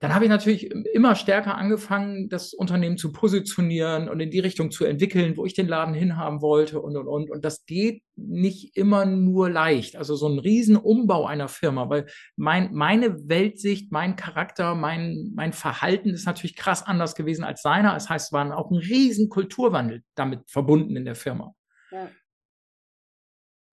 dann 0.00 0.14
habe 0.14 0.24
ich 0.24 0.30
natürlich 0.30 0.70
immer 0.94 1.16
stärker 1.16 1.56
angefangen, 1.56 2.28
das 2.28 2.54
Unternehmen 2.54 2.98
zu 2.98 3.12
positionieren 3.12 4.08
und 4.08 4.20
in 4.20 4.30
die 4.30 4.38
Richtung 4.38 4.70
zu 4.70 4.84
entwickeln, 4.84 5.36
wo 5.36 5.44
ich 5.44 5.54
den 5.54 5.66
Laden 5.66 5.92
hinhaben 5.92 6.40
wollte 6.40 6.80
und, 6.80 6.96
und, 6.96 7.08
und. 7.08 7.30
Und 7.30 7.44
das 7.44 7.66
geht 7.66 8.04
nicht 8.14 8.76
immer 8.76 9.06
nur 9.06 9.50
leicht. 9.50 9.96
Also 9.96 10.14
so 10.14 10.28
ein 10.28 10.38
Riesenumbau 10.38 11.26
einer 11.26 11.48
Firma, 11.48 11.90
weil 11.90 12.06
mein, 12.36 12.72
meine 12.74 13.28
Weltsicht, 13.28 13.90
mein 13.90 14.14
Charakter, 14.14 14.76
mein, 14.76 15.32
mein 15.34 15.52
Verhalten 15.52 16.10
ist 16.10 16.26
natürlich 16.26 16.54
krass 16.54 16.84
anders 16.84 17.16
gewesen 17.16 17.42
als 17.42 17.62
seiner. 17.62 17.94
Das 17.94 18.08
heißt, 18.08 18.26
es 18.26 18.32
war 18.32 18.56
auch 18.56 18.70
ein 18.70 18.78
riesen 18.78 19.28
Kulturwandel 19.28 20.04
damit 20.14 20.48
verbunden 20.48 20.94
in 20.94 21.06
der 21.06 21.16
Firma. 21.16 21.54
Ja. 21.90 22.08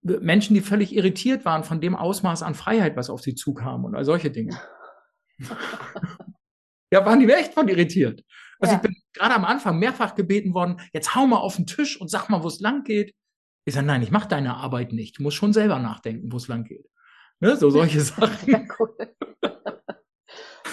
Menschen, 0.02 0.56
die 0.56 0.62
völlig 0.62 0.96
irritiert 0.96 1.46
waren 1.46 1.64
von 1.64 1.82
dem 1.82 1.96
Ausmaß 1.96 2.42
an 2.42 2.56
Freiheit, 2.56 2.96
was 2.96 3.12
auf 3.12 3.22
sie 3.22 3.36
zukam 3.36 3.86
und 3.86 3.96
all 3.96 4.06
solche 4.06 4.32
Dinge. 4.32 4.60
ja, 6.92 7.06
waren 7.06 7.20
die 7.20 7.32
echt 7.32 7.54
von 7.54 7.68
irritiert. 7.68 8.24
Also 8.60 8.74
ja. 8.74 8.78
ich 8.78 8.82
bin 8.82 8.96
gerade 9.14 9.36
am 9.36 9.46
Anfang 9.46 9.80
mehrfach 9.80 10.16
gebeten 10.16 10.54
worden, 10.54 10.80
jetzt 10.94 11.16
hau 11.16 11.28
mal 11.28 11.38
auf 11.38 11.56
den 11.56 11.68
Tisch 11.68 12.00
und 12.00 12.10
sag 12.10 12.30
mal, 12.30 12.44
wo 12.44 12.48
es 12.48 12.60
lang 12.60 12.84
geht. 12.84 13.14
Ich 13.66 13.74
sage, 13.74 13.88
nein, 13.88 14.04
ich 14.04 14.12
mache 14.12 14.28
deine 14.28 14.56
Arbeit 14.56 14.94
nicht. 14.94 15.18
Du 15.18 15.24
musst 15.24 15.38
schon 15.38 15.54
selber 15.54 15.80
nachdenken, 15.80 16.32
wo 16.32 16.38
es 16.38 16.48
lang 16.48 16.64
geht. 16.64 16.88
Ne? 17.40 17.58
So 17.58 17.70
solche 17.70 18.02
Sachen. 18.02 18.50
Ja, 18.50 18.62
cool. 18.80 18.96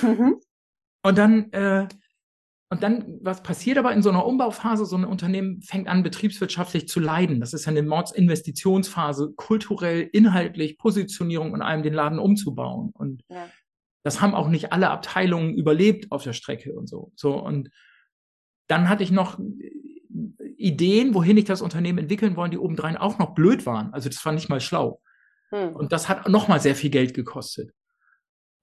mhm. 0.02 0.40
Und 1.04 1.18
dann, 1.18 1.50
äh, 1.52 1.88
und 2.68 2.82
dann, 2.82 3.18
was 3.22 3.42
passiert 3.42 3.76
aber 3.78 3.92
in 3.92 4.02
so 4.02 4.10
einer 4.10 4.24
Umbauphase? 4.24 4.84
So 4.86 4.96
ein 4.96 5.04
Unternehmen 5.04 5.62
fängt 5.62 5.88
an, 5.88 6.02
betriebswirtschaftlich 6.02 6.88
zu 6.88 7.00
leiden. 7.00 7.40
Das 7.40 7.52
ist 7.52 7.66
eine 7.66 7.82
Mordsinvestitionsphase, 7.82 9.32
kulturell, 9.36 10.08
inhaltlich, 10.12 10.78
Positionierung 10.78 11.52
und 11.52 11.62
allem 11.62 11.82
den 11.82 11.94
Laden 11.94 12.18
umzubauen. 12.18 12.92
Und 12.94 13.24
ja 13.28 13.48
das 14.02 14.20
haben 14.20 14.34
auch 14.34 14.48
nicht 14.48 14.72
alle 14.72 14.90
Abteilungen 14.90 15.54
überlebt 15.54 16.10
auf 16.10 16.22
der 16.22 16.32
Strecke 16.32 16.74
und 16.74 16.88
so. 16.88 17.12
So 17.14 17.36
und 17.36 17.70
dann 18.68 18.88
hatte 18.88 19.02
ich 19.02 19.10
noch 19.10 19.38
Ideen, 20.56 21.14
wohin 21.14 21.36
ich 21.36 21.44
das 21.44 21.62
Unternehmen 21.62 21.98
entwickeln 21.98 22.36
wollen, 22.36 22.50
die 22.50 22.58
obendrein 22.58 22.96
auch 22.96 23.18
noch 23.18 23.34
blöd 23.34 23.66
waren. 23.66 23.92
Also 23.92 24.08
das 24.08 24.24
war 24.24 24.32
nicht 24.32 24.48
mal 24.48 24.60
schlau. 24.60 25.00
Hm. 25.50 25.74
Und 25.74 25.92
das 25.92 26.08
hat 26.08 26.28
noch 26.28 26.48
mal 26.48 26.60
sehr 26.60 26.74
viel 26.74 26.90
Geld 26.90 27.14
gekostet. 27.14 27.72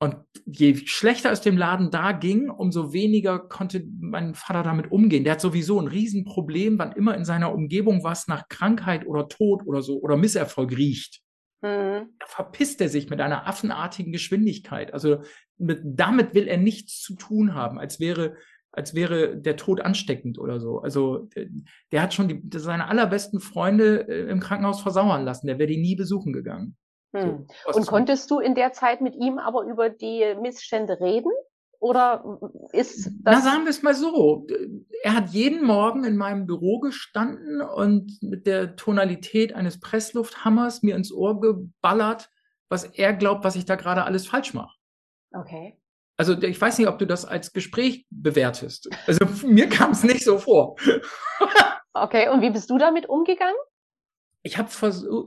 Und 0.01 0.15
je 0.45 0.75
schlechter 0.77 1.29
es 1.29 1.41
dem 1.41 1.57
Laden 1.57 1.91
da 1.91 2.13
ging, 2.13 2.49
umso 2.49 2.93
weniger 2.93 3.37
konnte 3.37 3.85
mein 3.99 4.33
Vater 4.33 4.63
damit 4.63 4.91
umgehen. 4.91 5.25
Der 5.25 5.33
hat 5.33 5.41
sowieso 5.41 5.79
ein 5.79 5.87
Riesenproblem, 5.87 6.79
wann 6.79 6.93
immer 6.93 7.15
in 7.17 7.25
seiner 7.25 7.53
Umgebung 7.53 8.01
was 8.01 8.27
nach 8.27 8.47
Krankheit 8.47 9.05
oder 9.05 9.27
Tod 9.27 9.63
oder 9.65 9.81
so 9.81 9.99
oder 9.99 10.15
Misserfolg 10.15 10.71
riecht. 10.71 11.21
Mhm. 11.61 12.13
Da 12.19 12.25
verpisst 12.25 12.79
er 12.81 12.89
sich 12.89 13.09
mit 13.09 13.21
einer 13.21 13.47
affenartigen 13.47 14.11
Geschwindigkeit. 14.11 14.93
Also 14.93 15.23
mit, 15.57 15.81
damit 15.83 16.33
will 16.33 16.47
er 16.47 16.57
nichts 16.57 17.01
zu 17.01 17.15
tun 17.15 17.53
haben, 17.53 17.79
als 17.79 17.99
wäre, 17.99 18.35
als 18.71 18.93
wäre 18.93 19.35
der 19.35 19.57
Tod 19.57 19.81
ansteckend 19.81 20.39
oder 20.39 20.59
so. 20.59 20.79
Also 20.79 21.29
der, 21.35 21.47
der 21.91 22.01
hat 22.01 22.13
schon 22.13 22.27
die, 22.27 22.59
seine 22.59 22.87
allerbesten 22.87 23.39
Freunde 23.39 24.07
äh, 24.07 24.29
im 24.29 24.39
Krankenhaus 24.39 24.81
versauern 24.81 25.25
lassen. 25.25 25.47
Der 25.47 25.59
wäre 25.59 25.67
die 25.67 25.81
nie 25.81 25.95
besuchen 25.95 26.33
gegangen. 26.33 26.77
Hm. 27.13 27.47
So, 27.65 27.79
Und 27.79 27.87
konntest 27.87 28.29
du 28.31 28.39
in 28.39 28.55
der 28.55 28.71
Zeit 28.71 29.01
mit 29.01 29.15
ihm 29.15 29.39
aber 29.39 29.63
über 29.63 29.89
die 29.89 30.35
Missstände 30.41 30.99
reden? 30.99 31.31
Oder 31.79 32.39
ist 32.73 33.05
das. 33.23 33.35
Na, 33.35 33.41
sagen 33.41 33.63
wir 33.63 33.69
es 33.69 33.81
mal 33.81 33.95
so. 33.95 34.45
Er 35.01 35.15
hat 35.15 35.29
jeden 35.29 35.65
Morgen 35.65 36.03
in 36.03 36.17
meinem 36.17 36.45
Büro 36.45 36.79
gestanden 36.79 37.61
und 37.61 38.21
mit 38.21 38.45
der 38.45 38.75
Tonalität 38.75 39.53
eines 39.53 39.79
Presslufthammers 39.79 40.83
mir 40.83 40.97
ins 40.97 41.13
Ohr 41.13 41.39
geballert, 41.39 42.29
was 42.67 42.83
er 42.83 43.13
glaubt, 43.13 43.45
was 43.45 43.55
ich 43.55 43.65
da 43.65 43.75
gerade 43.75 44.03
alles 44.03 44.27
falsch 44.27 44.53
mache. 44.53 44.75
Okay. 45.33 45.79
Also 46.17 46.33
ich 46.41 46.59
weiß 46.59 46.77
nicht, 46.79 46.89
ob 46.89 46.99
du 46.99 47.07
das 47.07 47.23
als 47.23 47.53
Gespräch 47.53 48.05
bewertest. 48.09 48.89
Also 49.07 49.25
mir 49.47 49.69
kam 49.69 49.91
es 49.91 50.03
nicht 50.03 50.25
so 50.25 50.37
vor. 50.37 50.75
okay, 51.93 52.27
und 52.27 52.41
wie 52.41 52.49
bist 52.49 52.69
du 52.69 52.77
damit 52.77 53.07
umgegangen? 53.07 53.55
Ich 54.41 54.57
habe 54.57 54.69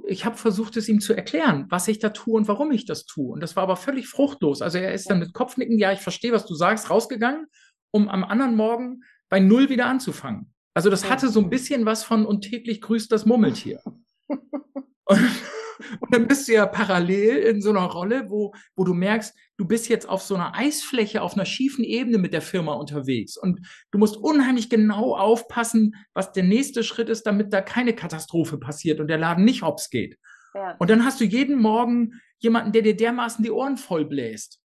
ich 0.07 0.25
hab 0.25 0.39
versucht, 0.39 0.77
es 0.77 0.89
ihm 0.89 1.01
zu 1.01 1.13
erklären, 1.13 1.67
was 1.69 1.89
ich 1.89 1.99
da 1.99 2.11
tue 2.11 2.35
und 2.35 2.49
warum 2.49 2.73
ich 2.73 2.87
das 2.87 3.05
tue. 3.05 3.33
Und 3.33 3.41
das 3.41 3.57
war 3.57 3.63
aber 3.63 3.77
völlig 3.77 4.09
fruchtlos. 4.09 4.63
Also 4.63 4.79
er 4.79 4.95
ist 4.95 5.11
dann 5.11 5.19
mit 5.19 5.35
Kopfnicken, 5.35 5.79
ja, 5.79 5.93
ich 5.93 6.01
verstehe, 6.01 6.33
was 6.33 6.47
du 6.47 6.55
sagst, 6.55 6.89
rausgegangen, 6.89 7.47
um 7.91 8.09
am 8.09 8.25
anderen 8.25 8.57
Morgen 8.57 9.03
bei 9.29 9.39
Null 9.39 9.69
wieder 9.69 9.87
anzufangen. 9.87 10.53
Also 10.75 10.89
das 10.89 11.11
hatte 11.11 11.29
so 11.29 11.41
ein 11.41 11.51
bisschen 11.51 11.85
was 11.85 12.05
von 12.05 12.25
und 12.25 12.43
täglich 12.43 12.81
grüßt 12.81 13.13
das 13.13 13.27
Murmeltier. 13.27 13.83
und, 14.29 15.31
und 16.01 16.15
dann 16.15 16.29
bist 16.29 16.49
du 16.49 16.53
ja 16.53 16.67
parallel 16.67 17.39
in 17.39 17.61
so 17.61 17.71
einer 17.71 17.85
Rolle, 17.85 18.31
wo, 18.31 18.55
wo 18.77 18.85
du 18.85 18.95
merkst, 18.95 19.35
du 19.57 19.67
bist 19.67 19.89
jetzt 19.89 20.09
auf 20.09 20.23
so 20.23 20.35
einer 20.35 20.55
Eisfläche, 20.55 21.23
auf 21.23 21.35
einer 21.35 21.45
schiefen 21.45 21.85
Ebene 21.85 22.19
mit 22.19 22.33
der 22.33 22.43
Firma 22.43 22.75
unterwegs. 22.75 23.37
Und 23.37 23.61
du 23.91 23.99
musst 23.99 24.17
unheimlich 24.17 24.71
genau 24.71 25.17
aufpassen, 25.17 25.95
was 26.15 26.33
der 26.33 26.45
nächste 26.45 26.83
Schritt 26.83 27.09
ist, 27.09 27.25
damit 27.25 27.53
da 27.53 27.61
keine 27.61 27.95
Katastrophe 27.95 28.59
passiert 28.59 29.01
und 29.01 29.09
der 29.09 29.19
Laden 29.19 29.45
nicht 29.45 29.63
hops 29.63 29.91
geht. 29.91 30.19
Ja. 30.55 30.77
Und 30.79 30.91
dann 30.91 31.05
hast 31.05 31.21
du 31.21 31.25
jeden 31.25 31.59
Morgen 31.59 32.21
jemanden, 32.39 32.73
der 32.73 32.83
dir 32.83 32.97
dermaßen 32.97 33.45
die 33.45 33.51
Ohren 33.51 33.77
voll 33.77 34.05
bläst. 34.05 34.61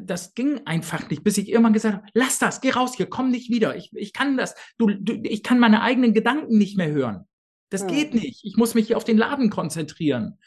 das 0.00 0.34
ging 0.34 0.66
einfach 0.66 1.08
nicht, 1.08 1.22
bis 1.22 1.38
ich 1.38 1.48
irgendwann 1.48 1.72
gesagt 1.72 1.96
habe, 1.96 2.06
lass 2.14 2.38
das, 2.38 2.60
geh 2.60 2.70
raus 2.70 2.94
hier, 2.96 3.06
komm 3.06 3.30
nicht 3.30 3.50
wieder. 3.50 3.76
Ich, 3.76 3.90
ich 3.94 4.12
kann 4.12 4.36
das, 4.36 4.54
du, 4.78 4.88
du, 4.88 5.14
ich 5.22 5.42
kann 5.42 5.58
meine 5.58 5.82
eigenen 5.82 6.14
Gedanken 6.14 6.58
nicht 6.58 6.76
mehr 6.76 6.90
hören. 6.90 7.26
Das 7.72 7.82
hm. 7.82 7.88
geht 7.88 8.14
nicht. 8.14 8.44
Ich 8.44 8.56
muss 8.56 8.74
mich 8.74 8.88
hier 8.88 8.96
auf 8.98 9.04
den 9.04 9.16
Laden 9.16 9.48
konzentrieren. 9.48 10.38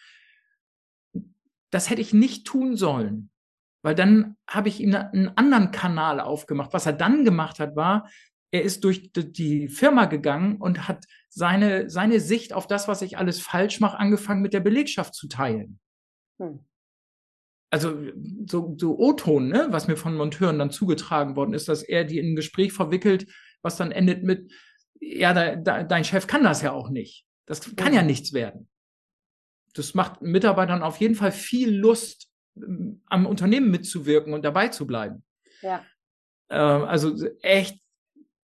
Das 1.71 1.89
hätte 1.89 2.01
ich 2.01 2.13
nicht 2.13 2.45
tun 2.45 2.77
sollen, 2.77 3.31
weil 3.81 3.95
dann 3.95 4.37
habe 4.47 4.69
ich 4.69 4.79
ihm 4.79 4.93
einen 4.93 5.29
anderen 5.29 5.71
Kanal 5.71 6.19
aufgemacht. 6.19 6.71
Was 6.71 6.85
er 6.85 6.93
dann 6.93 7.25
gemacht 7.25 7.59
hat, 7.59 7.75
war, 7.75 8.07
er 8.51 8.61
ist 8.61 8.83
durch 8.83 9.11
die 9.11 9.67
Firma 9.67 10.05
gegangen 10.05 10.57
und 10.57 10.87
hat 10.87 11.05
seine, 11.29 11.89
seine 11.89 12.19
Sicht 12.19 12.53
auf 12.53 12.67
das, 12.67 12.87
was 12.87 13.01
ich 13.01 13.17
alles 13.17 13.41
falsch 13.41 13.79
mache, 13.79 13.97
angefangen 13.97 14.43
mit 14.43 14.53
der 14.53 14.59
Belegschaft 14.59 15.15
zu 15.15 15.27
teilen. 15.27 15.79
Hm. 16.39 16.59
Also 17.71 17.97
so, 18.45 18.75
so 18.79 18.97
O-Ton, 18.99 19.49
ne, 19.49 19.67
was 19.71 19.87
mir 19.87 19.97
von 19.97 20.15
Monteuren 20.15 20.59
dann 20.59 20.71
zugetragen 20.71 21.35
worden 21.35 21.55
ist, 21.55 21.67
dass 21.67 21.81
er 21.81 22.05
die 22.05 22.19
in 22.19 22.33
ein 22.33 22.35
Gespräch 22.35 22.71
verwickelt, 22.71 23.27
was 23.63 23.75
dann 23.75 23.91
endet 23.91 24.23
mit, 24.23 24.53
ja, 24.99 25.33
da, 25.33 25.55
da, 25.55 25.83
dein 25.83 26.03
Chef 26.03 26.27
kann 26.27 26.43
das 26.43 26.61
ja 26.61 26.71
auch 26.71 26.89
nicht. 26.89 27.25
Das 27.45 27.75
kann 27.75 27.93
ja 27.93 28.01
mhm. 28.01 28.07
nichts 28.07 28.33
werden. 28.33 28.69
Das 29.73 29.93
macht 29.93 30.21
Mitarbeitern 30.21 30.83
auf 30.83 30.97
jeden 30.97 31.15
Fall 31.15 31.31
viel 31.31 31.75
Lust, 31.75 32.29
ähm, 32.55 33.03
am 33.07 33.25
Unternehmen 33.25 33.69
mitzuwirken 33.71 34.33
und 34.33 34.43
dabei 34.43 34.69
zu 34.69 34.87
bleiben. 34.87 35.23
Ja. 35.61 35.85
Äh, 36.49 36.55
also 36.55 37.15
echt 37.41 37.81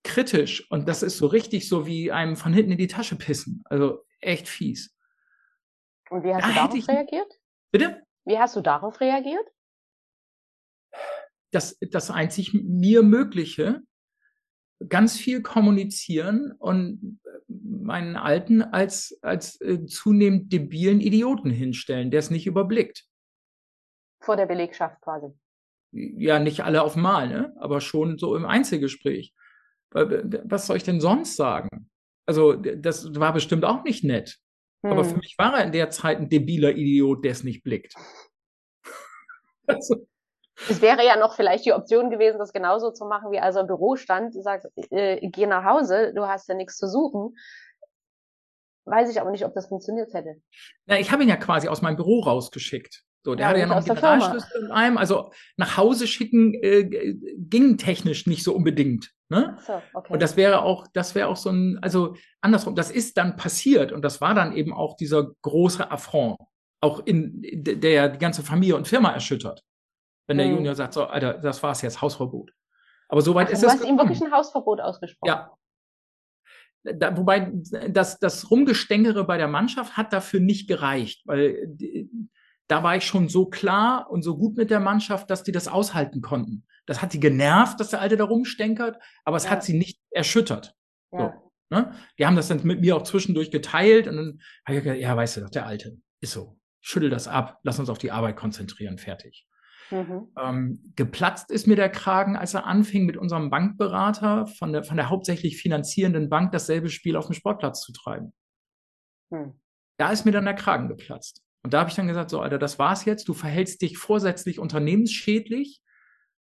kritisch. 0.04 0.70
Und 0.70 0.88
das 0.88 1.04
ist 1.04 1.18
so 1.18 1.28
richtig 1.28 1.68
so 1.68 1.86
wie 1.86 2.12
einem 2.12 2.36
von 2.36 2.54
hinten 2.54 2.72
in 2.72 2.78
die 2.78 2.88
Tasche 2.88 3.16
pissen. 3.16 3.64
Also 3.66 4.04
echt 4.20 4.48
fies. 4.48 4.96
Und 6.10 6.24
wie 6.24 6.34
hast 6.34 6.44
da 6.44 6.50
du 6.50 6.56
darauf 6.56 6.76
ich... 6.76 6.88
reagiert? 6.88 7.40
Bitte? 7.72 8.04
Wie 8.26 8.38
hast 8.38 8.56
du 8.56 8.62
darauf 8.62 9.00
reagiert? 9.00 9.48
Das, 11.52 11.78
das 11.80 12.12
einzig 12.12 12.54
mir 12.54 13.04
Mögliche, 13.04 13.82
ganz 14.88 15.18
viel 15.18 15.42
kommunizieren 15.42 16.54
und 16.58 17.20
meinen 17.48 18.16
Alten 18.16 18.62
als, 18.62 19.18
als 19.22 19.60
äh, 19.62 19.86
zunehmend 19.86 20.52
debilen 20.52 21.02
Idioten 21.02 21.50
hinstellen, 21.50 22.12
der 22.12 22.20
es 22.20 22.32
nicht 22.32 22.48
überblickt. 22.48 23.06
Vor 24.22 24.38
der 24.38 24.46
Belegschaft 24.46 25.02
quasi. 25.02 25.28
Ja, 25.92 26.40
nicht 26.40 26.64
alle 26.64 26.84
auf 26.84 26.96
Mal, 26.96 27.28
ne? 27.28 27.54
aber 27.58 27.82
schon 27.82 28.18
so 28.18 28.36
im 28.36 28.46
Einzelgespräch. 28.46 29.34
Was 29.94 30.68
soll 30.68 30.78
ich 30.78 30.84
denn 30.84 31.02
sonst 31.02 31.36
sagen? 31.36 31.90
Also, 32.26 32.54
das 32.54 33.14
war 33.16 33.34
bestimmt 33.34 33.66
auch 33.66 33.84
nicht 33.84 34.06
nett. 34.06 34.38
Hm. 34.84 34.92
Aber 34.92 35.04
für 35.04 35.18
mich 35.18 35.36
war 35.38 35.58
er 35.58 35.66
in 35.66 35.74
der 35.74 35.90
Zeit 35.90 36.20
ein 36.20 36.30
debiler 36.30 36.72
Idiot, 36.72 37.26
der 37.26 37.32
es 37.32 37.44
nicht 37.44 37.64
blickt. 37.64 37.96
also, 39.68 40.08
es 40.70 40.82
wäre 40.82 41.06
ja 41.06 41.16
noch 41.18 41.36
vielleicht 41.36 41.66
die 41.66 41.74
Option 41.74 42.10
gewesen, 42.10 42.38
das 42.38 42.54
genauso 42.54 42.92
zu 42.92 43.06
machen, 43.06 43.32
wie 43.32 43.40
als 43.40 43.56
er 43.56 43.62
im 43.62 43.68
Büro 43.68 43.96
stand, 43.96 44.34
sagt, 44.34 44.68
äh, 44.92 45.28
geh 45.30 45.48
nach 45.48 45.66
Hause, 45.66 46.14
du 46.14 46.28
hast 46.28 46.48
ja 46.50 46.56
nichts 46.56 46.78
zu 46.78 46.88
suchen. 46.88 47.36
Weiß 48.86 49.10
ich 49.10 49.22
aber 49.22 49.32
nicht, 49.32 49.46
ob 49.46 49.54
das 49.54 49.68
funktioniert 49.68 50.14
hätte. 50.14 50.42
Na, 50.86 51.00
ich 51.00 51.12
habe 51.12 51.24
ihn 51.24 51.30
ja 51.30 51.38
quasi 51.38 51.68
aus 51.68 51.82
meinem 51.82 51.96
Büro 51.96 52.22
rausgeschickt. 52.22 53.04
So, 53.24 53.36
der 53.36 53.46
ja, 53.46 53.50
hatte 53.50 53.60
ja 53.60 53.66
noch 53.68 53.76
einen 53.78 53.86
Generalschlüssel 53.86 54.64
in 54.66 54.72
einem. 54.72 54.98
Also 54.98 55.32
nach 55.56 55.78
Hause 55.78 56.08
schicken 56.08 56.56
äh, 56.56 57.16
ging 57.38 57.78
technisch 57.78 58.26
nicht 58.26 58.44
so 58.44 58.56
unbedingt. 58.56 59.12
Ne? 59.30 59.58
So, 59.66 59.82
okay. 59.94 60.14
Und 60.14 60.22
das 60.22 60.36
wäre 60.36 60.64
auch, 60.64 60.88
das 60.94 61.14
wäre 61.14 61.28
auch 61.28 61.38
so 61.38 61.52
ein, 61.52 61.80
also 61.82 62.16
andersrum, 62.42 62.76
das 62.76 62.90
ist 62.90 63.18
dann 63.18 63.38
passiert 63.38 63.92
und 63.92 64.04
das 64.04 64.22
war 64.22 64.34
dann 64.34 64.54
eben 64.54 64.74
auch 64.74 64.98
dieser 64.98 65.32
große 65.44 65.90
Affront. 65.90 66.38
auch 66.82 67.06
in 67.06 67.42
der 67.44 68.10
die 68.10 68.18
ganze 68.18 68.42
Familie 68.42 68.76
und 68.76 68.88
Firma 68.88 69.12
erschüttert. 69.12 69.64
Wenn 70.28 70.38
der 70.38 70.48
hm. 70.48 70.56
Junior 70.56 70.76
sagt, 70.76 70.94
so, 70.94 71.06
Alter, 71.06 71.36
das 71.36 71.62
war's 71.64 71.82
jetzt, 71.82 72.02
Hausverbot. 72.02 72.52
Aber 73.10 73.22
soweit 73.22 73.48
Ach, 73.48 73.54
ist 73.54 73.64
du 73.64 73.68
es. 73.68 73.74
Du 73.74 73.80
hast 73.80 73.88
ihm 73.88 73.98
wirklich 73.98 74.22
ein 74.22 74.32
Hausverbot 74.32 74.80
ausgesprochen. 74.80 75.28
Ja. 75.28 75.58
Da, 76.84 77.16
wobei 77.16 77.52
das, 77.90 78.20
das 78.20 78.50
Rumgestängere 78.50 79.24
bei 79.26 79.38
der 79.38 79.48
Mannschaft 79.48 79.98
hat 79.98 80.14
dafür 80.14 80.40
nicht 80.40 80.68
gereicht, 80.68 81.22
weil 81.26 81.70
da 82.68 82.84
war 82.84 82.96
ich 82.96 83.06
schon 83.06 83.28
so 83.28 83.48
klar 83.48 84.10
und 84.10 84.24
so 84.24 84.38
gut 84.38 84.56
mit 84.56 84.72
der 84.72 84.80
Mannschaft, 84.80 85.30
dass 85.30 85.44
die 85.44 85.52
das 85.52 85.68
aushalten 85.68 86.22
konnten. 86.22 86.66
Das 86.86 87.02
hat 87.02 87.14
die 87.14 87.20
genervt, 87.20 87.80
dass 87.80 87.90
der 87.90 88.02
Alte 88.02 88.18
da 88.18 88.24
rumstänkert, 88.24 88.98
aber 89.26 89.38
es 89.38 89.44
ja. 89.44 89.52
hat 89.52 89.64
sie 89.64 89.78
nicht 89.78 90.00
erschüttert. 90.10 90.74
Ja. 91.12 91.20
So, 91.20 91.52
ne? 91.70 91.94
Die 92.18 92.26
haben 92.26 92.38
das 92.38 92.48
dann 92.48 92.64
mit 92.64 92.80
mir 92.80 92.96
auch 92.96 93.04
zwischendurch 93.04 93.52
geteilt 93.52 94.08
und 94.08 94.16
dann 94.16 94.40
habe 94.66 94.78
ich 94.78 94.84
gesagt, 94.84 95.02
ja, 95.02 95.16
weißt 95.16 95.38
du 95.38 95.42
doch, 95.42 95.50
der 95.50 95.66
Alte 95.66 95.98
ist 96.22 96.32
so. 96.32 96.58
Schüttel 96.80 97.10
das 97.10 97.28
ab, 97.28 97.60
lass 97.64 97.78
uns 97.78 97.90
auf 97.90 98.00
die 98.00 98.12
Arbeit 98.12 98.38
konzentrieren, 98.38 98.98
fertig. 98.98 99.46
Mhm. 99.92 100.30
Ähm, 100.40 100.94
geplatzt 100.96 101.52
ist 101.52 101.68
mir 101.68 101.76
der 101.76 101.90
Kragen, 101.90 102.38
als 102.38 102.54
er 102.54 102.66
anfing, 102.66 103.06
mit 103.06 103.18
unserem 103.18 103.50
Bankberater 103.50 104.48
von 104.48 104.72
der, 104.72 104.84
von 104.84 104.98
der 104.98 105.10
hauptsächlich 105.10 105.62
finanzierenden 105.62 106.30
Bank 106.30 106.52
dasselbe 106.52 106.90
Spiel 106.90 107.16
auf 107.16 107.26
dem 107.26 107.34
Sportplatz 107.34 107.82
zu 107.82 107.92
treiben. 107.92 108.34
Mhm. 109.30 109.60
Da 109.98 110.12
ist 110.12 110.26
mir 110.26 110.32
dann 110.32 110.46
der 110.46 110.56
Kragen 110.56 110.88
geplatzt. 110.88 111.44
Und 111.64 111.74
da 111.74 111.82
habe 111.82 111.90
ich 111.90 111.96
dann 111.96 112.08
gesagt, 112.08 112.30
so, 112.30 112.40
Alter, 112.40 112.58
das 112.58 112.80
war's 112.80 113.06
jetzt. 113.06 113.28
Du 113.28 113.34
verhältst 113.34 113.82
dich 113.82 113.98
vorsätzlich 113.98 114.60
unternehmensschädlich. 114.60 115.82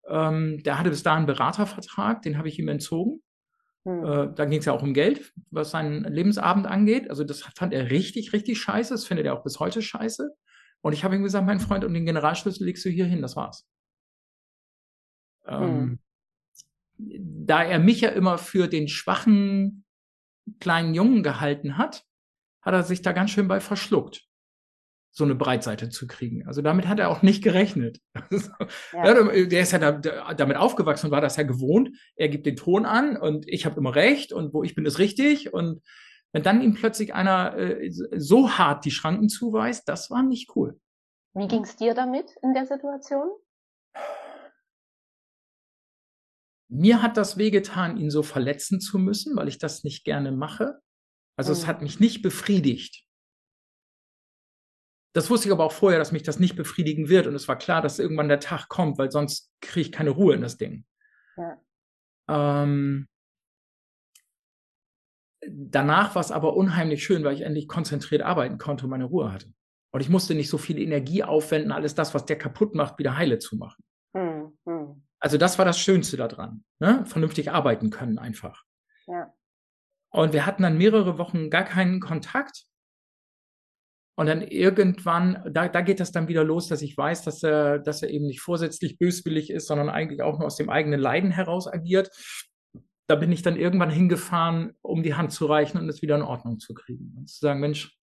Ähm, 0.07 0.63
der 0.63 0.79
hatte 0.79 0.89
bis 0.89 1.03
dahin 1.03 1.19
einen 1.19 1.27
Beratervertrag, 1.27 2.21
den 2.23 2.37
habe 2.37 2.47
ich 2.47 2.57
ihm 2.57 2.67
entzogen. 2.67 3.21
Hm. 3.85 4.05
Äh, 4.05 4.33
da 4.33 4.45
ging 4.45 4.59
es 4.59 4.65
ja 4.65 4.73
auch 4.73 4.81
um 4.81 4.93
Geld, 4.93 5.33
was 5.51 5.71
seinen 5.71 6.03
Lebensabend 6.05 6.65
angeht. 6.65 7.09
Also 7.09 7.23
das 7.23 7.41
fand 7.41 7.73
er 7.73 7.91
richtig, 7.91 8.33
richtig 8.33 8.59
scheiße. 8.59 8.93
Das 8.93 9.05
findet 9.05 9.25
er 9.25 9.37
auch 9.37 9.43
bis 9.43 9.59
heute 9.59 9.81
scheiße. 9.81 10.31
Und 10.83 10.91
ich 10.91 11.03
habe 11.03 11.15
ihm 11.15 11.23
gesagt, 11.23 11.45
mein 11.45 11.61
Freund, 11.61 11.85
und 11.85 11.93
den 11.93 12.05
Generalschlüssel 12.05 12.65
legst 12.65 12.83
du 12.83 12.89
hier 12.89 13.05
hin, 13.05 13.21
das 13.21 13.37
war's. 13.37 13.65
Ähm, 15.47 15.99
hm. 16.97 17.45
Da 17.45 17.63
er 17.63 17.79
mich 17.79 18.01
ja 18.01 18.09
immer 18.09 18.37
für 18.37 18.67
den 18.67 18.89
schwachen 18.89 19.85
kleinen 20.59 20.93
Jungen 20.93 21.23
gehalten 21.23 21.77
hat, 21.77 22.03
hat 22.61 22.73
er 22.73 22.83
sich 22.83 23.01
da 23.01 23.13
ganz 23.13 23.31
schön 23.31 23.47
bei 23.47 23.61
verschluckt, 23.61 24.27
so 25.11 25.23
eine 25.23 25.35
Breitseite 25.35 25.87
zu 25.89 26.05
kriegen. 26.05 26.45
Also 26.47 26.61
damit 26.61 26.87
hat 26.87 26.99
er 26.99 27.09
auch 27.09 27.21
nicht 27.21 27.43
gerechnet. 27.43 27.99
Ja. 28.93 29.13
der 29.13 29.61
ist 29.61 29.71
ja 29.71 29.79
da, 29.79 30.33
damit 30.33 30.57
aufgewachsen 30.57 31.07
und 31.07 31.11
war 31.11 31.21
das 31.21 31.37
ja 31.37 31.43
gewohnt. 31.43 31.97
Er 32.15 32.29
gibt 32.29 32.45
den 32.45 32.55
Ton 32.55 32.85
an 32.85 33.17
und 33.17 33.47
ich 33.47 33.65
habe 33.65 33.77
immer 33.77 33.95
recht 33.95 34.33
und 34.33 34.53
wo 34.53 34.63
ich 34.63 34.75
bin, 34.75 34.85
ist 34.85 34.99
richtig. 34.99 35.53
Und 35.53 35.81
wenn 36.33 36.43
dann 36.43 36.61
ihm 36.61 36.73
plötzlich 36.73 37.13
einer 37.13 37.55
äh, 37.55 37.89
so 37.91 38.51
hart 38.51 38.85
die 38.85 38.91
Schranken 38.91 39.29
zuweist, 39.29 39.87
das 39.87 40.09
war 40.09 40.23
nicht 40.23 40.55
cool. 40.55 40.79
Wie 41.35 41.47
ging 41.47 41.63
es 41.63 41.75
dir 41.75 41.93
damit 41.93 42.35
in 42.41 42.53
der 42.53 42.65
Situation? 42.65 43.29
Mir 46.69 47.03
hat 47.03 47.17
das 47.17 47.37
wehgetan, 47.37 47.97
ihn 47.97 48.09
so 48.09 48.23
verletzen 48.23 48.79
zu 48.79 48.97
müssen, 48.97 49.35
weil 49.35 49.47
ich 49.47 49.59
das 49.59 49.83
nicht 49.83 50.05
gerne 50.05 50.31
mache. 50.31 50.79
Also 51.37 51.51
mhm. 51.51 51.57
es 51.57 51.67
hat 51.67 51.83
mich 51.83 51.99
nicht 51.99 52.23
befriedigt. 52.23 53.05
Das 55.15 55.29
wusste 55.29 55.47
ich 55.47 55.51
aber 55.51 55.65
auch 55.65 55.71
vorher, 55.71 55.99
dass 55.99 56.11
mich 56.11 56.23
das 56.23 56.39
nicht 56.39 56.55
befriedigen 56.55 57.09
wird. 57.09 57.27
Und 57.27 57.35
es 57.35 57.47
war 57.47 57.57
klar, 57.57 57.83
dass 57.83 57.99
irgendwann 57.99 58.29
der 58.29 58.39
Tag 58.39 58.67
kommt, 58.69 58.97
weil 58.97 59.11
sonst 59.11 59.51
kriege 59.61 59.81
ich 59.81 59.91
keine 59.91 60.09
Ruhe 60.09 60.33
in 60.33 60.41
das 60.41 60.57
Ding. 60.57 60.85
Ja. 61.37 61.61
Ähm, 62.27 63.07
danach 65.49 66.15
war 66.15 66.21
es 66.21 66.31
aber 66.31 66.55
unheimlich 66.55 67.03
schön, 67.03 67.23
weil 67.23 67.35
ich 67.35 67.41
endlich 67.41 67.67
konzentriert 67.67 68.21
arbeiten 68.21 68.57
konnte 68.57 68.85
und 68.85 68.91
meine 68.91 69.05
Ruhe 69.05 69.31
hatte. 69.31 69.53
Und 69.91 70.01
ich 70.01 70.09
musste 70.09 70.33
nicht 70.33 70.49
so 70.49 70.57
viel 70.57 70.79
Energie 70.79 71.23
aufwenden, 71.23 71.71
alles 71.71 71.95
das, 71.95 72.13
was 72.13 72.25
der 72.25 72.37
kaputt 72.37 72.73
macht, 72.73 72.97
wieder 72.97 73.17
heile 73.17 73.39
zu 73.39 73.55
machen. 73.57 73.83
Hm, 74.15 74.57
hm. 74.67 75.03
Also 75.19 75.37
das 75.37 75.57
war 75.57 75.65
das 75.65 75.79
Schönste 75.79 76.17
daran. 76.17 76.63
Ne? 76.79 77.05
Vernünftig 77.05 77.51
arbeiten 77.51 77.89
können 77.91 78.17
einfach. 78.17 78.63
Ja. 79.07 79.33
Und 80.09 80.33
wir 80.33 80.45
hatten 80.45 80.63
dann 80.63 80.77
mehrere 80.77 81.17
Wochen 81.17 81.49
gar 81.49 81.63
keinen 81.63 81.99
Kontakt. 81.99 82.65
Und 84.15 84.27
dann 84.27 84.41
irgendwann, 84.41 85.43
da, 85.51 85.67
da 85.67 85.81
geht 85.81 85.99
das 85.99 86.11
dann 86.11 86.27
wieder 86.27 86.43
los, 86.43 86.67
dass 86.67 86.83
ich 86.83 86.95
weiß, 86.95 87.23
dass 87.23 87.41
er, 87.41 87.79
dass 87.79 88.03
er 88.03 88.09
eben 88.09 88.25
nicht 88.25 88.41
vorsätzlich 88.41 88.99
böswillig 88.99 89.49
ist, 89.49 89.67
sondern 89.67 89.89
eigentlich 89.89 90.21
auch 90.21 90.37
nur 90.37 90.45
aus 90.45 90.55
dem 90.55 90.69
eigenen 90.69 90.99
Leiden 90.99 91.31
heraus 91.31 91.67
agiert 91.67 92.09
da 93.07 93.15
bin 93.15 93.31
ich 93.31 93.41
dann 93.41 93.57
irgendwann 93.57 93.89
hingefahren, 93.89 94.75
um 94.81 95.03
die 95.03 95.15
Hand 95.15 95.31
zu 95.31 95.45
reichen 95.45 95.77
und 95.77 95.89
es 95.89 96.01
wieder 96.01 96.15
in 96.15 96.21
Ordnung 96.21 96.59
zu 96.59 96.73
kriegen. 96.73 97.13
Und 97.17 97.29
zu 97.29 97.39
sagen, 97.39 97.59
Mensch, 97.59 97.97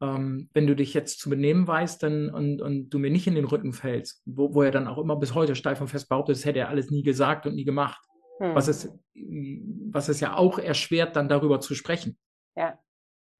ähm, 0.00 0.48
wenn 0.54 0.66
du 0.66 0.74
dich 0.74 0.94
jetzt 0.94 1.20
zu 1.20 1.28
benehmen 1.28 1.66
weißt 1.66 2.02
dann, 2.02 2.30
und, 2.30 2.62
und 2.62 2.90
du 2.90 2.98
mir 2.98 3.10
nicht 3.10 3.26
in 3.26 3.34
den 3.34 3.44
Rücken 3.44 3.72
fällst, 3.72 4.22
wo, 4.24 4.54
wo 4.54 4.62
er 4.62 4.70
dann 4.70 4.86
auch 4.86 4.98
immer 4.98 5.16
bis 5.16 5.34
heute 5.34 5.54
steif 5.54 5.80
und 5.80 5.88
fest 5.88 6.08
behauptet, 6.08 6.36
das 6.36 6.44
hätte 6.44 6.60
er 6.60 6.68
alles 6.68 6.90
nie 6.90 7.02
gesagt 7.02 7.46
und 7.46 7.54
nie 7.54 7.64
gemacht. 7.64 8.00
Hm. 8.38 8.54
Was, 8.54 8.68
es, 8.68 8.98
was 9.14 10.08
es 10.08 10.20
ja 10.20 10.34
auch 10.34 10.58
erschwert, 10.58 11.16
dann 11.16 11.28
darüber 11.28 11.60
zu 11.60 11.74
sprechen. 11.74 12.18
Ja. 12.56 12.78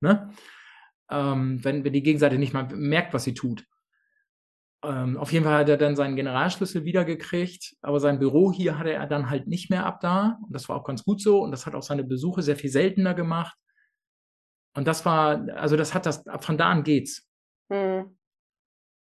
Ne? 0.00 0.30
Ähm, 1.10 1.64
wenn, 1.64 1.84
wenn 1.84 1.92
die 1.92 2.02
Gegenseite 2.02 2.38
nicht 2.38 2.52
mal 2.52 2.68
merkt, 2.74 3.14
was 3.14 3.24
sie 3.24 3.34
tut. 3.34 3.66
Ähm, 4.82 5.18
auf 5.18 5.32
jeden 5.32 5.44
Fall 5.44 5.58
hat 5.58 5.68
er 5.68 5.76
dann 5.76 5.94
seinen 5.94 6.16
Generalschlüssel 6.16 6.84
wiedergekriegt, 6.84 7.76
aber 7.82 8.00
sein 8.00 8.18
Büro 8.18 8.50
hier 8.50 8.78
hatte 8.78 8.92
er 8.92 9.06
dann 9.06 9.28
halt 9.28 9.46
nicht 9.46 9.68
mehr 9.68 9.84
ab 9.84 10.00
da. 10.00 10.38
Und 10.42 10.54
das 10.54 10.68
war 10.68 10.76
auch 10.76 10.84
ganz 10.84 11.04
gut 11.04 11.20
so. 11.20 11.42
Und 11.42 11.50
das 11.50 11.66
hat 11.66 11.74
auch 11.74 11.82
seine 11.82 12.04
Besuche 12.04 12.42
sehr 12.42 12.56
viel 12.56 12.70
seltener 12.70 13.14
gemacht. 13.14 13.56
Und 14.74 14.86
das 14.86 15.04
war, 15.04 15.48
also 15.56 15.76
das 15.76 15.94
hat 15.94 16.06
das, 16.06 16.24
von 16.40 16.56
da 16.56 16.70
an 16.70 16.84
geht's. 16.84 17.28
Mhm. 17.68 18.16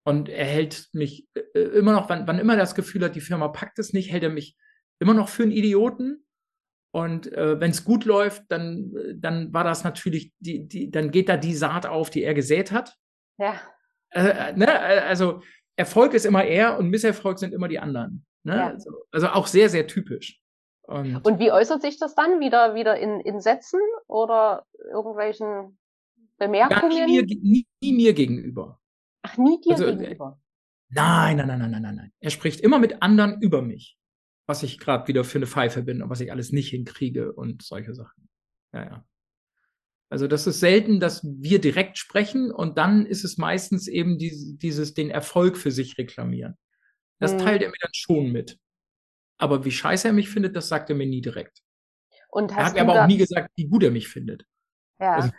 Und 0.06 0.28
er 0.28 0.46
hält 0.46 0.88
mich 0.92 1.28
äh, 1.34 1.60
immer 1.60 1.92
noch, 1.92 2.08
wann, 2.08 2.26
wann 2.26 2.38
immer 2.38 2.54
er 2.54 2.60
das 2.60 2.74
Gefühl 2.74 3.04
hat, 3.04 3.14
die 3.14 3.20
Firma 3.20 3.48
packt 3.48 3.78
es 3.78 3.92
nicht, 3.92 4.10
hält 4.10 4.22
er 4.22 4.30
mich 4.30 4.56
immer 4.98 5.14
noch 5.14 5.28
für 5.28 5.42
einen 5.42 5.52
Idioten. 5.52 6.24
Und 6.92 7.32
äh, 7.32 7.60
wenn 7.60 7.70
es 7.70 7.84
gut 7.84 8.04
läuft, 8.04 8.44
dann, 8.48 8.92
dann 9.14 9.52
war 9.52 9.62
das 9.62 9.84
natürlich, 9.84 10.32
die, 10.38 10.66
die, 10.66 10.90
dann 10.90 11.10
geht 11.10 11.28
da 11.28 11.36
die 11.36 11.54
Saat 11.54 11.86
auf, 11.86 12.10
die 12.10 12.22
er 12.22 12.34
gesät 12.34 12.72
hat. 12.72 12.96
Ja. 13.38 13.60
Äh, 14.10 14.52
ne? 14.54 14.66
Äh, 14.66 15.00
also 15.00 15.42
Erfolg 15.76 16.14
ist 16.14 16.26
immer 16.26 16.44
er 16.44 16.78
und 16.78 16.90
Misserfolg 16.90 17.38
sind 17.38 17.54
immer 17.54 17.68
die 17.68 17.78
anderen. 17.78 18.26
Ne? 18.42 18.56
Ja. 18.56 18.68
Also, 18.70 18.90
also, 19.10 19.28
auch 19.28 19.46
sehr, 19.46 19.68
sehr 19.68 19.86
typisch. 19.86 20.40
Und, 20.82 21.24
und, 21.24 21.38
wie 21.38 21.52
äußert 21.52 21.82
sich 21.82 21.98
das 21.98 22.14
dann? 22.14 22.40
Wieder, 22.40 22.74
wieder 22.74 22.98
in, 22.98 23.20
in 23.20 23.40
Sätzen 23.40 23.80
oder 24.08 24.66
irgendwelchen 24.92 25.78
Bemerkungen? 26.38 27.06
Nie, 27.06 27.22
mir, 27.22 27.22
nie, 27.22 27.66
nie, 27.82 27.92
mir 27.92 28.12
gegenüber. 28.12 28.80
Ach, 29.22 29.36
nie 29.36 29.60
dir 29.60 29.72
also, 29.72 29.86
äh, 29.86 29.96
gegenüber? 29.96 30.40
Nein, 30.88 31.36
nein, 31.36 31.46
nein, 31.46 31.58
nein, 31.60 31.70
nein, 31.70 31.82
nein, 31.82 31.94
nein. 31.94 32.12
Er 32.18 32.30
spricht 32.30 32.60
immer 32.60 32.80
mit 32.80 33.02
anderen 33.02 33.40
über 33.40 33.62
mich, 33.62 33.96
was 34.46 34.64
ich 34.64 34.78
gerade 34.78 35.06
wieder 35.06 35.22
für 35.22 35.38
eine 35.38 35.46
Pfeife 35.46 35.82
bin 35.82 36.02
und 36.02 36.10
was 36.10 36.20
ich 36.20 36.32
alles 36.32 36.50
nicht 36.50 36.70
hinkriege 36.70 37.32
und 37.32 37.62
solche 37.62 37.94
Sachen. 37.94 38.28
Ja, 38.72 38.84
ja. 38.84 39.04
Also 40.10 40.26
das 40.26 40.48
ist 40.48 40.58
selten, 40.58 40.98
dass 40.98 41.24
wir 41.24 41.60
direkt 41.60 41.96
sprechen 41.96 42.50
und 42.50 42.76
dann 42.76 43.06
ist 43.06 43.24
es 43.24 43.38
meistens 43.38 43.86
eben 43.86 44.18
dieses, 44.18 44.58
dieses 44.58 44.92
den 44.92 45.08
Erfolg 45.08 45.56
für 45.56 45.70
sich 45.70 45.98
reklamieren. 45.98 46.58
Das 47.20 47.34
mhm. 47.34 47.38
teilt 47.38 47.62
er 47.62 47.68
mir 47.68 47.76
dann 47.80 47.94
schon 47.94 48.32
mit. 48.32 48.58
Aber 49.38 49.64
wie 49.64 49.70
scheiße 49.70 50.08
er 50.08 50.12
mich 50.12 50.28
findet, 50.28 50.56
das 50.56 50.68
sagt 50.68 50.90
er 50.90 50.96
mir 50.96 51.06
nie 51.06 51.20
direkt. 51.20 51.62
Und 52.28 52.50
er 52.50 52.66
hat 52.66 52.74
mir 52.74 52.82
aber 52.82 53.02
auch 53.02 53.06
nie 53.06 53.18
gesagt, 53.18 53.50
wie 53.56 53.68
gut 53.68 53.84
er 53.84 53.92
mich 53.92 54.08
findet. 54.08 54.44
Ja. 54.98 55.14
Also, 55.14 55.30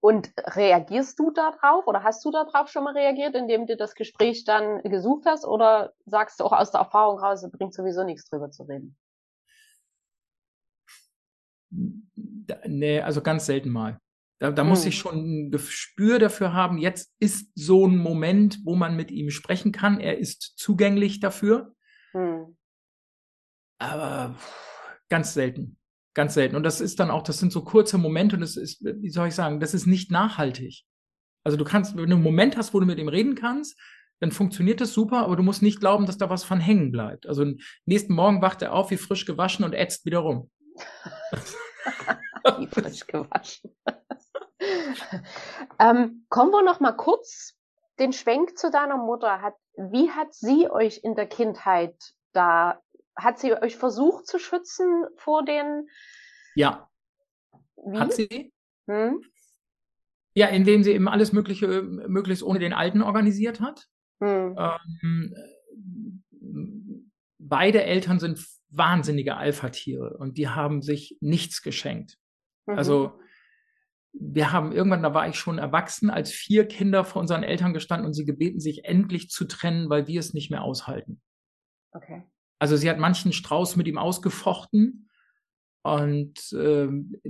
und 0.00 0.30
reagierst 0.38 1.18
du 1.18 1.32
darauf 1.32 1.88
oder 1.88 2.04
hast 2.04 2.24
du 2.24 2.30
darauf 2.30 2.68
schon 2.68 2.84
mal 2.84 2.94
reagiert, 2.94 3.34
indem 3.34 3.66
du 3.66 3.76
das 3.76 3.96
Gespräch 3.96 4.44
dann 4.44 4.82
gesucht 4.82 5.24
hast 5.26 5.44
oder 5.44 5.94
sagst 6.04 6.38
du 6.38 6.44
auch 6.44 6.52
aus 6.52 6.70
der 6.70 6.80
Erfahrung 6.80 7.18
raus, 7.18 7.42
es 7.42 7.50
bringt 7.50 7.74
sowieso 7.74 8.04
nichts 8.04 8.28
drüber 8.30 8.52
zu 8.52 8.62
reden? 8.62 8.96
Nee, 12.66 13.00
also 13.00 13.22
ganz 13.22 13.46
selten 13.46 13.70
mal. 13.70 14.00
Da, 14.38 14.50
da 14.50 14.62
hm. 14.62 14.68
muss 14.68 14.84
ich 14.84 14.98
schon 14.98 15.16
ein 15.16 15.50
Gespür 15.50 16.18
dafür 16.18 16.52
haben, 16.52 16.78
jetzt 16.78 17.14
ist 17.18 17.50
so 17.54 17.86
ein 17.86 17.96
Moment, 17.96 18.58
wo 18.64 18.74
man 18.74 18.96
mit 18.96 19.10
ihm 19.10 19.30
sprechen 19.30 19.72
kann. 19.72 19.98
Er 19.98 20.18
ist 20.18 20.54
zugänglich 20.56 21.20
dafür. 21.20 21.74
Hm. 22.12 22.56
Aber 23.78 24.36
ganz 25.08 25.34
selten. 25.34 25.78
Ganz 26.14 26.34
selten. 26.34 26.56
Und 26.56 26.62
das 26.62 26.80
ist 26.80 26.98
dann 27.00 27.10
auch, 27.10 27.22
das 27.22 27.38
sind 27.38 27.52
so 27.52 27.62
kurze 27.62 27.98
Momente 27.98 28.36
und 28.36 28.40
das 28.40 28.56
ist, 28.56 28.82
wie 28.82 29.10
soll 29.10 29.28
ich 29.28 29.34
sagen, 29.34 29.60
das 29.60 29.74
ist 29.74 29.86
nicht 29.86 30.10
nachhaltig. 30.10 30.84
Also 31.44 31.56
du 31.56 31.64
kannst, 31.64 31.96
wenn 31.96 32.08
du 32.08 32.16
einen 32.16 32.22
Moment 32.22 32.56
hast, 32.56 32.74
wo 32.74 32.80
du 32.80 32.86
mit 32.86 32.98
ihm 32.98 33.08
reden 33.08 33.34
kannst, 33.34 33.78
dann 34.20 34.32
funktioniert 34.32 34.80
das 34.80 34.92
super, 34.92 35.18
aber 35.18 35.36
du 35.36 35.42
musst 35.42 35.62
nicht 35.62 35.78
glauben, 35.78 36.06
dass 36.06 36.16
da 36.16 36.30
was 36.30 36.42
von 36.42 36.58
hängen 36.58 36.90
bleibt. 36.90 37.26
Also 37.26 37.44
nächsten 37.84 38.14
Morgen 38.14 38.40
wacht 38.40 38.62
er 38.62 38.72
auf, 38.72 38.90
wie 38.90 38.96
frisch 38.96 39.26
gewaschen 39.26 39.64
und 39.64 39.74
ätzt 39.74 40.06
wieder 40.06 40.20
rum. 40.20 40.50
wie 42.58 42.66
frisch 42.66 43.06
gewaschen. 43.06 43.76
ähm, 45.78 46.26
kommen 46.28 46.50
wir 46.52 46.62
noch 46.62 46.80
mal 46.80 46.92
kurz 46.92 47.54
den 47.98 48.12
Schwenk 48.12 48.58
zu 48.58 48.70
deiner 48.70 48.96
Mutter. 48.96 49.40
Hat, 49.40 49.54
wie 49.76 50.10
hat 50.10 50.34
sie 50.34 50.70
euch 50.70 51.00
in 51.02 51.14
der 51.14 51.26
Kindheit 51.26 51.96
da, 52.32 52.80
hat 53.16 53.38
sie 53.38 53.54
euch 53.54 53.76
versucht 53.76 54.26
zu 54.26 54.38
schützen 54.38 55.04
vor 55.16 55.44
den? 55.44 55.88
Ja. 56.54 56.88
Wie? 57.76 57.98
Hat 57.98 58.12
sie? 58.12 58.52
Hm? 58.86 59.20
Ja, 60.34 60.48
indem 60.48 60.82
sie 60.82 60.92
eben 60.92 61.08
alles 61.08 61.32
Mögliche 61.32 61.82
möglichst 61.82 62.42
ohne 62.42 62.58
den 62.58 62.74
Alten 62.74 63.02
organisiert 63.02 63.60
hat. 63.60 63.86
Hm. 64.20 64.56
Ähm, 64.58 65.34
beide 67.38 67.84
Eltern 67.84 68.18
sind 68.18 68.44
wahnsinnige 68.68 69.36
Alpha-Tiere 69.36 70.16
und 70.18 70.36
die 70.36 70.48
haben 70.48 70.82
sich 70.82 71.16
nichts 71.20 71.62
geschenkt. 71.62 72.18
Mhm. 72.66 72.78
Also 72.78 73.18
wir 74.12 74.52
haben 74.52 74.72
irgendwann, 74.72 75.02
da 75.02 75.12
war 75.14 75.28
ich 75.28 75.36
schon 75.36 75.58
erwachsen, 75.58 76.10
als 76.10 76.30
vier 76.30 76.66
Kinder 76.66 77.04
vor 77.04 77.20
unseren 77.20 77.42
Eltern 77.42 77.74
gestanden 77.74 78.06
und 78.06 78.14
sie 78.14 78.24
gebeten, 78.24 78.60
sich 78.60 78.84
endlich 78.84 79.28
zu 79.28 79.44
trennen, 79.44 79.90
weil 79.90 80.06
wir 80.06 80.20
es 80.20 80.32
nicht 80.32 80.50
mehr 80.50 80.62
aushalten. 80.62 81.20
Okay. 81.92 82.24
Also 82.58 82.76
sie 82.76 82.88
hat 82.88 82.98
manchen 82.98 83.32
Strauß 83.32 83.76
mit 83.76 83.86
ihm 83.86 83.98
ausgefochten 83.98 85.10
und 85.82 86.52
ähm, 86.52 87.20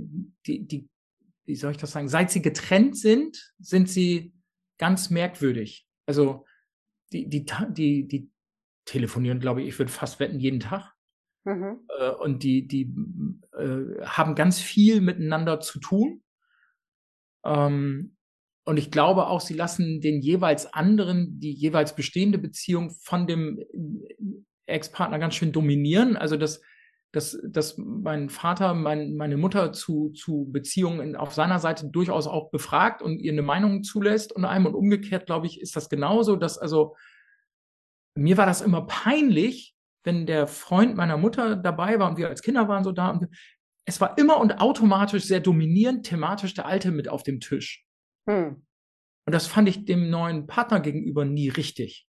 die, 0.45 0.65
die, 0.65 0.89
wie 1.45 1.55
soll 1.55 1.71
ich 1.71 1.77
das 1.77 1.91
sagen, 1.91 2.07
seit 2.07 2.31
sie 2.31 2.41
getrennt 2.41 2.97
sind, 2.97 3.53
sind 3.59 3.89
sie 3.89 4.33
ganz 4.77 5.09
merkwürdig. 5.09 5.85
Also 6.05 6.45
die, 7.11 7.27
die, 7.27 7.45
die, 7.69 8.07
die 8.07 8.31
telefonieren, 8.85 9.39
glaube 9.39 9.61
ich, 9.61 9.67
ich 9.67 9.79
würde 9.79 9.91
fast 9.91 10.19
wetten, 10.19 10.39
jeden 10.39 10.59
Tag. 10.59 10.93
Mhm. 11.43 11.81
Äh, 11.97 12.09
und 12.11 12.43
die, 12.43 12.67
die 12.67 12.93
äh, 13.57 14.03
haben 14.05 14.35
ganz 14.35 14.59
viel 14.59 15.01
miteinander 15.01 15.59
zu 15.59 15.79
tun. 15.79 16.21
Ähm, 17.45 18.17
und 18.65 18.77
ich 18.77 18.91
glaube 18.91 19.27
auch, 19.27 19.39
sie 19.39 19.53
lassen 19.53 20.01
den 20.01 20.21
jeweils 20.21 20.73
anderen, 20.73 21.39
die 21.39 21.53
jeweils 21.53 21.95
bestehende 21.95 22.37
Beziehung 22.37 22.91
von 22.91 23.25
dem 23.25 23.63
Ex-Partner 24.65 25.19
ganz 25.19 25.35
schön 25.35 25.53
dominieren. 25.53 26.17
Also 26.17 26.35
dass, 26.35 26.61
dass, 27.13 27.39
dass 27.45 27.77
mein 27.77 28.29
Vater 28.29 28.73
mein, 28.73 29.15
meine 29.15 29.37
Mutter 29.37 29.71
zu, 29.71 30.09
zu 30.09 30.49
Beziehungen 30.51 31.15
auf 31.15 31.33
seiner 31.33 31.59
Seite 31.59 31.87
durchaus 31.87 32.27
auch 32.27 32.49
befragt 32.51 33.01
und 33.01 33.19
ihr 33.19 33.31
eine 33.31 33.41
Meinung 33.41 33.83
zulässt 33.83 34.33
und 34.33 34.43
einem 34.43 34.65
und 34.65 34.75
umgekehrt, 34.75 35.27
glaube 35.27 35.47
ich, 35.47 35.61
ist 35.61 35.77
das 35.77 35.87
genauso, 35.87 36.35
dass 36.35 36.57
also 36.57 36.97
mir 38.15 38.35
war 38.35 38.45
das 38.45 38.61
immer 38.61 38.85
peinlich, 38.85 39.76
wenn 40.07 40.25
der 40.25 40.47
Freund 40.47 40.95
meiner 40.95 41.17
Mutter 41.17 41.57
dabei 41.57 41.99
war 41.99 42.09
und 42.09 42.17
wir 42.17 42.29
als 42.29 42.41
Kinder 42.41 42.69
waren 42.69 42.85
so 42.85 42.93
da 42.93 43.09
und 43.09 43.27
es 43.85 43.99
war 43.99 44.17
immer 44.17 44.37
und 44.39 44.61
automatisch 44.61 45.25
sehr 45.25 45.41
dominierend 45.41 46.05
thematisch 46.05 46.53
der 46.53 46.65
Alte 46.65 46.91
mit 46.91 47.09
auf 47.09 47.23
dem 47.23 47.41
Tisch. 47.41 47.85
Hm. 48.27 48.65
Und 49.25 49.33
das 49.33 49.47
fand 49.47 49.67
ich 49.67 49.83
dem 49.83 50.09
neuen 50.09 50.47
Partner 50.47 50.79
gegenüber 50.79 51.25
nie 51.25 51.49
richtig. 51.49 52.07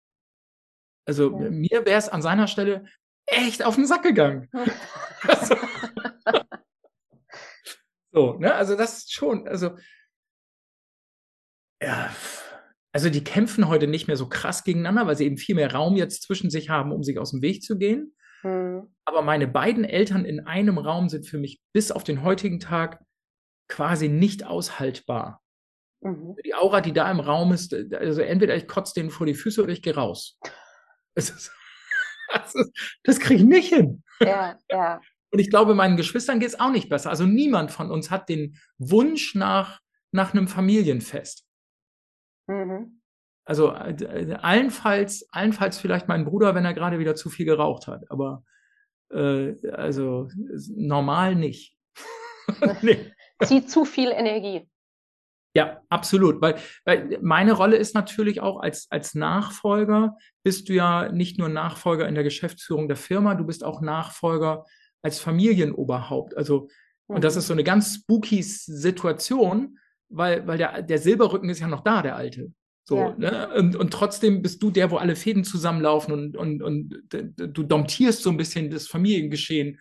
Also 1.06 1.38
ja. 1.38 1.50
mir 1.50 1.86
wäre 1.86 1.98
es 1.98 2.08
an 2.08 2.22
seiner 2.22 2.48
Stelle 2.48 2.86
echt 3.26 3.62
auf 3.62 3.76
den 3.76 3.86
Sack 3.86 4.04
gegangen. 4.04 4.50
also, 5.28 5.56
so, 8.14 8.34
ne? 8.40 8.56
Also 8.56 8.78
das 8.78 9.12
schon, 9.12 9.50
also 9.50 9.76
ja, 11.82 12.16
also 12.94 13.10
die 13.10 13.24
kämpfen 13.24 13.68
heute 13.68 13.88
nicht 13.88 14.08
mehr 14.08 14.18
so 14.18 14.28
krass 14.28 14.64
gegeneinander, 14.64 15.08
weil 15.08 15.16
sie 15.16 15.26
eben 15.26 15.38
viel 15.38 15.56
mehr 15.56 15.74
Raum 15.74 15.96
jetzt 15.96 16.24
zwischen 16.24 16.50
sich 16.50 16.70
haben, 16.70 16.92
um 16.92 17.04
sich 17.04 17.20
aus 17.20 17.32
dem 17.32 17.42
Weg 17.42 17.64
zu 17.64 17.78
gehen. 17.78 18.14
Mhm. 18.44 18.94
Aber 19.06 19.22
meine 19.22 19.48
beiden 19.48 19.84
Eltern 19.84 20.26
in 20.26 20.42
einem 20.42 20.78
Raum 20.78 21.10
sind 21.10 21.26
für 21.26 21.38
mich 21.38 21.62
bis 21.74 21.92
auf 21.92 22.04
den 22.04 22.24
heutigen 22.24 22.60
Tag 22.60 23.00
quasi 23.70 24.10
nicht 24.10 24.46
aushaltbar. 24.46 25.42
Mhm. 26.02 26.36
Die 26.46 26.54
Aura, 26.54 26.82
die 26.82 26.94
da 26.94 27.10
im 27.10 27.20
Raum 27.20 27.54
ist, 27.54 27.74
also 27.74 28.22
entweder 28.22 28.56
ich 28.56 28.68
kotze 28.68 28.94
denen 28.96 29.10
vor 29.10 29.26
die 29.26 29.36
Füße 29.36 29.64
oder 29.64 29.72
ich 29.72 29.82
gehe 29.82 29.96
raus. 29.96 30.40
Ist, 31.16 31.52
das, 32.32 32.56
das 33.04 33.20
kriege 33.20 33.42
ich 33.42 33.46
nicht 33.46 33.74
hin. 33.74 34.02
Ja, 34.22 34.58
ja. 34.70 35.02
Und 35.30 35.40
ich 35.40 35.50
glaube, 35.50 35.76
meinen 35.76 35.98
Geschwistern 35.98 36.40
geht 36.40 36.48
es 36.48 36.60
auch 36.60 36.72
nicht 36.72 36.88
besser. 36.88 37.10
Also 37.10 37.26
niemand 37.26 37.72
von 37.72 37.92
uns 37.92 38.10
hat 38.10 38.30
den 38.30 38.58
Wunsch 38.78 39.36
nach, 39.36 39.82
nach 40.12 40.34
einem 40.34 40.48
Familienfest. 40.48 41.46
Mhm. 42.48 43.02
Also 43.44 43.74
äh, 43.74 44.38
allenfalls, 44.42 45.28
allenfalls 45.32 45.78
vielleicht 45.80 46.08
mein 46.08 46.26
Bruder, 46.26 46.56
wenn 46.56 46.66
er 46.66 46.74
gerade 46.74 47.00
wieder 47.00 47.16
zu 47.16 47.30
viel 47.30 47.46
geraucht 47.46 47.88
hat, 47.88 48.10
aber 48.10 48.44
äh, 49.12 49.56
also 49.72 50.30
normal 50.76 51.36
nicht. 51.36 51.76
nee. 52.82 53.12
Zieht 53.44 53.70
zu 53.70 53.86
viel 53.86 54.12
Energie. 54.12 54.68
Ja, 55.54 55.82
absolut. 55.90 56.42
Weil, 56.42 56.56
weil 56.86 57.20
meine 57.22 57.54
Rolle 57.54 57.76
ist 57.76 57.94
natürlich 57.94 58.40
auch 58.40 58.62
als, 58.62 58.88
als 58.90 59.16
Nachfolger, 59.16 60.18
bist 60.44 60.70
du 60.70 60.74
ja 60.74 61.12
nicht 61.12 61.38
nur 61.38 61.50
Nachfolger 61.50 62.08
in 62.08 62.16
der 62.16 62.24
Geschäftsführung 62.24 62.88
der 62.88 62.98
Firma, 62.98 63.36
du 63.36 63.46
bist 63.46 63.64
auch 63.64 63.82
Nachfolger 63.82 64.66
als 65.02 65.20
Familienoberhaupt. 65.20 66.38
Also, 66.38 66.70
mhm. 67.08 67.16
und 67.16 67.24
das 67.24 67.36
ist 67.36 67.48
so 67.48 67.54
eine 67.54 67.64
ganz 67.64 67.96
spooky 67.96 68.42
Situation, 68.44 69.78
weil, 70.12 70.46
weil 70.48 70.58
der, 70.58 70.82
der 70.82 70.98
Silberrücken 70.98 71.50
ist 71.50 71.60
ja 71.60 71.68
noch 71.68 71.82
da, 71.82 72.02
der 72.02 72.16
alte. 72.16 72.52
So, 72.84 72.98
ja. 72.98 73.16
ne? 73.18 73.50
und, 73.56 73.76
und 73.76 73.92
trotzdem 73.92 74.42
bist 74.42 74.62
du 74.62 74.72
der, 74.72 74.92
wo 74.92 74.98
alle 74.98 75.16
Fäden 75.16 75.44
zusammenlaufen 75.44 76.14
und, 76.14 76.38
und, 76.38 76.62
und 76.62 77.02
du 77.38 77.64
domptierst 77.64 78.24
so 78.24 78.30
ein 78.30 78.38
bisschen 78.38 78.70
das 78.70 78.88
Familiengeschehen. 78.88 79.80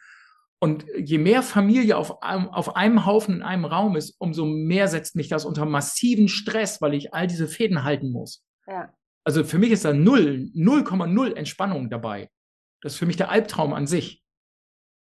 Und 0.63 0.85
je 0.95 1.17
mehr 1.17 1.43
Familie 1.43 1.97
auf 1.97 2.23
einem, 2.23 2.49
auf 2.49 2.77
einem 2.77 3.07
Haufen 3.07 3.37
in 3.37 3.43
einem 3.43 3.65
Raum 3.65 3.97
ist, 3.97 4.17
umso 4.19 4.45
mehr 4.45 4.89
setzt 4.89 5.17
mich 5.17 5.29
das 5.29 5.47
unter 5.47 5.65
massiven 5.65 6.29
Stress, 6.29 6.83
weil 6.83 6.93
ich 6.93 7.15
all 7.15 7.27
diese 7.27 7.49
Fäden 7.49 7.83
halten 7.83 8.13
muss. 8.13 8.45
Ja. 8.67 8.93
Also 9.25 9.43
für 9.45 9.59
mich 9.59 9.71
ist 9.71 9.87
da 9.87 9.95
null, 9.95 10.51
0,0 10.55 11.35
Entspannung 11.35 11.89
dabei. 11.89 12.29
Das 12.83 12.93
ist 12.93 12.99
für 12.99 13.07
mich 13.07 13.17
der 13.17 13.31
Albtraum 13.31 13.73
an 13.73 13.87
sich. 13.87 14.23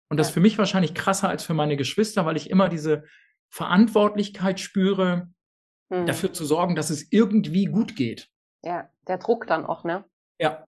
Und 0.09 0.17
das 0.19 0.29
ist 0.29 0.35
für 0.35 0.41
mich 0.41 0.59
wahrscheinlich 0.59 0.95
krasser 0.95 1.29
als 1.29 1.45
für 1.45 1.55
meine 1.55 1.77
Geschwister, 1.77 2.27
weil 2.27 2.37
ich 2.37 2.51
immer 2.51 2.69
diese 2.69 3.05
Verantwortlichkeit 3.53 4.61
spüre, 4.61 5.31
hm. 5.91 6.07
dafür 6.07 6.33
zu 6.33 6.47
sorgen, 6.47 6.75
dass 6.75 6.89
es 6.89 7.13
irgendwie 7.13 7.67
gut 7.67 7.97
geht. 7.97 8.31
Ja, 8.63 8.89
der 9.07 9.19
Druck 9.19 9.47
dann 9.47 9.67
auch, 9.67 9.85
ne? 9.85 10.05
Ja, 10.39 10.67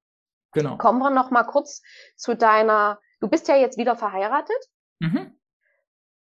genau. 0.53 0.76
Kommen 0.76 0.99
wir 0.99 1.09
noch 1.09 1.30
mal 1.30 1.45
kurz 1.45 1.80
zu 2.16 2.37
deiner, 2.37 3.01
du 3.20 3.28
bist 3.28 3.49
ja 3.49 3.57
jetzt 3.57 3.78
wieder 3.78 3.97
verheiratet. 3.97 4.57
Mhm. 5.01 5.41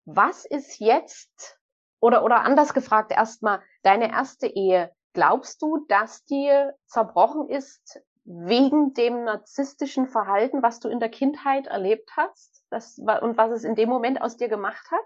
Was 0.05 0.45
ist 0.45 0.79
jetzt, 0.79 1.59
oder, 1.99 2.23
oder 2.23 2.43
anders 2.43 2.75
gefragt 2.75 3.11
erstmal, 3.11 3.61
deine 3.83 4.13
erste 4.13 4.47
Ehe, 4.47 4.95
glaubst 5.15 5.61
du, 5.63 5.85
dass 5.89 6.25
die 6.27 6.49
zerbrochen 6.87 7.49
ist 7.49 8.01
wegen 8.25 8.95
dem 8.95 9.25
narzisstischen 9.25 10.07
Verhalten, 10.07 10.63
was 10.63 10.79
du 10.79 10.89
in 10.89 11.01
der 11.01 11.09
Kindheit 11.09 11.67
erlebt 11.67 12.13
hast? 12.17 12.65
Das, 12.71 12.99
und 12.99 13.37
was 13.37 13.51
es 13.51 13.65
in 13.65 13.75
dem 13.75 13.89
Moment 13.89 14.21
aus 14.21 14.37
dir 14.37 14.49
gemacht 14.49 14.89
hat? 14.93 15.05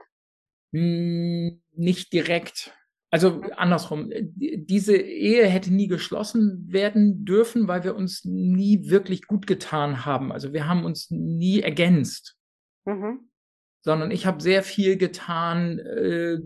Hm, 0.73 1.61
nicht 1.75 2.13
direkt. 2.13 2.73
Also 3.13 3.43
andersrum, 3.57 4.11
diese 4.37 4.97
Ehe 4.97 5.47
hätte 5.47 5.75
nie 5.75 5.89
geschlossen 5.89 6.73
werden 6.73 7.25
dürfen, 7.25 7.67
weil 7.67 7.83
wir 7.83 7.97
uns 7.97 8.25
nie 8.25 8.89
wirklich 8.89 9.27
gut 9.27 9.49
getan 9.49 10.05
haben. 10.05 10.31
Also 10.31 10.53
wir 10.53 10.69
haben 10.69 10.85
uns 10.85 11.11
nie 11.11 11.61
ergänzt. 11.61 12.37
Mhm. 12.85 13.29
Sondern 13.83 14.13
ich 14.13 14.27
habe 14.27 14.41
sehr 14.41 14.63
viel 14.63 14.97
getan, 14.97 15.81
äh, 15.81 16.39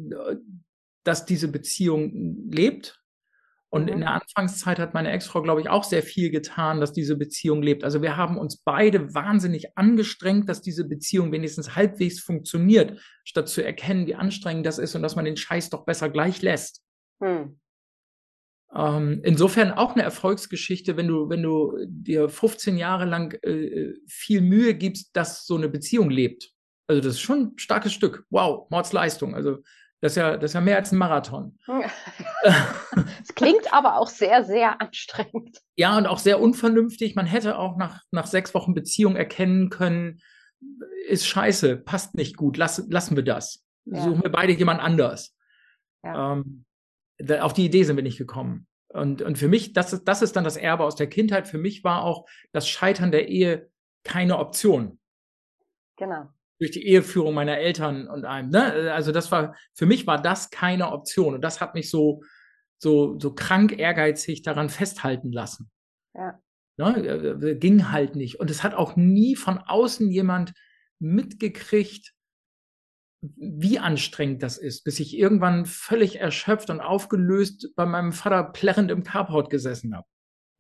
dass 1.03 1.27
diese 1.27 1.49
Beziehung 1.49 2.49
lebt 2.51 3.04
und 3.75 3.89
in 3.89 3.97
mhm. 3.97 4.01
der 4.03 4.13
Anfangszeit 4.13 4.79
hat 4.79 4.95
meine 4.95 5.11
Ex-Frau, 5.11 5.43
glaube 5.43 5.61
ich, 5.61 5.69
auch 5.69 5.83
sehr 5.83 6.05
viel 6.05 6.31
getan, 6.31 6.81
dass 6.81 6.93
diese 6.93 7.17
Beziehung 7.17 7.61
lebt. 7.61 7.83
Also 7.83 8.03
wir 8.03 8.17
haben 8.17 8.39
uns 8.39 8.59
beide 8.59 9.13
wahnsinnig 9.15 9.77
angestrengt, 9.77 10.49
dass 10.49 10.63
diese 10.63 10.85
Beziehung 10.87 11.33
wenigstens 11.33 11.75
halbwegs 11.75 12.21
funktioniert, 12.21 13.01
statt 13.25 13.49
zu 13.49 13.65
erkennen, 13.65 14.07
wie 14.07 14.15
anstrengend 14.15 14.65
das 14.65 14.79
ist 14.79 14.95
und 14.95 15.03
dass 15.03 15.17
man 15.17 15.25
den 15.25 15.37
Scheiß 15.37 15.71
doch 15.71 15.85
besser 15.85 16.09
gleich 16.09 16.41
lässt. 16.41 16.85
Hm. 17.21 17.59
Ähm, 18.73 19.21
insofern 19.25 19.73
auch 19.73 19.95
eine 19.95 20.05
Erfolgsgeschichte, 20.05 20.97
wenn 20.97 21.09
du, 21.09 21.29
wenn 21.29 21.43
du 21.43 21.77
dir 21.89 22.29
15 22.29 22.77
Jahre 22.77 23.07
lang 23.07 23.37
äh, 23.43 23.95
viel 24.07 24.41
Mühe 24.41 24.75
gibst, 24.77 25.17
dass 25.17 25.47
so 25.47 25.57
eine 25.57 25.69
Beziehung 25.69 26.11
lebt. 26.11 26.53
Also 26.87 27.01
das 27.01 27.15
ist 27.15 27.23
schon 27.23 27.41
ein 27.41 27.59
starkes 27.59 27.93
Stück. 27.93 28.25
Wow, 28.31 28.71
Mordsleistung. 28.71 29.35
Also 29.35 29.65
das 30.05 30.13
ist 30.13 30.17
ja, 30.17 30.37
das 30.37 30.51
ist 30.51 30.55
ja 30.55 30.61
mehr 30.61 30.77
als 30.77 30.93
ein 30.93 30.99
Marathon. 30.99 31.59
Es 33.23 33.35
klingt 33.35 33.73
aber 33.73 33.97
auch 33.97 34.09
sehr, 34.09 34.45
sehr 34.45 34.83
anstrengend. 34.83 35.63
Ja, 35.77 35.97
und 35.97 36.07
auch 36.07 36.19
sehr 36.19 36.43
unvernünftig. 36.43 37.15
Man 37.15 37.25
hätte 37.25 37.59
auch 37.59 37.79
nach, 37.79 38.03
nach 38.11 38.27
sechs 38.27 38.53
Wochen 38.53 38.75
Beziehung 38.75 39.17
erkennen 39.17 39.71
können, 39.71 40.21
ist 41.09 41.27
scheiße, 41.27 41.79
passt 41.79 42.17
nicht 42.17 42.37
gut, 42.37 42.59
lass, 42.59 42.85
lassen 42.91 43.17
wir 43.17 43.23
das. 43.23 43.65
Ja. 43.87 44.03
Suchen 44.03 44.23
wir 44.23 44.31
beide 44.31 44.53
jemand 44.53 44.83
anders. 44.83 45.35
Ja. 46.03 46.35
Ähm, 46.35 46.67
da, 47.17 47.41
auf 47.41 47.55
die 47.55 47.65
Idee 47.65 47.85
sind 47.85 47.97
wir 47.97 48.03
nicht 48.03 48.19
gekommen. 48.19 48.67
Und, 48.89 49.23
und 49.23 49.39
für 49.39 49.49
mich, 49.49 49.73
das 49.73 49.95
ist, 49.95 50.05
das 50.05 50.21
ist 50.21 50.37
dann 50.37 50.45
das 50.45 50.59
Erbe 50.59 50.85
aus 50.85 50.97
der 50.97 51.09
Kindheit. 51.09 51.49
Für 51.49 51.59
mich 51.59 51.83
war 51.83 52.05
auch 52.05 52.29
das 52.53 52.69
Scheitern 52.69 53.11
der 53.11 53.29
Ehe 53.29 53.71
keine 54.05 54.39
Option. 54.39 54.99
Genau 55.97 56.29
durch 56.65 56.73
die 56.73 56.87
Eheführung 56.87 57.35
meiner 57.35 57.59
Eltern 57.59 58.09
und 58.09 58.25
einem. 58.25 58.49
Ne? 58.49 58.91
Also 58.91 59.13
das 59.13 59.31
war, 59.31 59.55
für 59.75 59.85
mich 59.85 60.07
war 60.07 60.21
das 60.21 60.49
keine 60.49 60.93
Option. 60.93 61.35
Und 61.35 61.43
das 61.43 61.61
hat 61.61 61.75
mich 61.75 61.91
so, 61.91 62.23
so, 62.79 63.19
so 63.19 63.35
krank 63.35 63.79
ehrgeizig 63.79 64.41
daran 64.41 64.71
festhalten 64.71 65.31
lassen. 65.31 65.71
Ja. 66.15 66.41
Ne? 66.79 67.59
Ging 67.61 67.91
halt 67.93 68.17
nicht. 68.17 68.41
Und 68.41 68.51
es 68.51 68.63
hat 68.63 68.73
auch 68.73 68.97
nie 68.97 69.37
von 69.37 69.59
außen 69.59 70.11
jemand 70.11 70.55
mitgekriegt, 71.01 72.15
wie 73.21 73.79
anstrengend 73.79 74.43
das 74.43 74.57
ist, 74.57 74.85
bis 74.85 75.01
ich 75.01 75.19
irgendwann 75.19 75.67
völlig 75.67 76.19
erschöpft 76.19 76.71
und 76.71 76.81
aufgelöst 76.81 77.73
bei 77.77 77.85
meinem 77.85 78.13
Vater 78.13 78.43
plärrend 78.43 78.91
im 78.91 79.03
Carport 79.03 79.51
gesessen 79.51 79.95
habe. 79.95 80.07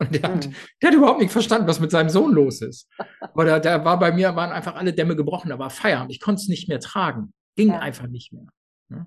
Und 0.05 0.15
der, 0.23 0.23
hat, 0.23 0.47
mhm. 0.47 0.55
der 0.83 0.91
hat 0.91 0.97
überhaupt 0.97 1.21
nicht 1.21 1.33
verstanden, 1.33 1.67
was 1.67 1.81
mit 1.81 1.91
seinem 1.91 2.11
Sohn 2.11 2.33
los 2.33 2.61
ist. 2.61 2.89
Da, 3.37 3.59
da 3.59 3.85
war 3.85 3.99
bei 3.99 4.13
mir, 4.13 4.37
waren 4.37 4.53
einfach 4.53 4.77
alle 4.77 4.93
Dämme 4.93 5.17
gebrochen, 5.17 5.49
da 5.49 5.59
war 5.59 5.69
Feierabend. 5.69 6.13
Ich 6.13 6.21
konnte 6.21 6.41
es 6.41 6.49
nicht 6.49 6.69
mehr 6.69 6.79
tragen. 6.79 7.35
Ging 7.57 7.71
ja. 7.71 7.81
einfach 7.81 8.07
nicht 8.07 8.33
mehr. 8.33 8.47
Ne? 8.89 9.07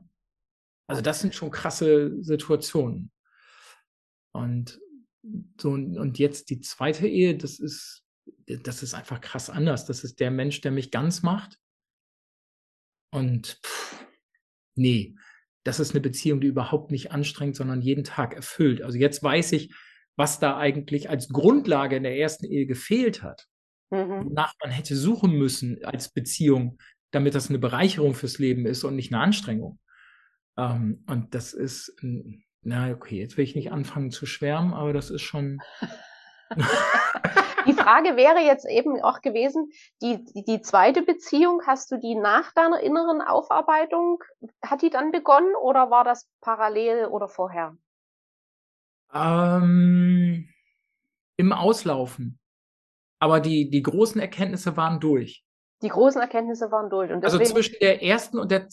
Also 0.87 1.01
das 1.01 1.21
sind 1.21 1.33
schon 1.33 1.49
krasse 1.49 2.21
Situationen. 2.21 3.11
Und 4.33 4.79
so, 5.59 5.71
und 5.71 6.19
jetzt 6.19 6.49
die 6.49 6.59
zweite 6.59 7.07
Ehe, 7.07 7.37
das 7.37 7.59
ist, 7.59 8.03
das 8.45 8.83
ist 8.83 8.93
einfach 8.93 9.21
krass 9.21 9.49
anders. 9.49 9.85
Das 9.85 10.03
ist 10.03 10.19
der 10.19 10.29
Mensch, 10.29 10.61
der 10.61 10.71
mich 10.71 10.91
ganz 10.91 11.23
macht. 11.23 11.57
Und 13.13 13.59
pff, 13.63 14.05
nee, 14.75 15.15
das 15.63 15.79
ist 15.79 15.91
eine 15.91 16.01
Beziehung, 16.01 16.39
die 16.39 16.47
überhaupt 16.47 16.91
nicht 16.91 17.11
anstrengt, 17.11 17.55
sondern 17.55 17.81
jeden 17.81 18.03
Tag 18.03 18.33
erfüllt. 18.33 18.81
Also 18.81 18.97
jetzt 18.97 19.21
weiß 19.21 19.51
ich, 19.53 19.73
was 20.17 20.39
da 20.39 20.57
eigentlich 20.57 21.09
als 21.09 21.29
Grundlage 21.29 21.95
in 21.95 22.03
der 22.03 22.17
ersten 22.17 22.45
Ehe 22.45 22.65
gefehlt 22.65 23.23
hat. 23.23 23.47
Mhm. 23.91 24.25
Wonach 24.25 24.53
man 24.61 24.71
hätte 24.71 24.95
suchen 24.95 25.31
müssen 25.31 25.79
als 25.85 26.09
Beziehung, 26.09 26.79
damit 27.11 27.35
das 27.35 27.49
eine 27.49 27.59
Bereicherung 27.59 28.15
fürs 28.15 28.39
Leben 28.39 28.65
ist 28.65 28.83
und 28.83 28.95
nicht 28.95 29.13
eine 29.13 29.21
Anstrengung. 29.21 29.79
Ähm, 30.57 31.05
und 31.07 31.33
das 31.33 31.53
ist, 31.53 31.95
na 32.63 32.91
okay, 32.91 33.19
jetzt 33.19 33.37
will 33.37 33.45
ich 33.45 33.55
nicht 33.55 33.71
anfangen 33.71 34.11
zu 34.11 34.25
schwärmen, 34.25 34.73
aber 34.73 34.91
das 34.91 35.09
ist 35.09 35.21
schon. 35.21 35.59
die 37.67 37.73
Frage 37.73 38.15
wäre 38.17 38.39
jetzt 38.39 38.65
eben 38.65 39.01
auch 39.01 39.21
gewesen, 39.21 39.69
die, 40.01 40.23
die, 40.33 40.43
die, 40.43 40.61
zweite 40.61 41.03
Beziehung, 41.03 41.61
hast 41.67 41.91
du 41.91 41.97
die 41.97 42.15
nach 42.15 42.53
deiner 42.53 42.79
inneren 42.79 43.21
Aufarbeitung, 43.21 44.23
hat 44.65 44.81
die 44.81 44.89
dann 44.89 45.11
begonnen 45.11 45.55
oder 45.61 45.91
war 45.91 46.03
das 46.03 46.27
parallel 46.41 47.05
oder 47.05 47.27
vorher? 47.27 47.77
Ähm, 49.13 50.49
Im 51.37 51.53
Auslaufen. 51.53 52.39
Aber 53.19 53.39
die, 53.39 53.69
die 53.69 53.81
großen 53.81 54.21
Erkenntnisse 54.21 54.77
waren 54.77 54.99
durch. 54.99 55.43
Die 55.83 55.89
großen 55.89 56.19
Erkenntnisse 56.19 56.71
waren 56.71 56.89
durch. 56.89 57.11
Und 57.11 57.23
also 57.23 57.37
zwischen 57.39 57.75
der 57.79 58.01
ersten 58.01 58.39
und 58.39 58.51
der 58.51 58.67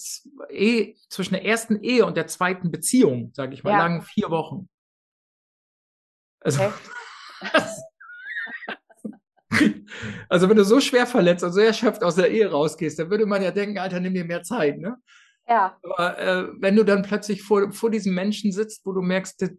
Ehe, 0.48 0.94
zwischen 1.08 1.34
der 1.34 1.44
ersten 1.44 1.82
Ehe 1.82 2.06
und 2.06 2.16
der 2.16 2.26
zweiten 2.26 2.70
Beziehung, 2.70 3.30
sage 3.34 3.54
ich 3.54 3.62
mal, 3.62 3.72
ja. 3.72 3.78
lagen 3.78 4.02
vier 4.02 4.30
Wochen. 4.30 4.68
Also, 6.40 6.72
also 10.28 10.48
wenn 10.48 10.56
du 10.56 10.64
so 10.64 10.80
schwer 10.80 11.06
verletzt 11.06 11.44
und 11.44 11.52
so 11.52 11.60
erschöpft 11.60 12.02
aus 12.02 12.16
der 12.16 12.30
Ehe 12.30 12.50
rausgehst, 12.50 12.98
dann 12.98 13.10
würde 13.10 13.26
man 13.26 13.42
ja 13.42 13.50
denken, 13.50 13.78
Alter, 13.78 14.00
nimm 14.00 14.14
dir 14.14 14.24
mehr 14.24 14.42
Zeit, 14.42 14.78
ne? 14.78 14.96
Ja. 15.46 15.78
Aber 15.82 16.18
äh, 16.18 16.48
wenn 16.58 16.76
du 16.76 16.84
dann 16.84 17.02
plötzlich 17.02 17.42
vor, 17.42 17.70
vor 17.72 17.90
diesem 17.90 18.14
Menschen 18.14 18.52
sitzt, 18.52 18.86
wo 18.86 18.92
du 18.92 19.02
merkst, 19.02 19.42
das 19.42 19.50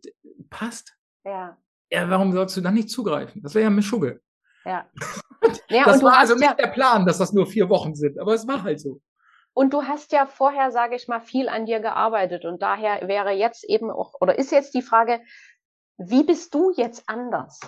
passt. 0.49 0.95
Ja. 1.23 1.57
Ja, 1.91 2.09
warum 2.09 2.33
sollst 2.33 2.57
du 2.57 2.61
dann 2.61 2.73
nicht 2.73 2.89
zugreifen? 2.89 3.41
Das 3.43 3.53
wäre 3.53 3.65
ja 3.65 3.69
Mischugge. 3.69 4.21
Ja. 4.65 4.89
ja 5.69 5.85
das 5.85 6.01
war 6.01 6.17
also 6.17 6.33
nicht 6.33 6.43
ja, 6.43 6.53
der 6.53 6.67
Plan, 6.67 7.05
dass 7.05 7.19
das 7.19 7.33
nur 7.33 7.45
vier 7.45 7.69
Wochen 7.69 7.95
sind, 7.95 8.19
aber 8.19 8.33
es 8.33 8.47
war 8.47 8.63
halt 8.63 8.79
so. 8.79 9.01
Und 9.53 9.73
du 9.73 9.83
hast 9.83 10.11
ja 10.11 10.25
vorher, 10.25 10.71
sage 10.71 10.95
ich 10.95 11.07
mal, 11.07 11.21
viel 11.21 11.47
an 11.47 11.65
dir 11.65 11.79
gearbeitet 11.79 12.43
und 12.43 12.61
daher 12.61 13.07
wäre 13.07 13.31
jetzt 13.31 13.63
eben 13.63 13.89
auch, 13.89 14.13
oder 14.19 14.37
ist 14.37 14.51
jetzt 14.51 14.73
die 14.73 14.81
Frage, 14.81 15.21
wie 15.97 16.23
bist 16.23 16.53
du 16.53 16.71
jetzt 16.75 17.07
anders? 17.07 17.61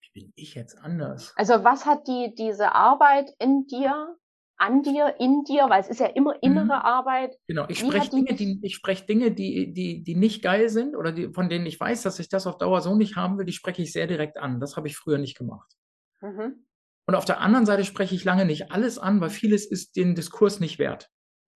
Wie 0.00 0.22
bin 0.22 0.32
ich 0.36 0.54
jetzt 0.54 0.78
anders? 0.78 1.34
Also 1.36 1.64
was 1.64 1.84
hat 1.84 2.06
die, 2.08 2.34
diese 2.34 2.72
Arbeit 2.72 3.30
in 3.38 3.66
dir 3.66 4.16
an 4.58 4.82
dir, 4.82 5.14
in 5.20 5.44
dir, 5.44 5.70
weil 5.70 5.80
es 5.80 5.88
ist 5.88 6.00
ja 6.00 6.06
immer 6.06 6.34
mhm. 6.34 6.40
innere 6.42 6.64
mhm. 6.64 6.70
Arbeit. 6.70 7.36
Genau, 7.46 7.64
ich 7.68 7.78
spreche 7.78 8.10
Dinge, 8.10 8.34
die, 8.34 8.58
ich 8.62 8.74
spreche 8.74 9.06
Dinge, 9.06 9.30
die, 9.30 9.72
die, 9.72 10.02
die 10.02 10.14
nicht 10.16 10.42
geil 10.42 10.68
sind 10.68 10.96
oder 10.96 11.12
die, 11.12 11.32
von 11.32 11.48
denen 11.48 11.64
ich 11.64 11.78
weiß, 11.78 12.02
dass 12.02 12.18
ich 12.18 12.28
das 12.28 12.46
auf 12.46 12.58
Dauer 12.58 12.80
so 12.80 12.94
nicht 12.96 13.16
haben 13.16 13.38
will, 13.38 13.46
die 13.46 13.52
spreche 13.52 13.82
ich 13.82 13.92
sehr 13.92 14.06
direkt 14.06 14.36
an. 14.36 14.60
Das 14.60 14.76
habe 14.76 14.88
ich 14.88 14.96
früher 14.96 15.18
nicht 15.18 15.38
gemacht. 15.38 15.72
Mhm. 16.20 16.64
Und 17.06 17.14
auf 17.14 17.24
der 17.24 17.40
anderen 17.40 17.66
Seite 17.66 17.84
spreche 17.84 18.14
ich 18.14 18.24
lange 18.24 18.44
nicht 18.44 18.70
alles 18.70 18.98
an, 18.98 19.20
weil 19.20 19.30
vieles 19.30 19.64
ist 19.64 19.96
den 19.96 20.14
Diskurs 20.14 20.60
nicht 20.60 20.78
wert. 20.78 21.08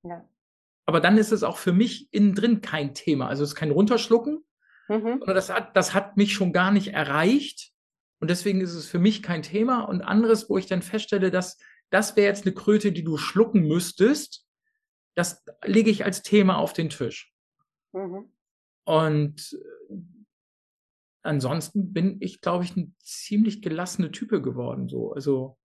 Ja. 0.05 0.27
Aber 0.87 1.01
dann 1.01 1.19
ist 1.19 1.33
es 1.33 1.43
auch 1.43 1.59
für 1.59 1.73
mich 1.73 2.09
innen 2.13 2.35
drin 2.35 2.61
kein 2.61 2.95
Thema. 2.95 3.29
Also 3.29 3.43
es 3.43 3.51
ist 3.51 3.57
kein 3.57 3.71
Runterschlucken, 3.71 4.45
mhm. 4.89 5.19
sondern 5.19 5.35
das 5.35 5.51
hat, 5.51 5.77
das 5.77 5.93
hat 5.93 6.17
mich 6.17 6.33
schon 6.35 6.53
gar 6.53 6.71
nicht 6.71 6.89
erreicht. 6.89 7.73
Und 8.21 8.31
deswegen 8.31 8.61
ist 8.61 8.75
es 8.75 8.87
für 8.87 9.01
mich 9.01 9.23
kein 9.23 9.43
Thema. 9.43 9.83
Und 9.83 10.03
anderes, 10.03 10.49
wo 10.49 10.57
ich 10.57 10.67
dann 10.67 10.83
feststelle, 10.83 11.31
dass 11.31 11.59
das 11.93 12.17
wäre 12.17 12.27
jetzt 12.27 12.47
eine 12.47 12.55
Kröte, 12.55 12.91
die 12.91 13.05
du 13.05 13.19
schlucken 13.19 13.69
müsstest. 13.69 14.47
Das 15.15 15.45
lege 15.65 15.91
ich 15.91 16.05
als 16.05 16.23
Thema 16.23 16.57
auf 16.57 16.73
den 16.73 16.89
Tisch. 16.89 17.33
Mhm. 17.93 18.33
Und 18.85 19.59
äh, 19.91 19.95
ansonsten 21.23 21.93
bin 21.93 22.17
ich, 22.21 22.41
glaube 22.41 22.65
ich, 22.65 22.75
ein 22.77 22.97
ziemlich 22.99 23.61
gelassene 23.61 24.11
Type 24.11 24.41
geworden. 24.41 24.89
So, 24.89 25.13
also 25.13 25.59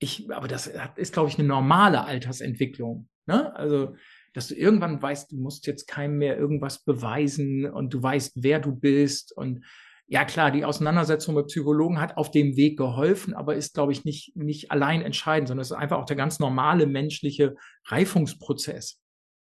ich, 0.00 0.30
aber 0.30 0.48
das 0.48 0.70
ist, 0.96 1.12
glaube 1.12 1.30
ich, 1.30 1.38
eine 1.38 1.48
normale 1.48 2.04
Altersentwicklung. 2.04 3.08
Ne? 3.26 3.54
Also, 3.54 3.94
dass 4.34 4.48
du 4.48 4.54
irgendwann 4.54 5.00
weißt, 5.00 5.30
du 5.30 5.36
musst 5.36 5.66
jetzt 5.66 5.86
keinem 5.86 6.18
mehr 6.18 6.36
irgendwas 6.36 6.84
beweisen 6.84 7.70
und 7.70 7.94
du 7.94 8.02
weißt, 8.02 8.42
wer 8.42 8.60
du 8.60 8.74
bist 8.74 9.34
und 9.34 9.64
ja 10.08 10.24
klar, 10.24 10.50
die 10.50 10.64
Auseinandersetzung 10.64 11.34
mit 11.34 11.46
Psychologen 11.46 12.00
hat 12.00 12.16
auf 12.16 12.30
dem 12.30 12.56
Weg 12.56 12.78
geholfen, 12.78 13.34
aber 13.34 13.56
ist, 13.56 13.74
glaube 13.74 13.92
ich, 13.92 14.04
nicht, 14.04 14.36
nicht 14.36 14.70
allein 14.70 15.02
entscheidend, 15.02 15.48
sondern 15.48 15.62
es 15.62 15.70
ist 15.70 15.76
einfach 15.76 15.98
auch 15.98 16.06
der 16.06 16.16
ganz 16.16 16.38
normale 16.38 16.86
menschliche 16.86 17.56
Reifungsprozess. 17.86 19.00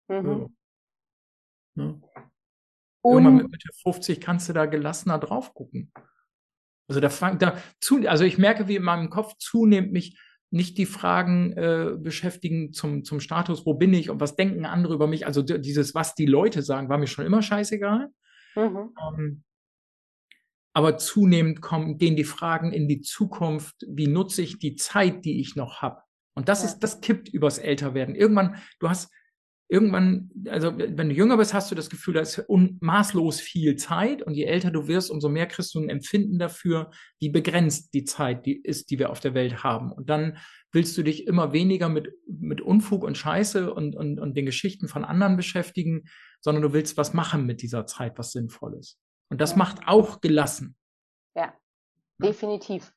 Mhm. 0.09 0.57
Ja. 1.75 1.85
Ja. 1.85 2.01
Irgendwann 3.05 3.37
mit 3.37 3.51
Mitte 3.51 3.69
50 3.83 4.21
kannst 4.21 4.49
du 4.49 4.53
da 4.53 4.67
gelassener 4.67 5.19
drauf 5.19 5.55
gucken. 5.55 5.93
Also 6.89 7.01
da 7.01 7.09
fang, 7.09 7.39
da 7.39 7.57
zu, 7.81 8.07
also 8.09 8.25
ich 8.25 8.39
merke, 8.39 8.69
wie 8.69 8.77
in 8.77 8.83
meinem 8.83 9.11
Kopf 9.11 9.35
zunehmend 9.39 9.93
mich 9.93 10.19
nicht 10.51 10.79
die 10.79 10.87
Fragen 10.87 11.53
äh, 11.53 11.97
beschäftigen 11.99 12.73
zum, 12.73 13.05
zum 13.05 13.21
Status, 13.21 13.67
wo 13.67 13.75
bin 13.75 13.93
ich 13.93 14.11
und 14.11 14.21
was 14.21 14.37
denken 14.37 14.65
andere 14.65 14.95
über 14.95 15.07
mich. 15.07 15.27
Also 15.27 15.43
dieses, 15.43 15.95
was 15.95 16.15
die 16.15 16.27
Leute 16.27 16.63
sagen, 16.63 16.89
war 16.89 16.99
mir 16.99 17.09
schon 17.09 17.27
immer 17.27 17.43
scheißegal. 17.43 18.09
Mhm. 18.55 18.95
Ähm, 19.19 19.45
aber 20.77 20.99
zunehmend 20.99 21.63
kommen, 21.63 21.97
gehen 21.97 22.17
die 22.17 22.25
Fragen 22.25 22.71
in 22.71 22.87
die 22.87 23.01
Zukunft, 23.01 23.77
wie 23.89 24.09
nutze 24.09 24.43
ich 24.43 24.59
die 24.59 24.75
Zeit, 24.77 25.25
die 25.25 25.41
ich 25.41 25.57
noch 25.57 25.81
habe? 25.81 26.03
Und 26.35 26.51
das 26.51 26.61
ja. 26.63 26.69
ist, 26.69 26.81
das 26.81 27.01
kippt 27.01 27.31
übers 27.31 27.57
Älterwerden. 27.57 28.15
Irgendwann, 28.15 28.57
du 28.79 28.91
hast 28.91 29.11
irgendwann, 29.71 30.29
also 30.51 30.77
wenn 30.77 31.09
du 31.09 31.15
jünger 31.15 31.39
bist, 31.39 31.55
hast 31.55 31.71
du 31.71 31.75
das 31.75 31.89
Gefühl, 31.89 32.13
da 32.13 32.21
ist 32.21 32.45
maßlos 32.49 33.41
viel 33.41 33.77
Zeit 33.77 34.21
und 34.21 34.35
je 34.35 34.45
älter 34.45 34.71
du 34.71 34.87
wirst, 34.87 35.11
umso 35.11 35.31
mehr 35.31 35.47
kriegst 35.47 35.75
du 35.75 35.81
ein 35.81 35.89
Empfinden 35.89 36.39
dafür, 36.39 36.91
wie 37.21 37.31
begrenzt 37.31 37.95
die 37.95 38.05
Zeit 38.05 38.45
die 38.45 38.61
ist, 38.61 38.91
die 38.91 38.99
wir 38.99 39.09
auf 39.09 39.21
der 39.21 39.33
Welt 39.33 39.65
haben. 39.65 39.91
Und 39.91 40.11
dann 40.11 40.37
willst 40.73 40.99
du 40.99 41.03
dich 41.03 41.27
immer 41.27 41.55
weniger 41.55 41.89
mit, 41.89 42.13
mit 42.29 42.61
Unfug 42.61 43.03
und 43.03 43.17
Scheiße 43.17 43.73
und, 43.73 43.97
und, 43.97 44.21
und 44.21 44.37
den 44.37 44.45
Geschichten 44.45 44.89
von 44.89 45.07
anderen 45.07 45.39
beschäftigen, 45.39 46.03
sondern 46.43 46.61
du 46.61 46.75
willst 46.75 46.99
was 46.99 47.15
machen 47.15 47.47
mit 47.47 47.63
dieser 47.63 47.87
Zeit, 47.87 48.19
was 48.19 48.33
sinnvoll 48.33 48.77
ist. 48.79 48.99
Und 49.29 49.41
das 49.41 49.57
macht 49.57 49.87
auch 49.87 50.21
gelassen. 50.21 50.77
Ja, 51.35 51.53
definitiv. 52.19 52.93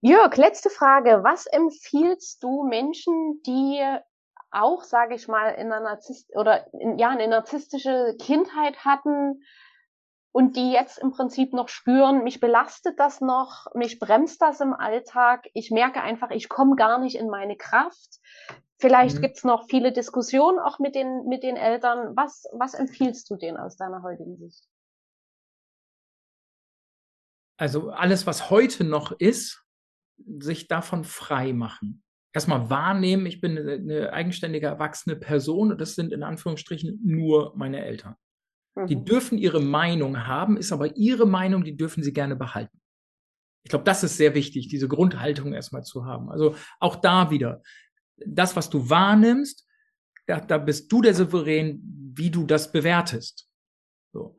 Jörg, 0.00 0.36
letzte 0.36 0.70
Frage. 0.70 1.24
Was 1.24 1.46
empfiehlst 1.46 2.42
du 2.42 2.64
Menschen, 2.64 3.42
die 3.44 3.82
auch, 4.50 4.82
sage 4.84 5.14
ich 5.14 5.28
mal, 5.28 5.48
in 5.50 5.72
einer 5.72 5.80
Narzisst 5.80 6.34
oder 6.34 6.72
in, 6.72 6.98
ja, 6.98 7.10
eine 7.10 7.28
narzisstische 7.28 8.16
Kindheit 8.20 8.84
hatten 8.84 9.42
und 10.32 10.56
die 10.56 10.70
jetzt 10.70 10.98
im 10.98 11.12
Prinzip 11.12 11.52
noch 11.52 11.68
spüren, 11.68 12.22
mich 12.22 12.40
belastet 12.40 12.98
das 12.98 13.20
noch, 13.20 13.66
mich 13.74 13.98
bremst 13.98 14.40
das 14.42 14.60
im 14.60 14.74
Alltag, 14.74 15.48
ich 15.54 15.70
merke 15.70 16.02
einfach, 16.02 16.30
ich 16.30 16.48
komme 16.48 16.76
gar 16.76 16.98
nicht 16.98 17.16
in 17.16 17.28
meine 17.28 17.56
Kraft. 17.56 18.20
Vielleicht 18.78 19.16
mhm. 19.16 19.22
gibt's 19.22 19.44
noch 19.44 19.64
viele 19.68 19.92
Diskussionen 19.92 20.58
auch 20.58 20.78
mit 20.78 20.94
den, 20.94 21.24
mit 21.26 21.42
den 21.42 21.56
Eltern. 21.56 22.14
Was, 22.14 22.44
was 22.52 22.74
empfiehlst 22.74 23.30
du 23.30 23.36
denen 23.36 23.56
aus 23.56 23.76
deiner 23.76 24.02
heutigen 24.02 24.36
Sicht? 24.36 24.68
Also 27.56 27.90
alles, 27.90 28.26
was 28.26 28.50
heute 28.50 28.84
noch 28.84 29.12
ist, 29.12 29.64
sich 30.38 30.68
davon 30.68 31.04
frei 31.04 31.52
machen. 31.52 32.02
Erstmal 32.32 32.68
wahrnehmen, 32.68 33.26
ich 33.26 33.40
bin 33.40 33.56
eine, 33.56 34.12
eigenständige, 34.12 34.66
erwachsene 34.66 35.16
Person 35.16 35.72
und 35.72 35.80
das 35.80 35.94
sind 35.94 36.12
in 36.12 36.22
Anführungsstrichen 36.22 37.00
nur 37.02 37.54
meine 37.56 37.84
Eltern. 37.84 38.16
Mhm. 38.74 38.86
Die 38.88 39.04
dürfen 39.04 39.38
ihre 39.38 39.60
Meinung 39.60 40.26
haben, 40.26 40.56
ist 40.56 40.72
aber 40.72 40.96
ihre 40.96 41.26
Meinung, 41.26 41.64
die 41.64 41.76
dürfen 41.76 42.02
sie 42.02 42.12
gerne 42.12 42.36
behalten. 42.36 42.78
Ich 43.64 43.70
glaube, 43.70 43.84
das 43.84 44.04
ist 44.04 44.16
sehr 44.16 44.34
wichtig, 44.34 44.68
diese 44.68 44.86
Grundhaltung 44.86 45.52
erstmal 45.52 45.82
zu 45.82 46.04
haben. 46.04 46.30
Also 46.30 46.54
auch 46.78 46.96
da 46.96 47.30
wieder, 47.30 47.62
das, 48.16 48.54
was 48.54 48.70
du 48.70 48.88
wahrnimmst, 48.88 49.66
da, 50.26 50.40
da 50.40 50.58
bist 50.58 50.90
du 50.92 51.02
der 51.02 51.14
Souverän, 51.14 51.80
wie 52.14 52.30
du 52.30 52.44
das 52.44 52.70
bewertest. 52.70 53.48
So. 54.12 54.38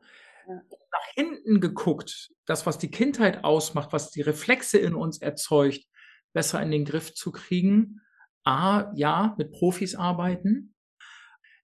Hinten 1.18 1.60
geguckt, 1.60 2.30
das, 2.46 2.64
was 2.64 2.78
die 2.78 2.92
Kindheit 2.92 3.42
ausmacht, 3.42 3.92
was 3.92 4.12
die 4.12 4.22
Reflexe 4.22 4.78
in 4.78 4.94
uns 4.94 5.18
erzeugt, 5.18 5.84
besser 6.32 6.62
in 6.62 6.70
den 6.70 6.84
Griff 6.84 7.12
zu 7.12 7.32
kriegen, 7.32 8.00
A, 8.44 8.92
ja, 8.94 9.34
mit 9.36 9.50
Profis 9.50 9.96
arbeiten. 9.96 10.74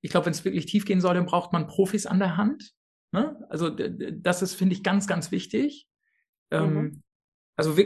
Ich 0.02 0.10
glaube, 0.10 0.26
wenn 0.26 0.32
es 0.32 0.44
wirklich 0.44 0.66
tief 0.66 0.84
gehen 0.84 1.00
soll, 1.00 1.14
dann 1.14 1.26
braucht 1.26 1.52
man 1.52 1.68
Profis 1.68 2.04
an 2.04 2.18
der 2.18 2.36
Hand. 2.36 2.72
Ne? 3.12 3.46
Also 3.48 3.70
das 3.70 4.42
ist, 4.42 4.54
finde 4.54 4.74
ich, 4.74 4.82
ganz, 4.82 5.06
ganz 5.06 5.30
wichtig. 5.30 5.88
Ähm, 6.50 6.70
mhm. 6.70 6.78
Ähm, 6.78 7.02
also 7.56 7.76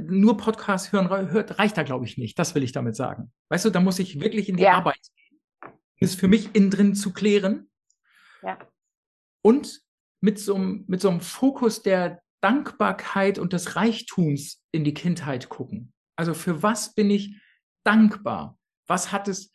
nur 0.00 0.36
Podcast 0.36 0.92
hören 0.92 1.08
hört, 1.08 1.58
reicht 1.60 1.76
da, 1.76 1.84
glaube 1.84 2.04
ich, 2.04 2.18
nicht. 2.18 2.36
Das 2.38 2.56
will 2.56 2.64
ich 2.64 2.72
damit 2.72 2.96
sagen. 2.96 3.32
Weißt 3.50 3.64
du, 3.64 3.70
da 3.70 3.78
muss 3.78 4.00
ich 4.00 4.20
wirklich 4.20 4.48
in 4.48 4.56
die 4.56 4.64
ja. 4.64 4.72
Arbeit 4.72 4.98
gehen. 5.14 5.40
Das 6.00 6.16
für 6.16 6.26
mich 6.26 6.52
innen 6.54 6.70
drin 6.70 6.94
zu 6.96 7.12
klären. 7.12 7.70
Ja. 8.42 8.58
Und 9.42 9.80
mit 10.22 10.38
so, 10.38 10.56
mit 10.56 11.00
so 11.00 11.10
einem 11.10 11.20
Fokus 11.20 11.82
der 11.82 12.22
Dankbarkeit 12.40 13.38
und 13.38 13.52
des 13.52 13.76
Reichtums 13.76 14.62
in 14.72 14.84
die 14.84 14.94
Kindheit 14.94 15.48
gucken. 15.48 15.92
Also 16.16 16.32
für 16.32 16.62
was 16.62 16.94
bin 16.94 17.10
ich 17.10 17.36
dankbar? 17.84 18.58
Was 18.86 19.12
hat 19.12 19.28
es, 19.28 19.50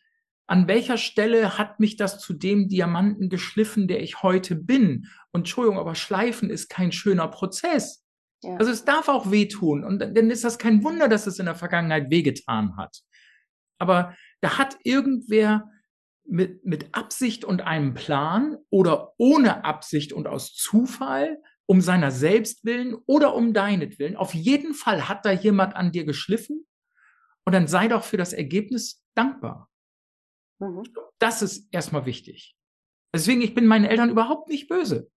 an 0.46 0.68
welcher 0.68 0.98
Stelle 0.98 1.58
hat 1.58 1.80
mich 1.80 1.96
das 1.96 2.20
zu 2.20 2.34
dem 2.34 2.68
Diamanten 2.68 3.28
geschliffen, 3.28 3.88
der 3.88 4.02
ich 4.02 4.22
heute 4.22 4.56
bin? 4.56 5.08
Und 5.32 5.40
Entschuldigung, 5.40 5.78
aber 5.78 5.94
Schleifen 5.94 6.50
ist 6.50 6.68
kein 6.68 6.92
schöner 6.92 7.28
Prozess. 7.28 8.04
Ja. 8.42 8.56
Also 8.56 8.70
es 8.70 8.84
darf 8.84 9.08
auch 9.08 9.30
wehtun. 9.30 9.84
Und 9.84 10.00
dann 10.00 10.30
ist 10.30 10.44
das 10.44 10.58
kein 10.58 10.84
Wunder, 10.84 11.08
dass 11.08 11.26
es 11.26 11.38
in 11.38 11.46
der 11.46 11.54
Vergangenheit 11.54 12.10
wehgetan 12.10 12.76
hat. 12.76 13.00
Aber 13.78 14.14
da 14.40 14.58
hat 14.58 14.76
irgendwer 14.84 15.70
mit, 16.28 16.64
mit 16.64 16.94
Absicht 16.94 17.44
und 17.44 17.62
einem 17.62 17.94
Plan 17.94 18.58
oder 18.70 19.14
ohne 19.16 19.64
Absicht 19.64 20.12
und 20.12 20.26
aus 20.26 20.54
Zufall, 20.54 21.42
um 21.66 21.80
seiner 21.80 22.10
selbst 22.10 22.64
willen 22.64 22.94
oder 23.06 23.34
um 23.34 23.52
deinetwillen, 23.52 24.16
auf 24.16 24.34
jeden 24.34 24.74
Fall 24.74 25.08
hat 25.08 25.24
da 25.24 25.32
jemand 25.32 25.74
an 25.74 25.92
dir 25.92 26.04
geschliffen 26.04 26.66
und 27.44 27.52
dann 27.52 27.66
sei 27.66 27.88
doch 27.88 28.04
für 28.04 28.16
das 28.16 28.32
Ergebnis 28.32 29.02
dankbar. 29.14 29.70
Mhm. 30.58 30.84
Das 31.18 31.42
ist 31.42 31.68
erstmal 31.72 32.06
wichtig. 32.06 32.56
Deswegen, 33.14 33.40
ich 33.40 33.54
bin 33.54 33.66
meinen 33.66 33.86
Eltern 33.86 34.10
überhaupt 34.10 34.48
nicht 34.48 34.68
böse. 34.68 35.10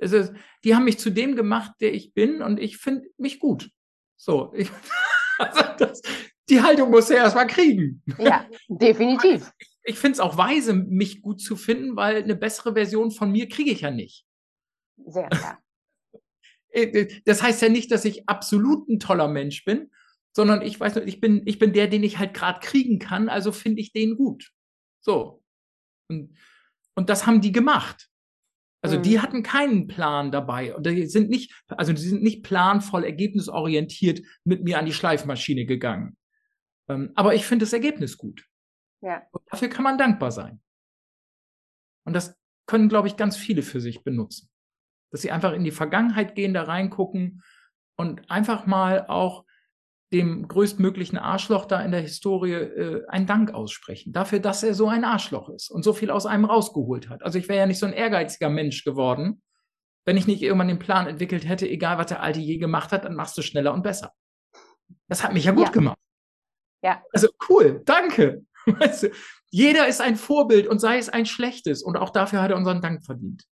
Also, 0.00 0.32
die 0.62 0.74
haben 0.74 0.84
mich 0.84 0.98
zu 0.98 1.10
dem 1.10 1.34
gemacht, 1.34 1.72
der 1.80 1.92
ich 1.92 2.14
bin 2.14 2.40
und 2.42 2.60
ich 2.60 2.78
finde 2.78 3.08
mich 3.16 3.40
gut. 3.40 3.70
So, 4.16 4.52
ich, 4.54 4.70
also 5.38 5.62
das, 5.78 6.02
die 6.48 6.62
Haltung 6.62 6.90
muss 6.90 7.10
er 7.10 7.18
erstmal 7.18 7.46
kriegen. 7.46 8.02
Ja, 8.18 8.46
definitiv. 8.68 9.50
Ich, 9.82 9.98
finde 9.98 10.14
es 10.14 10.20
auch 10.20 10.36
weise, 10.36 10.74
mich 10.74 11.22
gut 11.22 11.40
zu 11.40 11.56
finden, 11.56 11.96
weil 11.96 12.22
eine 12.22 12.36
bessere 12.36 12.74
Version 12.74 13.10
von 13.10 13.32
mir 13.32 13.48
kriege 13.48 13.70
ich 13.70 13.82
ja 13.82 13.90
nicht. 13.90 14.24
Sehr 15.06 15.28
klar. 15.28 15.58
Äh, 16.72 16.82
äh, 16.82 17.20
das 17.24 17.42
heißt 17.42 17.62
ja 17.62 17.68
nicht, 17.68 17.90
dass 17.90 18.04
ich 18.04 18.28
absolut 18.28 18.88
ein 18.88 19.00
toller 19.00 19.26
Mensch 19.26 19.64
bin, 19.64 19.90
sondern 20.32 20.62
ich 20.62 20.78
weiß 20.78 20.94
nicht, 20.94 21.08
ich 21.08 21.20
bin, 21.20 21.42
ich 21.44 21.58
bin 21.58 21.72
der, 21.72 21.88
den 21.88 22.04
ich 22.04 22.18
halt 22.18 22.32
gerade 22.32 22.60
kriegen 22.60 23.00
kann, 23.00 23.28
also 23.28 23.50
finde 23.50 23.80
ich 23.80 23.92
den 23.92 24.16
gut. 24.16 24.52
So. 25.00 25.42
Und, 26.08 26.38
und 26.94 27.10
das 27.10 27.26
haben 27.26 27.40
die 27.40 27.50
gemacht. 27.50 28.08
Also 28.82 28.98
mhm. 28.98 29.02
die 29.02 29.20
hatten 29.20 29.42
keinen 29.42 29.86
Plan 29.86 30.30
dabei 30.30 30.74
und 30.74 30.86
die 30.86 31.06
sind 31.06 31.28
nicht, 31.28 31.52
also 31.68 31.92
die 31.92 32.00
sind 32.00 32.22
nicht 32.22 32.42
planvoll, 32.42 33.04
ergebnisorientiert 33.04 34.22
mit 34.44 34.64
mir 34.64 34.78
an 34.78 34.86
die 34.86 34.92
Schleifmaschine 34.92 35.66
gegangen. 35.66 36.16
Ähm, 36.88 37.12
aber 37.14 37.34
ich 37.34 37.44
finde 37.44 37.64
das 37.64 37.72
Ergebnis 37.72 38.16
gut. 38.16 38.46
Ja. 39.00 39.22
Und 39.32 39.42
dafür 39.50 39.68
kann 39.68 39.84
man 39.84 39.98
dankbar 39.98 40.32
sein. 40.32 40.60
Und 42.04 42.14
das 42.14 42.36
können, 42.66 42.88
glaube 42.88 43.08
ich, 43.08 43.16
ganz 43.16 43.36
viele 43.36 43.62
für 43.62 43.80
sich 43.80 44.04
benutzen. 44.04 44.50
Dass 45.10 45.22
sie 45.22 45.30
einfach 45.30 45.52
in 45.52 45.64
die 45.64 45.70
Vergangenheit 45.70 46.34
gehen, 46.34 46.54
da 46.54 46.64
reingucken 46.64 47.42
und 47.96 48.30
einfach 48.30 48.66
mal 48.66 49.06
auch 49.08 49.44
dem 50.12 50.48
größtmöglichen 50.48 51.18
Arschloch 51.18 51.66
da 51.66 51.80
in 51.82 51.92
der 51.92 52.00
Historie 52.00 52.52
äh, 52.52 53.06
einen 53.06 53.26
Dank 53.26 53.52
aussprechen. 53.52 54.12
Dafür, 54.12 54.40
dass 54.40 54.62
er 54.62 54.74
so 54.74 54.88
ein 54.88 55.04
Arschloch 55.04 55.48
ist 55.50 55.70
und 55.70 55.84
so 55.84 55.92
viel 55.92 56.10
aus 56.10 56.26
einem 56.26 56.44
rausgeholt 56.44 57.08
hat. 57.08 57.22
Also 57.22 57.38
ich 57.38 57.48
wäre 57.48 57.60
ja 57.60 57.66
nicht 57.66 57.78
so 57.78 57.86
ein 57.86 57.92
ehrgeiziger 57.92 58.48
Mensch 58.48 58.82
geworden, 58.82 59.40
wenn 60.04 60.16
ich 60.16 60.26
nicht 60.26 60.42
irgendwann 60.42 60.68
den 60.68 60.78
Plan 60.78 61.06
entwickelt 61.06 61.48
hätte, 61.48 61.68
egal 61.68 61.98
was 61.98 62.06
der 62.06 62.22
Alte 62.22 62.40
je 62.40 62.58
gemacht 62.58 62.90
hat, 62.90 63.04
dann 63.04 63.14
machst 63.14 63.36
du 63.38 63.42
schneller 63.42 63.72
und 63.72 63.82
besser. 63.82 64.12
Das 65.08 65.22
hat 65.22 65.32
mich 65.32 65.44
ja 65.44 65.52
gut 65.52 65.66
ja. 65.66 65.72
gemacht. 65.72 65.98
Ja. 66.82 67.02
Also 67.12 67.28
cool, 67.48 67.82
danke. 67.84 68.44
Weißt 68.80 69.04
du, 69.04 69.10
jeder 69.50 69.88
ist 69.88 70.00
ein 70.00 70.16
Vorbild 70.16 70.66
und 70.66 70.78
sei 70.78 70.98
es 70.98 71.08
ein 71.08 71.26
schlechtes. 71.26 71.82
Und 71.82 71.96
auch 71.96 72.10
dafür 72.10 72.42
hat 72.42 72.50
er 72.50 72.56
unseren 72.56 72.80
Dank 72.80 73.04
verdient. 73.04 73.44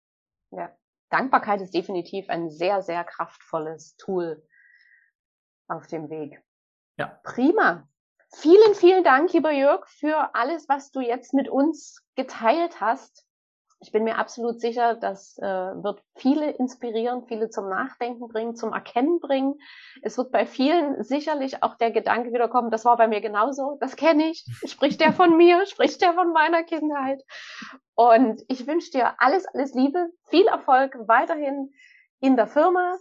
Ja. 0.51 0.75
Dankbarkeit 1.09 1.61
ist 1.61 1.73
definitiv 1.73 2.29
ein 2.29 2.49
sehr, 2.49 2.81
sehr 2.81 3.03
kraftvolles 3.03 3.95
Tool 3.97 4.43
auf 5.67 5.87
dem 5.87 6.09
Weg. 6.09 6.41
Ja. 6.97 7.19
Prima. 7.23 7.87
Vielen, 8.33 8.75
vielen 8.75 9.03
Dank, 9.03 9.31
lieber 9.31 9.51
Jörg, 9.51 9.87
für 9.87 10.35
alles, 10.35 10.67
was 10.67 10.91
du 10.91 10.99
jetzt 10.99 11.33
mit 11.33 11.47
uns 11.47 12.01
geteilt 12.15 12.81
hast. 12.81 13.26
Ich 13.79 13.91
bin 13.91 14.03
mir 14.03 14.17
absolut 14.17 14.59
sicher, 14.59 14.95
das 14.95 15.37
äh, 15.37 15.43
wird 15.45 16.01
viele 16.15 16.49
inspirieren, 16.49 17.25
viele 17.27 17.49
zum 17.49 17.69
Nachdenken 17.69 18.27
bringen, 18.27 18.55
zum 18.55 18.73
Erkennen 18.73 19.19
bringen. 19.19 19.55
Es 20.01 20.17
wird 20.17 20.31
bei 20.31 20.47
vielen 20.47 21.03
sicherlich 21.03 21.61
auch 21.61 21.75
der 21.75 21.91
Gedanke 21.91 22.33
wiederkommen, 22.33 22.71
das 22.71 22.85
war 22.85 22.97
bei 22.97 23.07
mir 23.07 23.21
genauso, 23.21 23.77
das 23.79 23.95
kenne 23.95 24.31
ich. 24.31 24.45
Spricht 24.65 24.99
der 24.99 25.13
von 25.13 25.37
mir, 25.37 25.65
spricht 25.67 26.01
der 26.01 26.13
von 26.13 26.33
meiner 26.33 26.63
Kindheit. 26.63 27.21
Und 27.93 28.43
ich 28.47 28.65
wünsche 28.65 28.91
dir 28.91 29.21
alles, 29.21 29.45
alles 29.45 29.73
Liebe, 29.75 30.09
viel 30.29 30.47
Erfolg 30.47 30.97
weiterhin 31.07 31.71
in 32.19 32.35
der 32.35 32.47
Firma, 32.47 32.97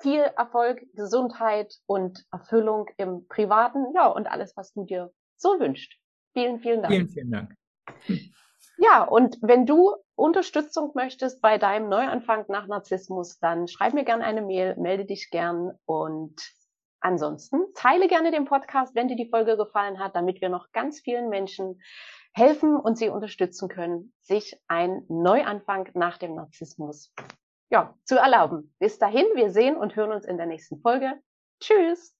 viel 0.00 0.20
Erfolg, 0.20 0.80
Gesundheit 0.94 1.74
und 1.86 2.24
Erfüllung 2.30 2.86
im 2.96 3.26
Privaten, 3.26 3.86
ja, 3.94 4.06
und 4.06 4.28
alles, 4.28 4.56
was 4.56 4.72
du 4.72 4.84
dir 4.84 5.12
so 5.36 5.58
wünschst. 5.58 5.92
Vielen, 6.34 6.60
vielen 6.60 6.82
Dank. 6.82 6.94
Vielen, 6.94 7.08
vielen 7.08 7.30
Dank. 7.30 7.54
Ja, 8.80 9.02
und 9.02 9.38
wenn 9.42 9.66
du 9.66 9.96
Unterstützung 10.14 10.92
möchtest 10.94 11.42
bei 11.42 11.58
deinem 11.58 11.88
Neuanfang 11.88 12.44
nach 12.48 12.68
Narzissmus, 12.68 13.38
dann 13.40 13.66
schreib 13.66 13.92
mir 13.92 14.04
gerne 14.04 14.24
eine 14.24 14.40
Mail, 14.40 14.76
melde 14.76 15.04
dich 15.04 15.30
gern 15.30 15.72
und 15.84 16.40
ansonsten 17.00 17.60
teile 17.74 18.06
gerne 18.06 18.30
den 18.30 18.44
Podcast, 18.44 18.94
wenn 18.94 19.08
dir 19.08 19.16
die 19.16 19.28
Folge 19.28 19.56
gefallen 19.56 19.98
hat, 19.98 20.14
damit 20.14 20.40
wir 20.40 20.48
noch 20.48 20.70
ganz 20.70 21.00
vielen 21.00 21.28
Menschen 21.28 21.80
helfen 22.32 22.76
und 22.76 22.96
sie 22.96 23.08
unterstützen 23.08 23.68
können, 23.68 24.12
sich 24.20 24.60
ein 24.68 25.04
Neuanfang 25.08 25.90
nach 25.94 26.18
dem 26.18 26.36
Narzissmus 26.36 27.12
ja, 27.70 27.94
zu 28.04 28.16
erlauben. 28.16 28.74
Bis 28.78 28.98
dahin, 28.98 29.26
wir 29.34 29.50
sehen 29.50 29.76
und 29.76 29.96
hören 29.96 30.12
uns 30.12 30.24
in 30.24 30.36
der 30.36 30.46
nächsten 30.46 30.80
Folge. 30.80 31.20
Tschüss! 31.60 32.17